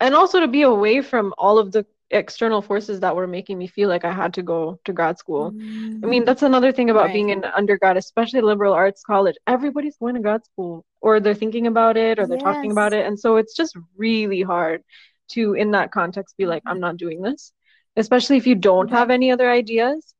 and 0.00 0.14
also 0.14 0.40
to 0.40 0.48
be 0.48 0.62
away 0.62 1.02
from 1.02 1.34
all 1.36 1.58
of 1.58 1.72
the 1.72 1.84
external 2.10 2.60
forces 2.60 3.00
that 3.00 3.14
were 3.14 3.26
making 3.26 3.56
me 3.56 3.66
feel 3.66 3.88
like 3.88 4.04
I 4.04 4.12
had 4.12 4.34
to 4.34 4.42
go 4.42 4.80
to 4.84 4.92
grad 4.92 5.18
school. 5.18 5.52
Mm-hmm. 5.52 6.04
I 6.04 6.08
mean, 6.08 6.24
that's 6.24 6.42
another 6.42 6.72
thing 6.72 6.90
about 6.90 7.06
right. 7.06 7.12
being 7.12 7.30
in 7.30 7.44
undergrad, 7.44 7.96
especially 7.96 8.40
liberal 8.40 8.72
arts 8.72 9.02
college. 9.02 9.36
Everybody's 9.46 9.96
going 9.96 10.14
to 10.14 10.20
grad 10.20 10.44
school 10.44 10.84
or 11.00 11.20
they're 11.20 11.34
thinking 11.34 11.66
about 11.66 11.96
it 11.96 12.18
or 12.18 12.26
they're 12.26 12.36
yes. 12.36 12.42
talking 12.42 12.72
about 12.72 12.92
it. 12.92 13.06
And 13.06 13.18
so 13.18 13.36
it's 13.36 13.54
just 13.54 13.76
really 13.96 14.42
hard 14.42 14.82
to, 15.30 15.54
in 15.54 15.70
that 15.70 15.92
context, 15.92 16.36
be 16.36 16.46
like, 16.46 16.62
I'm 16.66 16.74
mm-hmm. 16.74 16.80
not 16.80 16.96
doing 16.96 17.22
this, 17.22 17.52
especially 17.96 18.36
if 18.36 18.46
you 18.46 18.56
don't 18.56 18.90
have 18.90 19.10
any 19.10 19.30
other 19.30 19.48
ideas. 19.48 20.12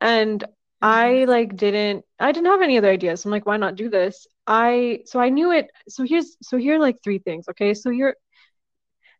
And 0.00 0.44
I 0.82 1.06
mm-hmm. 1.06 1.30
like 1.30 1.56
didn't, 1.56 2.04
I 2.18 2.32
didn't 2.32 2.50
have 2.50 2.62
any 2.62 2.76
other 2.76 2.90
ideas. 2.90 3.24
I'm 3.24 3.30
like, 3.30 3.46
why 3.46 3.56
not 3.56 3.76
do 3.76 3.88
this? 3.88 4.26
I, 4.46 5.00
so 5.06 5.20
I 5.20 5.30
knew 5.30 5.52
it. 5.52 5.70
So 5.88 6.04
here's, 6.04 6.36
so 6.42 6.58
here 6.58 6.76
are 6.76 6.80
like 6.80 6.98
three 7.02 7.18
things. 7.18 7.48
Okay. 7.48 7.72
So 7.72 7.88
you're, 7.88 8.16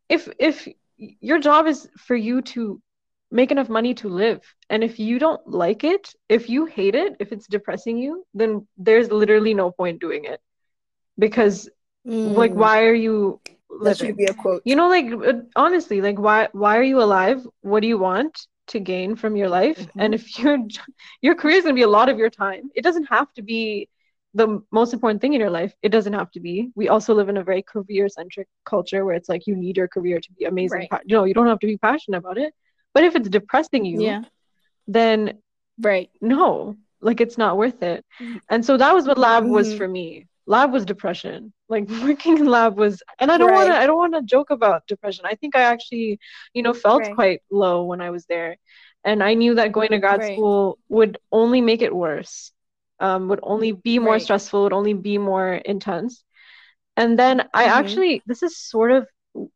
if, 0.08 0.28
if 0.38 0.68
your 1.20 1.38
job 1.38 1.66
is 1.66 1.88
for 1.96 2.14
you 2.14 2.42
to 2.42 2.80
make 3.30 3.50
enough 3.50 3.68
money 3.68 3.94
to 3.94 4.08
live. 4.08 4.42
And 4.68 4.82
if 4.82 4.98
you 4.98 5.18
don't 5.18 5.46
like 5.48 5.84
it, 5.84 6.14
if 6.28 6.48
you 6.48 6.66
hate 6.66 6.94
it, 6.94 7.16
if 7.20 7.32
it's 7.32 7.46
depressing 7.46 7.98
you, 7.98 8.24
then 8.34 8.66
there's 8.76 9.10
literally 9.10 9.54
no 9.54 9.70
point 9.70 10.00
doing 10.00 10.24
it. 10.24 10.40
Because 11.18 11.68
mm. 12.06 12.34
like 12.34 12.52
why 12.52 12.84
are 12.84 12.94
you 12.94 13.40
living? 13.68 13.84
That 13.84 13.98
should 13.98 14.16
be 14.16 14.24
a 14.24 14.34
quote. 14.34 14.62
You 14.64 14.76
know 14.76 14.88
like 14.88 15.06
uh, 15.12 15.40
honestly, 15.54 16.00
like 16.00 16.18
why 16.18 16.48
why 16.52 16.76
are 16.76 16.82
you 16.82 17.00
alive? 17.02 17.46
What 17.60 17.80
do 17.80 17.88
you 17.88 17.98
want 17.98 18.46
to 18.68 18.80
gain 18.80 19.16
from 19.16 19.36
your 19.36 19.48
life? 19.48 19.78
Mm-hmm. 19.78 20.00
And 20.00 20.14
if 20.14 20.38
your 20.38 20.58
your 21.20 21.34
career 21.34 21.56
is 21.56 21.64
going 21.64 21.74
to 21.74 21.78
be 21.78 21.84
a 21.84 21.88
lot 21.88 22.08
of 22.08 22.18
your 22.18 22.30
time, 22.30 22.70
it 22.74 22.82
doesn't 22.82 23.04
have 23.04 23.32
to 23.34 23.42
be 23.42 23.88
the 24.34 24.62
most 24.70 24.92
important 24.92 25.20
thing 25.20 25.34
in 25.34 25.40
your 25.40 25.50
life. 25.50 25.74
It 25.82 25.88
doesn't 25.90 26.12
have 26.12 26.30
to 26.32 26.40
be. 26.40 26.70
We 26.74 26.88
also 26.88 27.14
live 27.14 27.28
in 27.28 27.36
a 27.36 27.44
very 27.44 27.62
career 27.62 28.08
centric 28.08 28.48
culture 28.64 29.04
where 29.04 29.16
it's 29.16 29.28
like 29.28 29.46
you 29.46 29.56
need 29.56 29.76
your 29.76 29.88
career 29.88 30.20
to 30.20 30.32
be 30.32 30.44
amazing. 30.44 30.88
Right. 30.90 31.02
You 31.04 31.16
know, 31.16 31.24
you 31.24 31.34
don't 31.34 31.48
have 31.48 31.58
to 31.60 31.66
be 31.66 31.76
passionate 31.76 32.18
about 32.18 32.38
it. 32.38 32.54
But 32.94 33.04
if 33.04 33.16
it's 33.16 33.28
depressing 33.28 33.84
you, 33.84 34.02
yeah. 34.02 34.22
then 34.86 35.38
right. 35.80 36.10
No, 36.20 36.76
like 37.00 37.20
it's 37.20 37.38
not 37.38 37.56
worth 37.56 37.82
it. 37.82 38.04
Mm-hmm. 38.20 38.38
And 38.48 38.64
so 38.64 38.76
that 38.76 38.94
was 38.94 39.06
what 39.06 39.18
lab 39.18 39.44
was 39.44 39.68
mm-hmm. 39.68 39.78
for 39.78 39.88
me. 39.88 40.26
Lab 40.46 40.72
was 40.72 40.84
depression. 40.84 41.52
Like 41.68 41.88
working 42.02 42.38
in 42.38 42.46
lab 42.46 42.76
was 42.76 43.02
and 43.18 43.30
I 43.32 43.38
don't 43.38 43.50
right. 43.50 43.56
want 43.56 43.68
to 43.68 43.76
I 43.76 43.86
don't 43.86 43.98
want 43.98 44.14
to 44.14 44.22
joke 44.22 44.50
about 44.50 44.86
depression. 44.86 45.24
I 45.26 45.34
think 45.34 45.56
I 45.56 45.62
actually, 45.62 46.20
you 46.54 46.62
know, 46.62 46.74
felt 46.74 47.02
right. 47.02 47.14
quite 47.14 47.42
low 47.50 47.84
when 47.84 48.00
I 48.00 48.10
was 48.10 48.26
there. 48.26 48.56
And 49.02 49.22
I 49.22 49.34
knew 49.34 49.54
that 49.54 49.72
going 49.72 49.90
to 49.90 49.98
grad 49.98 50.22
school 50.22 50.78
would 50.88 51.18
only 51.32 51.62
make 51.62 51.80
it 51.80 51.94
worse 51.94 52.52
um, 53.00 53.28
would 53.28 53.40
only 53.42 53.72
be 53.72 53.98
more 53.98 54.14
right. 54.14 54.22
stressful, 54.22 54.62
would 54.62 54.72
only 54.72 54.94
be 54.94 55.18
more 55.18 55.54
intense. 55.54 56.22
And 56.96 57.18
then 57.18 57.48
I 57.54 57.64
mm-hmm. 57.64 57.78
actually, 57.78 58.22
this 58.26 58.42
is 58.42 58.58
sort 58.58 58.90
of 58.90 59.06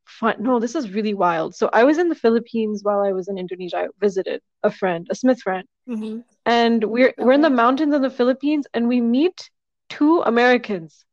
fun. 0.06 0.36
No, 0.38 0.58
this 0.60 0.74
is 0.74 0.90
really 0.90 1.14
wild. 1.14 1.54
So 1.54 1.68
I 1.72 1.84
was 1.84 1.98
in 1.98 2.08
the 2.08 2.14
Philippines 2.14 2.80
while 2.82 3.00
I 3.00 3.12
was 3.12 3.28
in 3.28 3.38
Indonesia. 3.38 3.76
I 3.76 3.88
visited 4.00 4.40
a 4.62 4.70
friend, 4.70 5.06
a 5.10 5.14
Smith 5.14 5.40
friend, 5.42 5.66
mm-hmm. 5.88 6.20
and 6.46 6.84
we're 6.84 7.08
okay. 7.08 7.22
we're 7.22 7.32
in 7.32 7.42
the 7.42 7.50
mountains 7.50 7.94
in 7.94 8.02
the 8.02 8.10
Philippines, 8.10 8.66
and 8.72 8.88
we 8.88 9.00
meet 9.00 9.50
two 9.88 10.22
Americans 10.22 11.04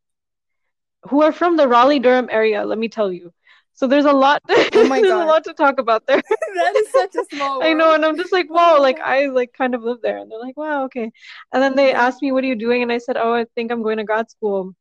who 1.09 1.21
are 1.23 1.31
from 1.31 1.57
the 1.57 1.67
Raleigh 1.67 1.99
Durham 1.99 2.29
area. 2.31 2.65
Let 2.65 2.77
me 2.77 2.87
tell 2.87 3.11
you. 3.11 3.33
So 3.81 3.87
there's 3.87 4.05
a 4.05 4.13
lot. 4.13 4.43
Oh 4.73 4.87
my 4.87 5.01
there's 5.01 5.11
God. 5.11 5.23
a 5.23 5.25
lot 5.25 5.43
to 5.45 5.53
talk 5.53 5.79
about 5.79 6.05
there. 6.05 6.21
that 6.55 6.75
is 6.75 6.91
such 6.91 7.15
a 7.15 7.25
small. 7.35 7.59
World. 7.59 7.63
I 7.63 7.73
know, 7.73 7.93
and 7.95 8.05
I'm 8.05 8.15
just 8.15 8.31
like, 8.31 8.49
wow, 8.49 8.79
like 8.79 8.99
I 8.99 9.25
like 9.25 9.53
kind 9.53 9.73
of 9.73 9.81
live 9.81 9.97
there, 10.03 10.17
and 10.17 10.31
they're 10.31 10.39
like, 10.39 10.55
wow, 10.55 10.85
okay. 10.85 11.11
And 11.51 11.63
then 11.63 11.75
they 11.75 11.91
asked 11.91 12.21
me, 12.21 12.31
what 12.31 12.43
are 12.43 12.47
you 12.47 12.55
doing? 12.55 12.83
And 12.83 12.91
I 12.91 12.99
said, 12.99 13.17
oh, 13.17 13.33
I 13.33 13.45
think 13.55 13.71
I'm 13.71 13.81
going 13.81 13.97
to 13.97 14.03
grad 14.03 14.29
school. 14.29 14.75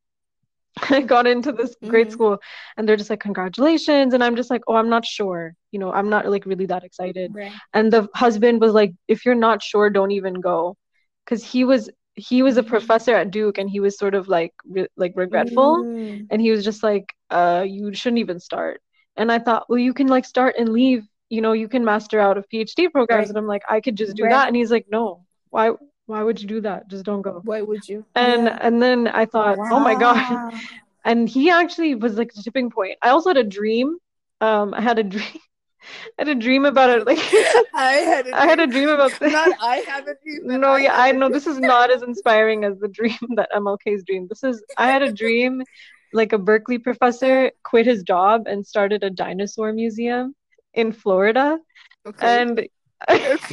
I 0.91 1.01
got 1.01 1.27
into 1.27 1.51
this 1.53 1.77
great 1.89 2.09
mm-hmm. 2.09 2.13
school, 2.13 2.39
and 2.77 2.87
they're 2.87 2.99
just 2.99 3.09
like, 3.09 3.21
congratulations. 3.21 4.13
And 4.13 4.23
I'm 4.23 4.37
just 4.37 4.51
like, 4.51 4.63
oh, 4.69 4.77
I'm 4.77 4.91
not 4.91 5.07
sure. 5.07 5.55
You 5.73 5.81
know, 5.81 5.91
I'm 5.91 6.11
not 6.11 6.27
like 6.27 6.45
really 6.45 6.67
that 6.67 6.85
excited. 6.85 7.33
Right. 7.35 7.53
And 7.73 7.91
the 7.91 8.07
husband 8.15 8.61
was 8.61 8.75
like, 8.75 8.93
if 9.09 9.25
you're 9.25 9.35
not 9.35 9.63
sure, 9.63 9.89
don't 9.89 10.13
even 10.13 10.35
go, 10.35 10.77
because 11.25 11.43
he 11.43 11.65
was 11.65 11.89
he 12.17 12.43
was 12.43 12.59
a 12.59 12.61
mm-hmm. 12.61 12.69
professor 12.71 13.15
at 13.15 13.31
Duke 13.31 13.57
and 13.57 13.71
he 13.71 13.81
was 13.81 13.97
sort 13.97 14.15
of 14.15 14.29
like 14.29 14.53
re- 14.69 14.93
like 14.97 15.15
regretful 15.17 15.85
mm. 15.85 16.27
and 16.31 16.43
he 16.43 16.51
was 16.51 16.65
just 16.65 16.83
like 16.83 17.15
uh 17.31 17.65
you 17.67 17.95
shouldn't 17.95 18.19
even 18.19 18.39
start 18.39 18.81
and 19.21 19.31
I 19.31 19.39
thought, 19.39 19.69
well, 19.69 19.79
you 19.79 19.93
can 19.93 20.07
like 20.07 20.25
start 20.25 20.55
and 20.59 20.71
leave. 20.71 21.07
You 21.29 21.43
know, 21.43 21.53
you 21.53 21.69
can 21.69 21.85
master 21.85 22.19
out 22.19 22.39
of 22.39 22.49
PhD 22.49 22.91
programs. 22.91 23.21
Right. 23.21 23.29
And 23.29 23.39
I'm 23.39 23.47
like, 23.47 23.63
I 23.69 23.81
could 23.81 23.95
just 23.95 24.17
do 24.17 24.25
right. 24.25 24.31
that. 24.31 24.49
And 24.49 24.57
he's 24.57 24.71
like, 24.71 24.87
no, 24.91 25.27
why? 25.51 25.73
Why 26.07 26.23
would 26.23 26.41
you 26.41 26.49
do 26.49 26.61
that? 26.63 26.89
Just 26.89 27.05
don't 27.05 27.23
go. 27.23 27.41
Why 27.45 27.61
would 27.63 27.87
you? 27.87 28.05
And 28.17 28.47
yeah. 28.47 28.59
and 28.63 28.83
then 28.83 29.07
I 29.07 29.27
thought, 29.27 29.59
wow. 29.59 29.69
oh 29.73 29.81
my 29.81 29.95
god. 29.95 30.55
And 31.03 31.27
he 31.27 31.49
actually 31.49 31.95
was 31.95 32.19
like 32.19 32.35
the 32.35 32.43
tipping 32.43 32.71
point. 32.71 32.99
I 33.01 33.09
also 33.09 33.31
had 33.31 33.39
a 33.39 33.43
dream. 33.43 33.97
Um, 34.43 34.75
I 34.75 34.83
had 34.83 34.99
a 34.99 35.03
dream. 35.03 35.41
I 36.19 36.27
had 36.27 36.29
a 36.29 36.35
dream 36.35 36.67
about 36.67 36.91
it. 36.91 37.07
Like 37.07 37.19
I 37.75 37.93
had, 38.05 38.27
a 38.27 38.37
I 38.37 38.47
had 38.47 38.61
a 38.61 38.67
dream 38.67 38.91
about 38.91 39.19
this. 39.19 39.33
Not 39.33 39.49
I 39.63 39.77
have 39.77 40.07
a 40.07 40.15
dream. 40.23 40.61
No, 40.61 40.73
I 40.73 40.81
yeah, 40.81 40.95
I 40.95 41.13
know 41.13 41.31
this 41.31 41.47
is 41.47 41.59
not 41.59 41.91
as 41.91 42.03
inspiring 42.03 42.65
as 42.65 42.79
the 42.79 42.89
dream 42.89 43.17
that 43.37 43.51
MLK's 43.53 44.05
dream. 44.05 44.27
This 44.29 44.45
is 44.45 44.63
I 44.77 44.89
had 44.89 45.01
a 45.01 45.11
dream 45.11 45.63
like 46.12 46.33
a 46.33 46.38
Berkeley 46.38 46.79
professor 46.79 47.51
quit 47.62 47.87
his 47.87 48.03
job 48.03 48.46
and 48.46 48.66
started 48.66 49.05
a 49.05 49.11
dinosaur 49.11 49.73
museum 49.73 50.35
in 50.75 50.92
Florida. 50.92 51.59
Okay. 52.07 52.42
And 52.42 52.68
that's 53.09 53.53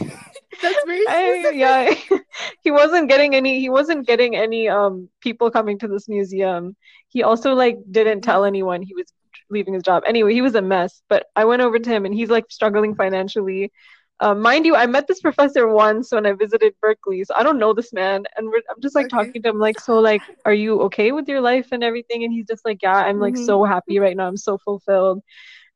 very 0.85 1.05
I, 1.07 1.51
yeah 1.53 1.93
he 2.63 2.71
wasn't 2.71 3.09
getting 3.09 3.35
any 3.35 3.59
he 3.59 3.69
wasn't 3.69 4.05
getting 4.05 4.35
any 4.35 4.67
um 4.67 5.09
people 5.21 5.51
coming 5.51 5.79
to 5.79 5.87
this 5.87 6.07
museum. 6.09 6.75
He 7.07 7.23
also 7.23 7.53
like 7.53 7.77
didn't 7.89 8.21
tell 8.21 8.43
anyone 8.43 8.81
he 8.81 8.93
was 8.93 9.05
leaving 9.49 9.73
his 9.73 9.83
job. 9.83 10.03
Anyway 10.05 10.33
he 10.33 10.41
was 10.41 10.55
a 10.55 10.61
mess 10.61 11.01
but 11.07 11.27
i 11.35 11.45
went 11.45 11.61
over 11.61 11.79
to 11.79 11.89
him 11.89 12.05
and 12.05 12.13
he's 12.13 12.29
like 12.29 12.45
struggling 12.49 12.95
financially 12.95 13.71
uh, 14.19 14.33
mind 14.33 14.65
you, 14.65 14.75
I 14.75 14.87
met 14.87 15.07
this 15.07 15.21
professor 15.21 15.67
once 15.67 16.11
when 16.11 16.25
I 16.25 16.33
visited 16.33 16.73
Berkeley, 16.81 17.23
so 17.23 17.35
I 17.35 17.43
don't 17.43 17.59
know 17.59 17.73
this 17.73 17.93
man, 17.93 18.25
and 18.35 18.51
I'm 18.69 18.81
just 18.81 18.95
like 18.95 19.05
okay. 19.05 19.15
talking 19.25 19.43
to 19.43 19.49
him, 19.49 19.59
like, 19.59 19.79
so, 19.79 19.99
like, 19.99 20.21
are 20.45 20.53
you 20.53 20.81
okay 20.83 21.11
with 21.11 21.27
your 21.27 21.41
life 21.41 21.67
and 21.71 21.83
everything? 21.83 22.23
And 22.23 22.33
he's 22.33 22.47
just 22.47 22.65
like, 22.65 22.81
yeah, 22.81 22.95
I'm 22.95 23.19
like 23.19 23.35
mm-hmm. 23.35 23.45
so 23.45 23.63
happy 23.63 23.99
right 23.99 24.17
now. 24.17 24.27
I'm 24.27 24.37
so 24.37 24.57
fulfilled, 24.57 25.21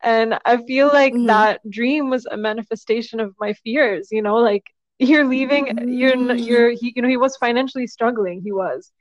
and 0.02 0.40
I 0.44 0.58
feel 0.58 0.88
like 0.88 1.14
mm-hmm. 1.14 1.28
that 1.28 1.62
dream 1.70 2.10
was 2.10 2.26
a 2.26 2.38
manifestation 2.38 3.20
of 3.20 3.36
my 3.40 3.54
fears. 3.54 4.08
You 4.12 4.24
know, 4.24 4.38
like 4.38 4.64
you're 4.98 5.26
leaving, 5.26 5.68
mm-hmm. 5.68 5.90
you're, 5.90 6.16
you're, 6.16 6.70
he, 6.72 6.94
you 6.96 7.02
know, 7.04 7.10
he 7.10 7.18
was 7.18 7.38
financially 7.38 7.86
struggling. 7.86 8.42
He 8.42 8.52
was, 8.52 8.92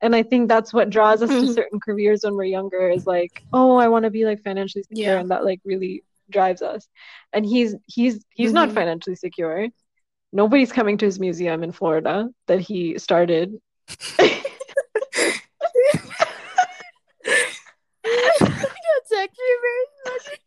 and 0.00 0.16
I 0.16 0.24
think 0.24 0.48
that's 0.48 0.72
what 0.72 0.90
draws 0.90 1.22
us 1.22 1.28
to 1.28 1.36
mm-hmm. 1.36 1.52
certain 1.52 1.78
careers 1.78 2.24
when 2.24 2.34
we're 2.34 2.44
younger. 2.44 2.90
Is 2.90 3.06
like, 3.06 3.44
oh, 3.52 3.76
I 3.76 3.86
want 3.86 4.04
to 4.04 4.10
be 4.10 4.24
like 4.24 4.42
financially 4.42 4.82
secure, 4.82 5.14
yeah. 5.14 5.20
and 5.20 5.30
that 5.30 5.44
like 5.44 5.60
really 5.64 6.02
drives 6.30 6.62
us. 6.62 6.86
And 7.32 7.44
he's 7.44 7.76
he's 7.86 8.24
he's 8.30 8.48
mm-hmm. 8.48 8.54
not 8.54 8.72
financially 8.72 9.16
secure. 9.16 9.68
Nobody's 10.32 10.72
coming 10.72 10.96
to 10.98 11.06
his 11.06 11.18
museum 11.18 11.62
in 11.62 11.72
florida 11.72 12.30
that 12.46 12.60
he 12.60 12.98
started. 12.98 13.60
That's 19.00 19.12
actually 19.12 19.56
very 19.62 19.86
funny 20.06 20.40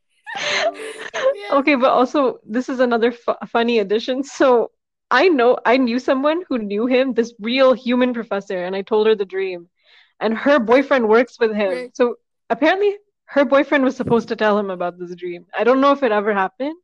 okay 1.52 1.76
but 1.76 1.91
also 1.91 2.39
this 2.46 2.69
is 2.69 2.80
another 2.80 3.12
fu- 3.12 3.36
funny 3.48 3.80
addition. 3.80 4.24
So 4.24 4.72
i 5.12 5.28
know 5.28 5.58
i 5.65 5.78
knew 5.78 6.00
someone 6.00 6.43
who 6.48 6.58
knew 6.58 6.88
him 6.88 7.13
this 7.13 7.34
real 7.39 7.74
human 7.74 8.13
professor 8.13 8.63
and 8.63 8.76
i 8.76 8.82
told 8.82 9.08
her 9.08 9.15
the 9.15 9.26
dream. 9.26 9.69
And 10.19 10.38
her 10.38 10.60
boyfriend 10.60 11.10
works 11.10 11.39
with 11.39 11.54
him. 11.54 11.72
Right. 11.72 11.96
so 11.96 12.15
apparently 12.50 12.96
her 13.26 13.46
boyfriend 13.46 13.84
was 13.84 13.96
supposed 13.96 14.28
to 14.30 14.36
tell 14.36 14.58
him 14.58 14.70
about 14.70 15.00
this 15.00 15.16
dream. 15.16 15.46
I 15.58 15.64
don't 15.64 15.82
know 15.82 15.92
if 15.92 16.04
it 16.04 16.12
ever 16.12 16.34
happened, 16.34 16.76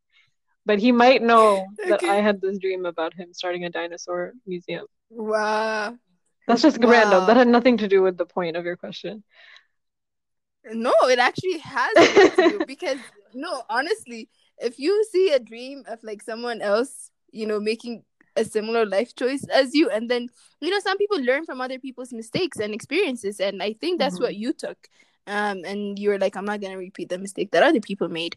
but 0.65 0.79
he 0.79 0.91
might 0.91 1.21
know 1.21 1.65
okay. 1.79 1.89
that 1.89 2.03
I 2.03 2.15
had 2.15 2.41
this 2.41 2.57
dream 2.59 2.85
about 2.85 3.13
him 3.13 3.33
starting 3.33 3.65
a 3.65 3.69
dinosaur 3.69 4.33
museum. 4.45 4.85
Wow. 5.09 5.97
That's 6.47 6.61
just 6.61 6.79
wow. 6.79 6.89
random. 6.89 7.27
That 7.27 7.37
had 7.37 7.47
nothing 7.47 7.77
to 7.77 7.87
do 7.87 8.01
with 8.01 8.17
the 8.17 8.25
point 8.25 8.57
of 8.57 8.65
your 8.65 8.77
question. 8.77 9.23
No, 10.71 10.93
it 11.03 11.19
actually 11.19 11.59
has 11.59 12.63
because 12.67 12.97
no, 13.33 13.63
honestly, 13.69 14.29
if 14.57 14.79
you 14.79 15.05
see 15.11 15.31
a 15.31 15.39
dream 15.39 15.83
of 15.87 15.99
like 16.03 16.21
someone 16.21 16.61
else, 16.61 17.11
you 17.31 17.45
know, 17.45 17.59
making 17.59 18.03
a 18.35 18.43
similar 18.43 18.85
life 18.85 19.15
choice 19.15 19.45
as 19.53 19.73
you, 19.73 19.89
and 19.89 20.09
then 20.09 20.27
you 20.59 20.69
know, 20.69 20.79
some 20.79 20.97
people 20.97 21.23
learn 21.23 21.45
from 21.45 21.61
other 21.61 21.79
people's 21.79 22.11
mistakes 22.11 22.57
and 22.57 22.73
experiences, 22.73 23.39
and 23.39 23.63
I 23.63 23.73
think 23.73 23.99
that's 23.99 24.15
mm-hmm. 24.15 24.25
what 24.25 24.35
you 24.35 24.53
took 24.53 24.77
um, 25.29 25.63
and 25.65 25.97
you're 25.97 26.19
like, 26.19 26.35
I'm 26.35 26.45
not 26.45 26.61
gonna 26.61 26.77
repeat 26.77 27.09
the 27.09 27.17
mistake 27.17 27.51
that 27.51 27.63
other 27.63 27.79
people 27.79 28.09
made 28.09 28.35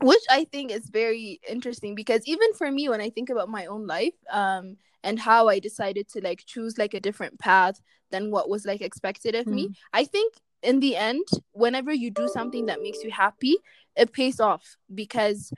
which 0.00 0.22
I 0.28 0.44
think 0.44 0.70
is 0.70 0.88
very 0.88 1.40
interesting 1.48 1.94
because 1.94 2.22
even 2.26 2.52
for 2.54 2.70
me, 2.70 2.88
when 2.88 3.00
I 3.00 3.10
think 3.10 3.30
about 3.30 3.48
my 3.48 3.66
own 3.66 3.86
life, 3.86 4.14
um, 4.30 4.76
and 5.02 5.18
how 5.18 5.48
I 5.48 5.60
decided 5.60 6.08
to 6.10 6.20
like 6.20 6.44
choose 6.44 6.78
like 6.78 6.92
a 6.92 7.00
different 7.00 7.38
path 7.38 7.80
than 8.10 8.30
what 8.30 8.48
was 8.48 8.66
like 8.66 8.80
expected 8.80 9.34
of 9.34 9.46
mm. 9.46 9.52
me, 9.52 9.74
I 9.92 10.04
think 10.04 10.34
in 10.62 10.80
the 10.80 10.96
end, 10.96 11.26
whenever 11.52 11.92
you 11.92 12.10
do 12.10 12.28
something 12.28 12.66
that 12.66 12.82
makes 12.82 13.02
you 13.04 13.10
happy, 13.10 13.56
it 13.94 14.12
pays 14.12 14.40
off 14.40 14.76
because 14.92 15.52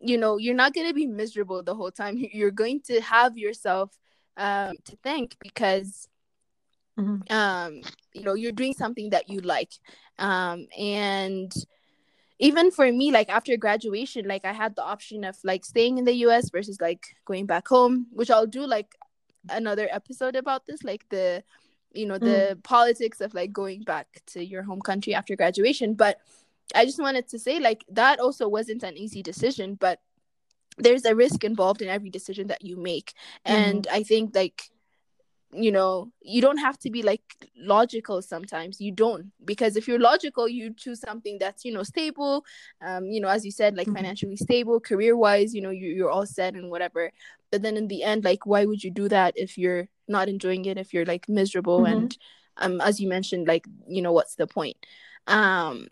you 0.00 0.18
know 0.18 0.36
you're 0.36 0.54
not 0.54 0.74
gonna 0.74 0.92
be 0.92 1.06
miserable 1.06 1.62
the 1.62 1.74
whole 1.74 1.92
time. 1.92 2.16
You're 2.32 2.50
going 2.50 2.80
to 2.86 3.00
have 3.00 3.38
yourself 3.38 3.96
um 4.36 4.74
to 4.86 4.96
thank 5.04 5.36
because 5.40 6.08
mm-hmm. 6.98 7.32
um 7.32 7.80
you 8.12 8.22
know 8.22 8.34
you're 8.34 8.52
doing 8.52 8.72
something 8.72 9.10
that 9.10 9.28
you 9.28 9.40
like 9.40 9.72
um 10.18 10.66
and 10.78 11.52
even 12.38 12.70
for 12.70 12.90
me 12.90 13.10
like 13.12 13.28
after 13.28 13.56
graduation 13.56 14.26
like 14.26 14.44
i 14.44 14.52
had 14.52 14.74
the 14.76 14.82
option 14.82 15.24
of 15.24 15.36
like 15.44 15.64
staying 15.64 15.98
in 15.98 16.04
the 16.04 16.12
us 16.12 16.50
versus 16.50 16.80
like 16.80 17.06
going 17.24 17.46
back 17.46 17.66
home 17.68 18.06
which 18.12 18.30
i'll 18.30 18.46
do 18.46 18.66
like 18.66 18.94
another 19.50 19.88
episode 19.90 20.36
about 20.36 20.66
this 20.66 20.82
like 20.82 21.04
the 21.08 21.42
you 21.94 22.06
know 22.06 22.18
the 22.18 22.56
mm. 22.56 22.62
politics 22.62 23.20
of 23.20 23.34
like 23.34 23.52
going 23.52 23.82
back 23.82 24.06
to 24.26 24.44
your 24.44 24.62
home 24.62 24.80
country 24.80 25.14
after 25.14 25.36
graduation 25.36 25.94
but 25.94 26.18
i 26.74 26.84
just 26.84 27.00
wanted 27.00 27.28
to 27.28 27.38
say 27.38 27.58
like 27.58 27.84
that 27.88 28.18
also 28.18 28.48
wasn't 28.48 28.82
an 28.82 28.96
easy 28.96 29.22
decision 29.22 29.74
but 29.74 30.00
there's 30.78 31.04
a 31.04 31.14
risk 31.14 31.44
involved 31.44 31.82
in 31.82 31.88
every 31.88 32.08
decision 32.10 32.46
that 32.46 32.64
you 32.64 32.76
make 32.76 33.12
mm. 33.46 33.52
and 33.52 33.86
i 33.92 34.02
think 34.02 34.34
like 34.34 34.71
you 35.52 35.70
know 35.70 36.10
you 36.22 36.40
don't 36.40 36.58
have 36.58 36.78
to 36.78 36.90
be 36.90 37.02
like 37.02 37.22
logical 37.56 38.22
sometimes 38.22 38.80
you 38.80 38.90
don't 38.90 39.30
because 39.44 39.76
if 39.76 39.86
you're 39.86 39.98
logical 39.98 40.48
you 40.48 40.72
choose 40.72 41.00
something 41.00 41.36
that's 41.38 41.64
you 41.64 41.72
know 41.72 41.82
stable 41.82 42.44
um 42.80 43.04
you 43.04 43.20
know 43.20 43.28
as 43.28 43.44
you 43.44 43.50
said 43.50 43.76
like 43.76 43.86
mm-hmm. 43.86 43.96
financially 43.96 44.36
stable 44.36 44.80
career 44.80 45.16
wise 45.16 45.54
you 45.54 45.60
know 45.60 45.70
you, 45.70 45.88
you're 45.88 46.10
all 46.10 46.24
set 46.26 46.54
and 46.54 46.70
whatever 46.70 47.10
but 47.50 47.60
then 47.60 47.76
in 47.76 47.86
the 47.88 48.02
end 48.02 48.24
like 48.24 48.46
why 48.46 48.64
would 48.64 48.82
you 48.82 48.90
do 48.90 49.08
that 49.08 49.34
if 49.36 49.58
you're 49.58 49.88
not 50.08 50.28
enjoying 50.28 50.64
it 50.64 50.78
if 50.78 50.94
you're 50.94 51.04
like 51.04 51.28
miserable 51.28 51.80
mm-hmm. 51.80 51.92
and 51.92 52.18
um 52.56 52.80
as 52.80 52.98
you 52.98 53.08
mentioned 53.08 53.46
like 53.46 53.66
you 53.86 54.00
know 54.00 54.12
what's 54.12 54.36
the 54.36 54.46
point 54.46 54.76
um 55.26 55.86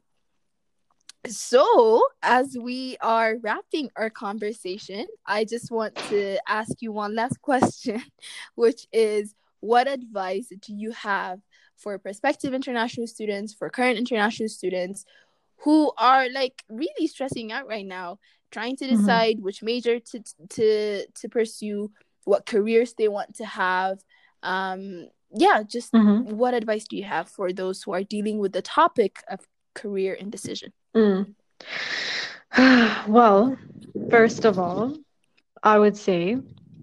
so, 1.26 2.02
as 2.22 2.56
we 2.58 2.96
are 3.02 3.36
wrapping 3.42 3.90
our 3.94 4.08
conversation, 4.08 5.06
I 5.26 5.44
just 5.44 5.70
want 5.70 5.94
to 6.08 6.38
ask 6.48 6.80
you 6.80 6.92
one 6.92 7.14
last 7.14 7.42
question, 7.42 8.02
which 8.54 8.86
is 8.90 9.34
what 9.60 9.88
advice 9.88 10.48
do 10.60 10.74
you 10.74 10.92
have 10.92 11.40
for 11.76 11.98
prospective 11.98 12.52
international 12.52 13.06
students, 13.06 13.54
for 13.54 13.70
current 13.70 13.98
international 13.98 14.48
students 14.48 15.04
who 15.58 15.92
are 15.98 16.28
like 16.30 16.62
really 16.68 17.06
stressing 17.06 17.52
out 17.52 17.66
right 17.66 17.86
now, 17.86 18.18
trying 18.50 18.76
to 18.76 18.86
mm-hmm. 18.86 18.96
decide 18.96 19.36
mm-hmm. 19.36 19.44
which 19.44 19.62
major 19.62 19.98
to 20.00 20.22
to 20.50 21.06
to 21.06 21.28
pursue, 21.28 21.90
what 22.24 22.46
careers 22.46 22.94
they 22.94 23.08
want 23.08 23.34
to 23.36 23.44
have. 23.44 23.98
Um, 24.42 25.08
yeah, 25.32 25.62
just 25.62 25.92
mm-hmm. 25.92 26.36
what 26.36 26.54
advice 26.54 26.86
do 26.88 26.96
you 26.96 27.04
have 27.04 27.28
for 27.28 27.52
those 27.52 27.82
who 27.82 27.92
are 27.92 28.02
dealing 28.02 28.38
with 28.38 28.52
the 28.52 28.62
topic 28.62 29.22
of 29.28 29.40
career 29.74 30.14
indecision? 30.14 30.72
Mm. 30.94 31.34
well, 33.06 33.56
first 34.10 34.44
of 34.44 34.58
all, 34.58 34.96
I 35.62 35.78
would 35.78 35.96
say 35.96 36.38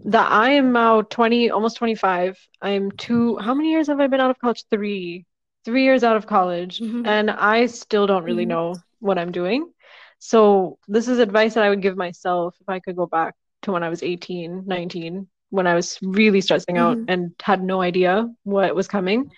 that 0.05 0.31
I 0.31 0.51
am 0.51 0.71
now 0.71 1.01
20, 1.01 1.49
almost 1.49 1.77
25. 1.77 2.37
I'm 2.61 2.91
two, 2.91 3.37
how 3.37 3.53
many 3.53 3.71
years 3.71 3.87
have 3.87 3.99
I 3.99 4.07
been 4.07 4.21
out 4.21 4.31
of 4.31 4.39
college? 4.39 4.65
Three, 4.69 5.25
three 5.65 5.83
years 5.83 6.03
out 6.03 6.15
of 6.15 6.27
college. 6.27 6.79
Mm-hmm. 6.79 7.05
And 7.05 7.31
I 7.31 7.65
still 7.65 8.07
don't 8.07 8.23
really 8.23 8.43
mm-hmm. 8.43 8.49
know 8.49 8.75
what 8.99 9.17
I'm 9.17 9.31
doing. 9.31 9.71
So 10.19 10.79
this 10.87 11.07
is 11.07 11.19
advice 11.19 11.53
that 11.53 11.63
I 11.63 11.69
would 11.69 11.81
give 11.81 11.97
myself 11.97 12.55
if 12.59 12.69
I 12.69 12.79
could 12.79 12.95
go 12.95 13.05
back 13.05 13.35
to 13.63 13.71
when 13.71 13.83
I 13.83 13.89
was 13.89 14.03
18, 14.03 14.63
19, 14.65 15.27
when 15.49 15.67
I 15.67 15.75
was 15.75 15.97
really 16.01 16.41
stressing 16.41 16.75
mm-hmm. 16.75 17.01
out 17.01 17.09
and 17.09 17.33
had 17.41 17.63
no 17.63 17.81
idea 17.81 18.27
what 18.43 18.75
was 18.75 18.87
coming. 18.87 19.31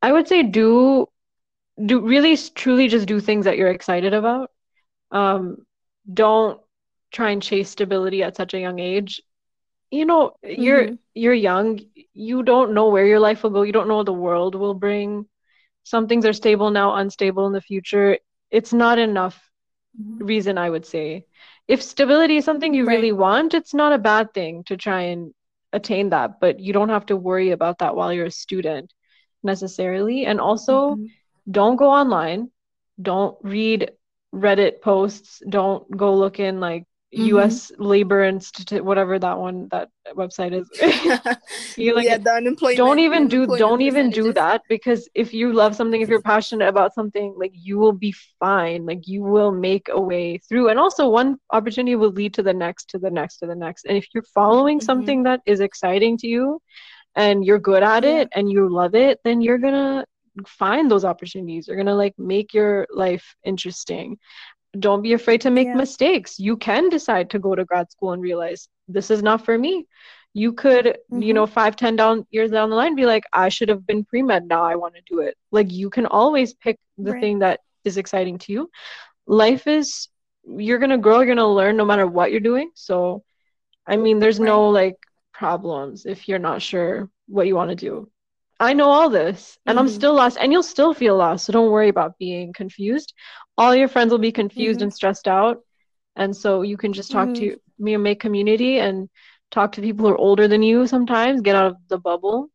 I 0.00 0.12
would 0.12 0.28
say 0.28 0.42
do 0.42 1.06
do 1.84 2.00
really 2.00 2.36
truly 2.36 2.88
just 2.88 3.06
do 3.06 3.20
things 3.20 3.44
that 3.44 3.56
you're 3.56 3.70
excited 3.70 4.14
about. 4.14 4.50
Um, 5.10 5.58
don't 6.12 6.60
try 7.12 7.30
and 7.30 7.42
chase 7.42 7.70
stability 7.70 8.22
at 8.22 8.36
such 8.36 8.54
a 8.54 8.60
young 8.60 8.78
age 8.78 9.22
you 9.90 10.04
know 10.04 10.32
mm-hmm. 10.44 10.62
you're 10.62 10.88
you're 11.14 11.34
young 11.34 11.80
you 12.14 12.42
don't 12.42 12.74
know 12.74 12.88
where 12.88 13.06
your 13.06 13.20
life 13.20 13.42
will 13.42 13.50
go 13.50 13.62
you 13.62 13.72
don't 13.72 13.88
know 13.88 13.96
what 13.96 14.06
the 14.06 14.12
world 14.12 14.54
will 14.54 14.74
bring 14.74 15.26
some 15.84 16.06
things 16.06 16.26
are 16.26 16.32
stable 16.32 16.70
now 16.70 16.96
unstable 16.96 17.46
in 17.46 17.52
the 17.52 17.60
future 17.60 18.18
it's 18.50 18.72
not 18.72 18.98
enough 18.98 19.50
mm-hmm. 20.00 20.24
reason 20.24 20.58
i 20.58 20.68
would 20.68 20.86
say 20.86 21.24
if 21.66 21.82
stability 21.82 22.36
is 22.36 22.44
something 22.44 22.74
you 22.74 22.84
right. 22.84 22.96
really 22.96 23.12
want 23.12 23.54
it's 23.54 23.74
not 23.74 23.92
a 23.92 23.98
bad 23.98 24.32
thing 24.34 24.64
to 24.64 24.76
try 24.76 25.02
and 25.02 25.32
attain 25.72 26.10
that 26.10 26.40
but 26.40 26.60
you 26.60 26.72
don't 26.72 26.88
have 26.88 27.06
to 27.06 27.16
worry 27.16 27.50
about 27.50 27.78
that 27.78 27.94
while 27.94 28.12
you're 28.12 28.26
a 28.26 28.30
student 28.30 28.92
necessarily 29.42 30.26
and 30.26 30.40
also 30.40 30.94
mm-hmm. 30.94 31.06
don't 31.50 31.76
go 31.76 31.90
online 31.90 32.50
don't 33.00 33.36
read 33.42 33.90
reddit 34.34 34.80
posts 34.82 35.40
don't 35.48 35.90
go 35.96 36.14
look 36.14 36.40
in 36.40 36.60
like 36.60 36.84
mm-hmm. 37.14 37.26
U.S. 37.26 37.72
labor 37.78 38.22
institute, 38.22 38.84
whatever 38.84 39.18
that 39.18 39.38
one 39.38 39.68
that 39.70 39.90
website 40.14 40.52
is. 40.52 40.68
you 41.76 41.94
like 41.94 42.04
yeah, 42.04 42.18
the 42.18 42.30
unemployment. 42.30 42.76
Don't 42.76 42.98
even 42.98 43.28
do 43.28 43.46
don't 43.46 43.80
even 43.80 44.10
do 44.10 44.32
that 44.32 44.62
because 44.68 45.08
if 45.14 45.32
you 45.32 45.52
love 45.52 45.74
something, 45.74 46.00
if 46.00 46.08
you're 46.08 46.22
passionate 46.22 46.68
about 46.68 46.94
something, 46.94 47.34
like 47.36 47.52
you 47.54 47.78
will 47.78 47.92
be 47.92 48.14
fine. 48.38 48.84
Like 48.84 49.08
you 49.08 49.22
will 49.22 49.52
make 49.52 49.88
a 49.90 50.00
way 50.00 50.38
through, 50.38 50.68
and 50.68 50.78
also 50.78 51.08
one 51.08 51.38
opportunity 51.50 51.96
will 51.96 52.12
lead 52.12 52.34
to 52.34 52.42
the 52.42 52.54
next, 52.54 52.90
to 52.90 52.98
the 52.98 53.10
next, 53.10 53.38
to 53.38 53.46
the 53.46 53.56
next. 53.56 53.86
And 53.86 53.96
if 53.96 54.06
you're 54.12 54.24
following 54.34 54.78
mm-hmm. 54.78 54.86
something 54.86 55.22
that 55.24 55.40
is 55.46 55.60
exciting 55.60 56.18
to 56.18 56.26
you, 56.26 56.60
and 57.14 57.44
you're 57.44 57.58
good 57.58 57.82
at 57.82 58.04
yeah. 58.04 58.20
it, 58.20 58.28
and 58.34 58.50
you 58.50 58.68
love 58.68 58.94
it, 58.94 59.20
then 59.24 59.40
you're 59.40 59.58
gonna 59.58 60.04
find 60.46 60.88
those 60.88 61.04
opportunities 61.04 61.66
you're 61.66 61.76
gonna 61.76 61.92
like 61.92 62.14
make 62.16 62.54
your 62.54 62.86
life 62.90 63.34
interesting 63.44 64.16
don't 64.78 65.02
be 65.02 65.12
afraid 65.12 65.40
to 65.40 65.50
make 65.50 65.66
yeah. 65.68 65.74
mistakes 65.74 66.38
you 66.38 66.56
can 66.56 66.88
decide 66.88 67.30
to 67.30 67.38
go 67.38 67.54
to 67.54 67.64
grad 67.64 67.90
school 67.90 68.12
and 68.12 68.22
realize 68.22 68.68
this 68.86 69.10
is 69.10 69.22
not 69.22 69.44
for 69.44 69.56
me 69.56 69.86
you 70.34 70.52
could 70.52 70.86
mm-hmm. 70.86 71.22
you 71.22 71.32
know 71.32 71.46
five 71.46 71.74
ten 71.76 71.96
down 71.96 72.26
years 72.30 72.50
down 72.50 72.70
the 72.70 72.76
line 72.76 72.94
be 72.94 73.06
like 73.06 73.24
i 73.32 73.48
should 73.48 73.68
have 73.68 73.86
been 73.86 74.04
pre-med 74.04 74.46
now 74.46 74.62
i 74.62 74.74
want 74.74 74.94
to 74.94 75.00
do 75.06 75.20
it 75.20 75.36
like 75.50 75.72
you 75.72 75.88
can 75.88 76.06
always 76.06 76.54
pick 76.54 76.78
the 76.98 77.12
right. 77.12 77.20
thing 77.20 77.38
that 77.38 77.60
is 77.84 77.96
exciting 77.96 78.38
to 78.38 78.52
you 78.52 78.70
life 79.26 79.66
is 79.66 80.08
you're 80.44 80.78
gonna 80.78 80.98
grow 80.98 81.18
you're 81.18 81.34
gonna 81.34 81.46
learn 81.46 81.76
no 81.76 81.84
matter 81.84 82.06
what 82.06 82.30
you're 82.30 82.40
doing 82.40 82.70
so 82.74 83.22
i 83.86 83.96
mean 83.96 84.18
there's 84.18 84.38
right. 84.38 84.46
no 84.46 84.68
like 84.68 84.96
problems 85.32 86.04
if 86.04 86.28
you're 86.28 86.38
not 86.38 86.60
sure 86.60 87.08
what 87.26 87.46
you 87.46 87.54
want 87.54 87.70
to 87.70 87.76
do 87.76 88.10
I 88.60 88.72
know 88.72 88.90
all 88.90 89.08
this 89.08 89.58
and 89.66 89.78
mm-hmm. 89.78 89.86
I'm 89.86 89.92
still 89.92 90.14
lost 90.14 90.36
and 90.40 90.52
you'll 90.52 90.62
still 90.62 90.94
feel 90.94 91.16
lost. 91.16 91.46
So 91.46 91.52
don't 91.52 91.70
worry 91.70 91.88
about 91.88 92.18
being 92.18 92.52
confused. 92.52 93.14
All 93.56 93.74
your 93.74 93.88
friends 93.88 94.10
will 94.10 94.18
be 94.18 94.32
confused 94.32 94.78
mm-hmm. 94.78 94.84
and 94.84 94.94
stressed 94.94 95.28
out. 95.28 95.62
And 96.16 96.36
so 96.36 96.62
you 96.62 96.76
can 96.76 96.92
just 96.92 97.10
talk 97.10 97.28
mm-hmm. 97.28 97.50
to 97.50 97.60
me 97.78 97.94
and 97.94 98.02
make 98.02 98.20
community 98.20 98.78
and 98.78 99.08
talk 99.50 99.72
to 99.72 99.80
people 99.80 100.06
who 100.06 100.12
are 100.12 100.18
older 100.18 100.48
than 100.48 100.62
you 100.62 100.86
sometimes, 100.86 101.40
get 101.40 101.56
out 101.56 101.66
of 101.66 101.76
the 101.88 101.98
bubble 101.98 102.50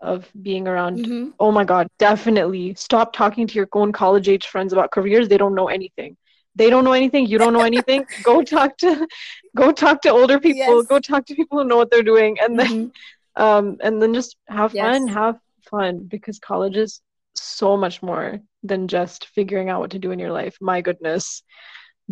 of 0.00 0.30
being 0.42 0.68
around. 0.68 0.98
Mm-hmm. 0.98 1.30
Oh 1.40 1.50
my 1.50 1.64
God, 1.64 1.88
definitely 1.98 2.74
stop 2.74 3.12
talking 3.12 3.46
to 3.46 3.54
your 3.54 3.68
own 3.72 3.92
college 3.92 4.28
age 4.28 4.46
friends 4.46 4.72
about 4.72 4.90
careers. 4.90 5.28
They 5.28 5.38
don't 5.38 5.54
know 5.54 5.68
anything. 5.68 6.16
They 6.54 6.70
don't 6.70 6.84
know 6.84 6.92
anything. 6.92 7.26
You 7.26 7.38
don't 7.38 7.52
know 7.52 7.62
anything. 7.62 8.06
go 8.22 8.42
talk 8.42 8.76
to, 8.78 9.06
go 9.56 9.72
talk 9.72 10.02
to 10.02 10.10
older 10.10 10.38
people. 10.38 10.78
Yes. 10.78 10.86
Go 10.86 10.98
talk 11.00 11.26
to 11.26 11.34
people 11.34 11.58
who 11.58 11.64
know 11.68 11.76
what 11.76 11.90
they're 11.90 12.02
doing, 12.02 12.38
and 12.40 12.58
then, 12.58 12.88
mm-hmm. 12.88 13.42
um, 13.42 13.76
and 13.82 14.00
then 14.00 14.14
just 14.14 14.36
have 14.48 14.74
yes. 14.74 14.84
fun. 14.84 15.08
Have 15.08 15.38
fun 15.68 16.06
because 16.06 16.38
college 16.38 16.76
is 16.76 17.00
so 17.34 17.76
much 17.76 18.02
more 18.02 18.40
than 18.62 18.88
just 18.88 19.26
figuring 19.28 19.68
out 19.68 19.80
what 19.80 19.90
to 19.90 19.98
do 19.98 20.10
in 20.10 20.18
your 20.18 20.32
life. 20.32 20.56
My 20.60 20.80
goodness, 20.80 21.42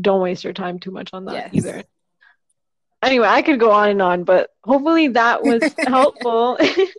don't 0.01 0.21
waste 0.21 0.45
your 0.45 0.53
time 0.53 0.79
too 0.79 0.91
much 0.91 1.11
on 1.13 1.27
that 1.27 1.35
yes. 1.35 1.51
either. 1.55 1.85
Anyway, 3.03 3.29
I 3.29 3.43
could 3.43 3.61
go 3.61 3.71
on 3.71 3.91
and 3.91 4.03
on, 4.03 4.25
but 4.25 4.51
hopefully 4.65 5.09
that 5.09 5.43
was 5.43 5.63
helpful. 5.87 6.57
it 6.61 6.95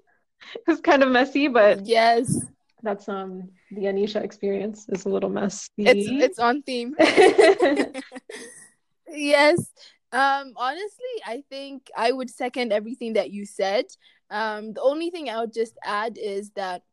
was 0.68 0.80
kind 0.82 1.03
of 1.03 1.10
messy, 1.10 1.47
but 1.47 1.86
yes, 1.86 2.45
that's 2.84 3.10
um 3.10 3.49
the 3.72 3.86
Anisha 3.86 4.24
experience 4.24 4.86
is 4.89 5.06
a 5.06 5.10
little 5.10 5.30
messy. 5.30 5.72
It's 5.78 6.08
it's 6.08 6.39
on 6.39 6.62
theme. 6.62 6.95
yes. 9.10 9.72
Um 10.12 10.53
honestly, 10.56 11.16
I 11.26 11.43
think 11.49 11.89
I 11.97 12.12
would 12.12 12.30
second 12.30 12.72
everything 12.72 13.14
that 13.14 13.32
you 13.32 13.45
said. 13.45 13.86
Um, 14.30 14.73
the 14.73 14.82
only 14.82 15.09
thing 15.09 15.30
I 15.30 15.39
would 15.39 15.53
just 15.53 15.78
add 15.84 16.17
is 16.17 16.51
that 16.51 16.84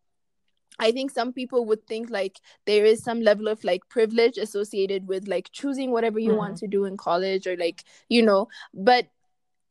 I 0.78 0.90
think 0.92 1.10
some 1.10 1.32
people 1.32 1.66
would 1.66 1.86
think 1.86 2.10
like 2.10 2.40
there 2.66 2.84
is 2.84 3.02
some 3.02 3.20
level 3.20 3.48
of 3.48 3.62
like 3.62 3.88
privilege 3.88 4.38
associated 4.38 5.06
with 5.06 5.28
like 5.28 5.50
choosing 5.52 5.90
whatever 5.90 6.18
you 6.18 6.30
mm-hmm. 6.30 6.38
want 6.38 6.56
to 6.58 6.66
do 6.66 6.84
in 6.84 6.96
college 6.96 7.46
or 7.46 7.56
like, 7.56 7.84
you 8.08 8.22
know, 8.22 8.48
but 8.72 9.06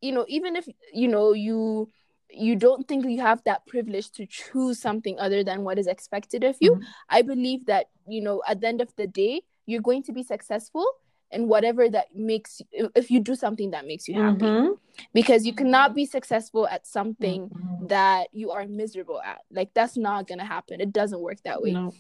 you 0.02 0.12
know, 0.12 0.26
even 0.28 0.56
if 0.56 0.68
you 0.94 1.08
know 1.08 1.34
you 1.34 1.90
you 2.34 2.56
don't 2.56 2.88
think 2.88 3.06
you 3.06 3.20
have 3.20 3.44
that 3.44 3.66
privilege 3.68 4.10
to 4.12 4.26
choose 4.26 4.80
something 4.80 5.20
other 5.20 5.44
than 5.44 5.64
what 5.64 5.78
is 5.78 5.88
expected 5.88 6.44
of 6.44 6.56
you. 6.60 6.74
Mm-hmm. 6.74 6.84
I 7.10 7.22
believe 7.24 7.66
that, 7.66 7.90
you 8.08 8.22
know, 8.22 8.42
at 8.48 8.62
the 8.62 8.68
end 8.68 8.80
of 8.80 8.96
the 8.96 9.06
day, 9.06 9.42
you're 9.66 9.82
going 9.82 10.04
to 10.04 10.14
be 10.14 10.24
successful 10.24 10.86
in 11.32 11.48
whatever 11.48 11.90
that 11.90 12.16
makes 12.16 12.62
if 12.72 13.10
you 13.10 13.20
do 13.20 13.36
something 13.36 13.72
that 13.72 13.86
makes 13.86 14.08
you 14.08 14.16
happy 14.16 14.46
mm-hmm. 14.46 14.74
because 15.14 15.46
you 15.46 15.54
cannot 15.54 15.96
be 15.96 16.06
successful 16.06 16.68
at 16.68 16.86
something 16.86 17.50
mm-hmm. 17.50 17.88
that 17.88 18.28
you 18.34 18.52
are 18.52 18.66
miserable 18.68 19.22
at 19.22 19.40
like 19.52 19.74
that's 19.74 19.98
not 19.98 20.28
gonna 20.28 20.46
happen 20.46 20.82
it 20.82 20.92
doesn't 20.92 21.22
work 21.22 21.38
that 21.44 21.62
way 21.62 21.72
no. 21.72 21.94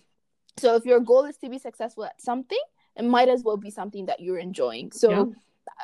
so 0.57 0.75
if 0.75 0.85
your 0.85 0.99
goal 0.99 1.25
is 1.25 1.37
to 1.37 1.49
be 1.49 1.57
successful 1.57 2.03
at 2.03 2.21
something 2.21 2.59
it 2.97 3.05
might 3.05 3.29
as 3.29 3.43
well 3.43 3.57
be 3.57 3.69
something 3.69 4.05
that 4.05 4.19
you're 4.19 4.39
enjoying 4.39 4.91
so 4.91 5.09
yeah 5.09 5.25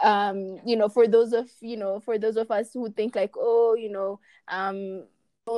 um 0.04 0.60
you 0.66 0.76
know 0.76 0.89
for 0.89 1.08
those 1.08 1.34
of 1.34 1.50
you 1.62 1.78
know 1.78 2.00
for 2.00 2.18
those 2.18 2.38
of 2.38 2.52
us 2.52 2.72
who 2.74 2.91
think 2.91 3.16
like 3.16 3.34
oh 3.38 3.76
you 3.76 3.89
know 3.89 4.20
um 4.48 5.04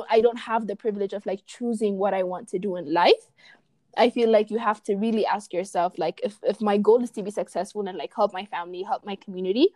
i 0.08 0.20
don't 0.20 0.38
have 0.38 0.66
the 0.66 0.76
privilege 0.76 1.12
of 1.12 1.24
like 1.26 1.44
choosing 1.46 1.98
what 1.98 2.14
i 2.14 2.22
want 2.22 2.48
to 2.48 2.58
do 2.58 2.76
in 2.76 2.92
life 2.92 3.30
i 3.96 4.10
feel 4.10 4.30
like 4.30 4.50
you 4.50 4.58
have 4.58 4.82
to 4.82 4.96
really 4.96 5.26
ask 5.26 5.52
yourself 5.52 5.98
like 5.98 6.20
if 6.22 6.38
if 6.42 6.60
my 6.60 6.76
goal 6.76 7.02
is 7.02 7.10
to 7.10 7.22
be 7.22 7.30
successful 7.30 7.86
and 7.86 7.98
like 7.98 8.12
help 8.14 8.32
my 8.32 8.44
family 8.46 8.82
help 8.82 9.04
my 9.04 9.16
community 9.16 9.68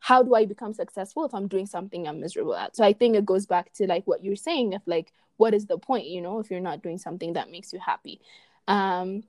how 0.00 0.22
do 0.22 0.34
i 0.34 0.44
become 0.44 0.72
successful 0.72 1.24
if 1.24 1.34
i'm 1.34 1.48
doing 1.48 1.66
something 1.66 2.06
i'm 2.06 2.20
miserable 2.20 2.54
at? 2.54 2.76
So 2.76 2.84
i 2.84 2.92
think 2.92 3.16
it 3.16 3.26
goes 3.26 3.46
back 3.46 3.72
to 3.74 3.86
like 3.86 4.04
what 4.06 4.24
you're 4.24 4.36
saying 4.36 4.72
if 4.72 4.82
like 4.86 5.12
what 5.36 5.54
is 5.54 5.66
the 5.66 5.78
point 5.78 6.06
you 6.06 6.20
know 6.20 6.40
if 6.40 6.50
you're 6.50 6.60
not 6.60 6.82
doing 6.82 6.98
something 6.98 7.34
that 7.34 7.50
makes 7.50 7.72
you 7.72 7.78
happy. 7.78 8.20
Um 8.68 9.22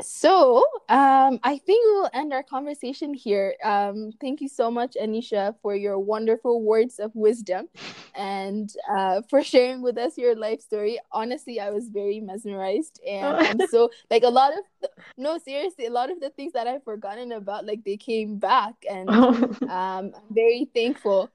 so 0.00 0.64
um, 0.88 1.38
I 1.42 1.58
think 1.58 1.84
we'll 1.84 2.10
end 2.12 2.32
our 2.32 2.42
conversation 2.42 3.14
here. 3.14 3.54
Um, 3.62 4.12
thank 4.20 4.40
you 4.40 4.48
so 4.48 4.70
much, 4.70 4.96
Anisha, 5.00 5.54
for 5.62 5.74
your 5.74 5.98
wonderful 5.98 6.62
words 6.62 6.98
of 6.98 7.14
wisdom 7.14 7.68
and 8.14 8.72
uh, 8.90 9.22
for 9.30 9.42
sharing 9.42 9.82
with 9.82 9.98
us 9.98 10.18
your 10.18 10.34
life 10.34 10.60
story. 10.60 10.98
Honestly, 11.12 11.60
I 11.60 11.70
was 11.70 11.88
very 11.88 12.20
mesmerized, 12.20 13.00
and 13.06 13.36
I'm 13.36 13.68
so 13.68 13.90
like 14.10 14.22
a 14.22 14.28
lot 14.28 14.52
of 14.52 14.90
no, 15.16 15.38
seriously, 15.38 15.86
a 15.86 15.90
lot 15.90 16.10
of 16.10 16.20
the 16.20 16.30
things 16.30 16.52
that 16.52 16.66
I've 16.66 16.84
forgotten 16.84 17.32
about, 17.32 17.66
like 17.66 17.84
they 17.84 17.96
came 17.96 18.38
back, 18.38 18.74
and 18.88 19.08
um, 19.10 19.50
I'm 19.68 20.12
very 20.30 20.68
thankful 20.74 21.30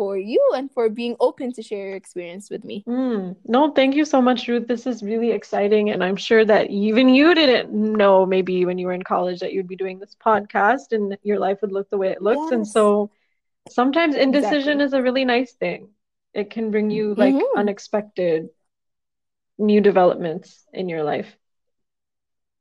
for 0.00 0.16
you 0.16 0.40
and 0.56 0.72
for 0.72 0.88
being 0.88 1.14
open 1.20 1.52
to 1.52 1.62
share 1.62 1.88
your 1.88 1.94
experience 1.94 2.48
with 2.48 2.64
me. 2.64 2.82
Mm. 2.88 3.36
No, 3.44 3.70
thank 3.70 3.94
you 3.94 4.06
so 4.06 4.22
much, 4.22 4.48
Ruth. 4.48 4.66
This 4.66 4.86
is 4.86 5.02
really 5.02 5.30
exciting. 5.30 5.90
And 5.90 6.02
I'm 6.02 6.16
sure 6.16 6.42
that 6.42 6.70
even 6.70 7.10
you 7.10 7.34
didn't 7.34 7.70
know, 7.70 8.24
maybe 8.24 8.64
when 8.64 8.78
you 8.78 8.86
were 8.86 8.94
in 8.94 9.02
college, 9.02 9.40
that 9.40 9.52
you'd 9.52 9.68
be 9.68 9.76
doing 9.76 9.98
this 9.98 10.16
podcast 10.24 10.92
and 10.92 11.18
your 11.22 11.38
life 11.38 11.58
would 11.60 11.70
look 11.70 11.90
the 11.90 11.98
way 11.98 12.08
it 12.08 12.22
looks. 12.22 12.40
Yes. 12.44 12.52
And 12.52 12.66
so 12.66 13.10
sometimes 13.68 14.14
indecision 14.16 14.80
exactly. 14.80 14.84
is 14.84 14.92
a 14.94 15.02
really 15.02 15.26
nice 15.26 15.52
thing, 15.52 15.90
it 16.32 16.48
can 16.48 16.70
bring 16.70 16.90
you 16.90 17.14
like 17.14 17.34
mm-hmm. 17.34 17.58
unexpected 17.58 18.48
new 19.58 19.82
developments 19.82 20.64
in 20.72 20.88
your 20.88 21.04
life. 21.04 21.36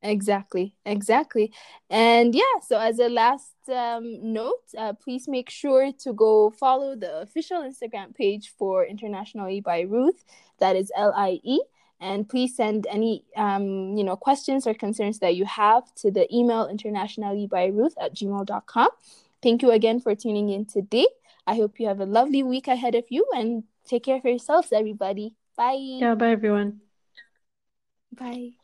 Exactly, 0.01 0.75
exactly. 0.85 1.51
And 1.89 2.33
yeah, 2.33 2.59
so 2.65 2.79
as 2.79 2.99
a 2.99 3.09
last 3.09 3.51
um, 3.67 4.33
note, 4.33 4.63
uh, 4.77 4.93
please 4.93 5.27
make 5.27 5.49
sure 5.49 5.91
to 5.91 6.13
go 6.13 6.51
follow 6.51 6.95
the 6.95 7.19
official 7.19 7.61
Instagram 7.61 8.15
page 8.15 8.53
for 8.57 8.85
Internationally 8.85 9.59
by 9.59 9.81
Ruth. 9.81 10.23
That 10.59 10.77
is 10.77 10.91
L 10.95 11.13
I 11.15 11.39
E. 11.43 11.59
And 12.01 12.29
please 12.29 12.55
send 12.55 12.87
any 12.89 13.25
um, 13.35 13.97
you 13.97 14.05
know 14.05 14.15
questions 14.15 14.65
or 14.65 14.73
concerns 14.73 15.19
that 15.19 15.35
you 15.35 15.43
have 15.43 15.93
to 15.95 16.11
the 16.11 16.33
email 16.33 16.67
internationally 16.67 17.45
by 17.45 17.65
Ruth 17.65 17.95
at 17.99 18.15
gmail.com. 18.15 18.89
Thank 19.43 19.61
you 19.61 19.71
again 19.71 19.99
for 19.99 20.15
tuning 20.15 20.49
in 20.49 20.65
today. 20.65 21.07
I 21.45 21.55
hope 21.55 21.77
you 21.77 21.87
have 21.87 21.99
a 21.99 22.05
lovely 22.05 22.41
week 22.43 22.69
ahead 22.69 22.95
of 22.95 23.03
you 23.09 23.25
and 23.35 23.63
take 23.85 24.03
care 24.03 24.17
of 24.17 24.23
yourselves, 24.23 24.71
everybody. 24.71 25.33
Bye. 25.57 25.75
Yeah, 25.77 26.15
bye 26.15 26.31
everyone. 26.31 26.79
Bye. 28.13 28.58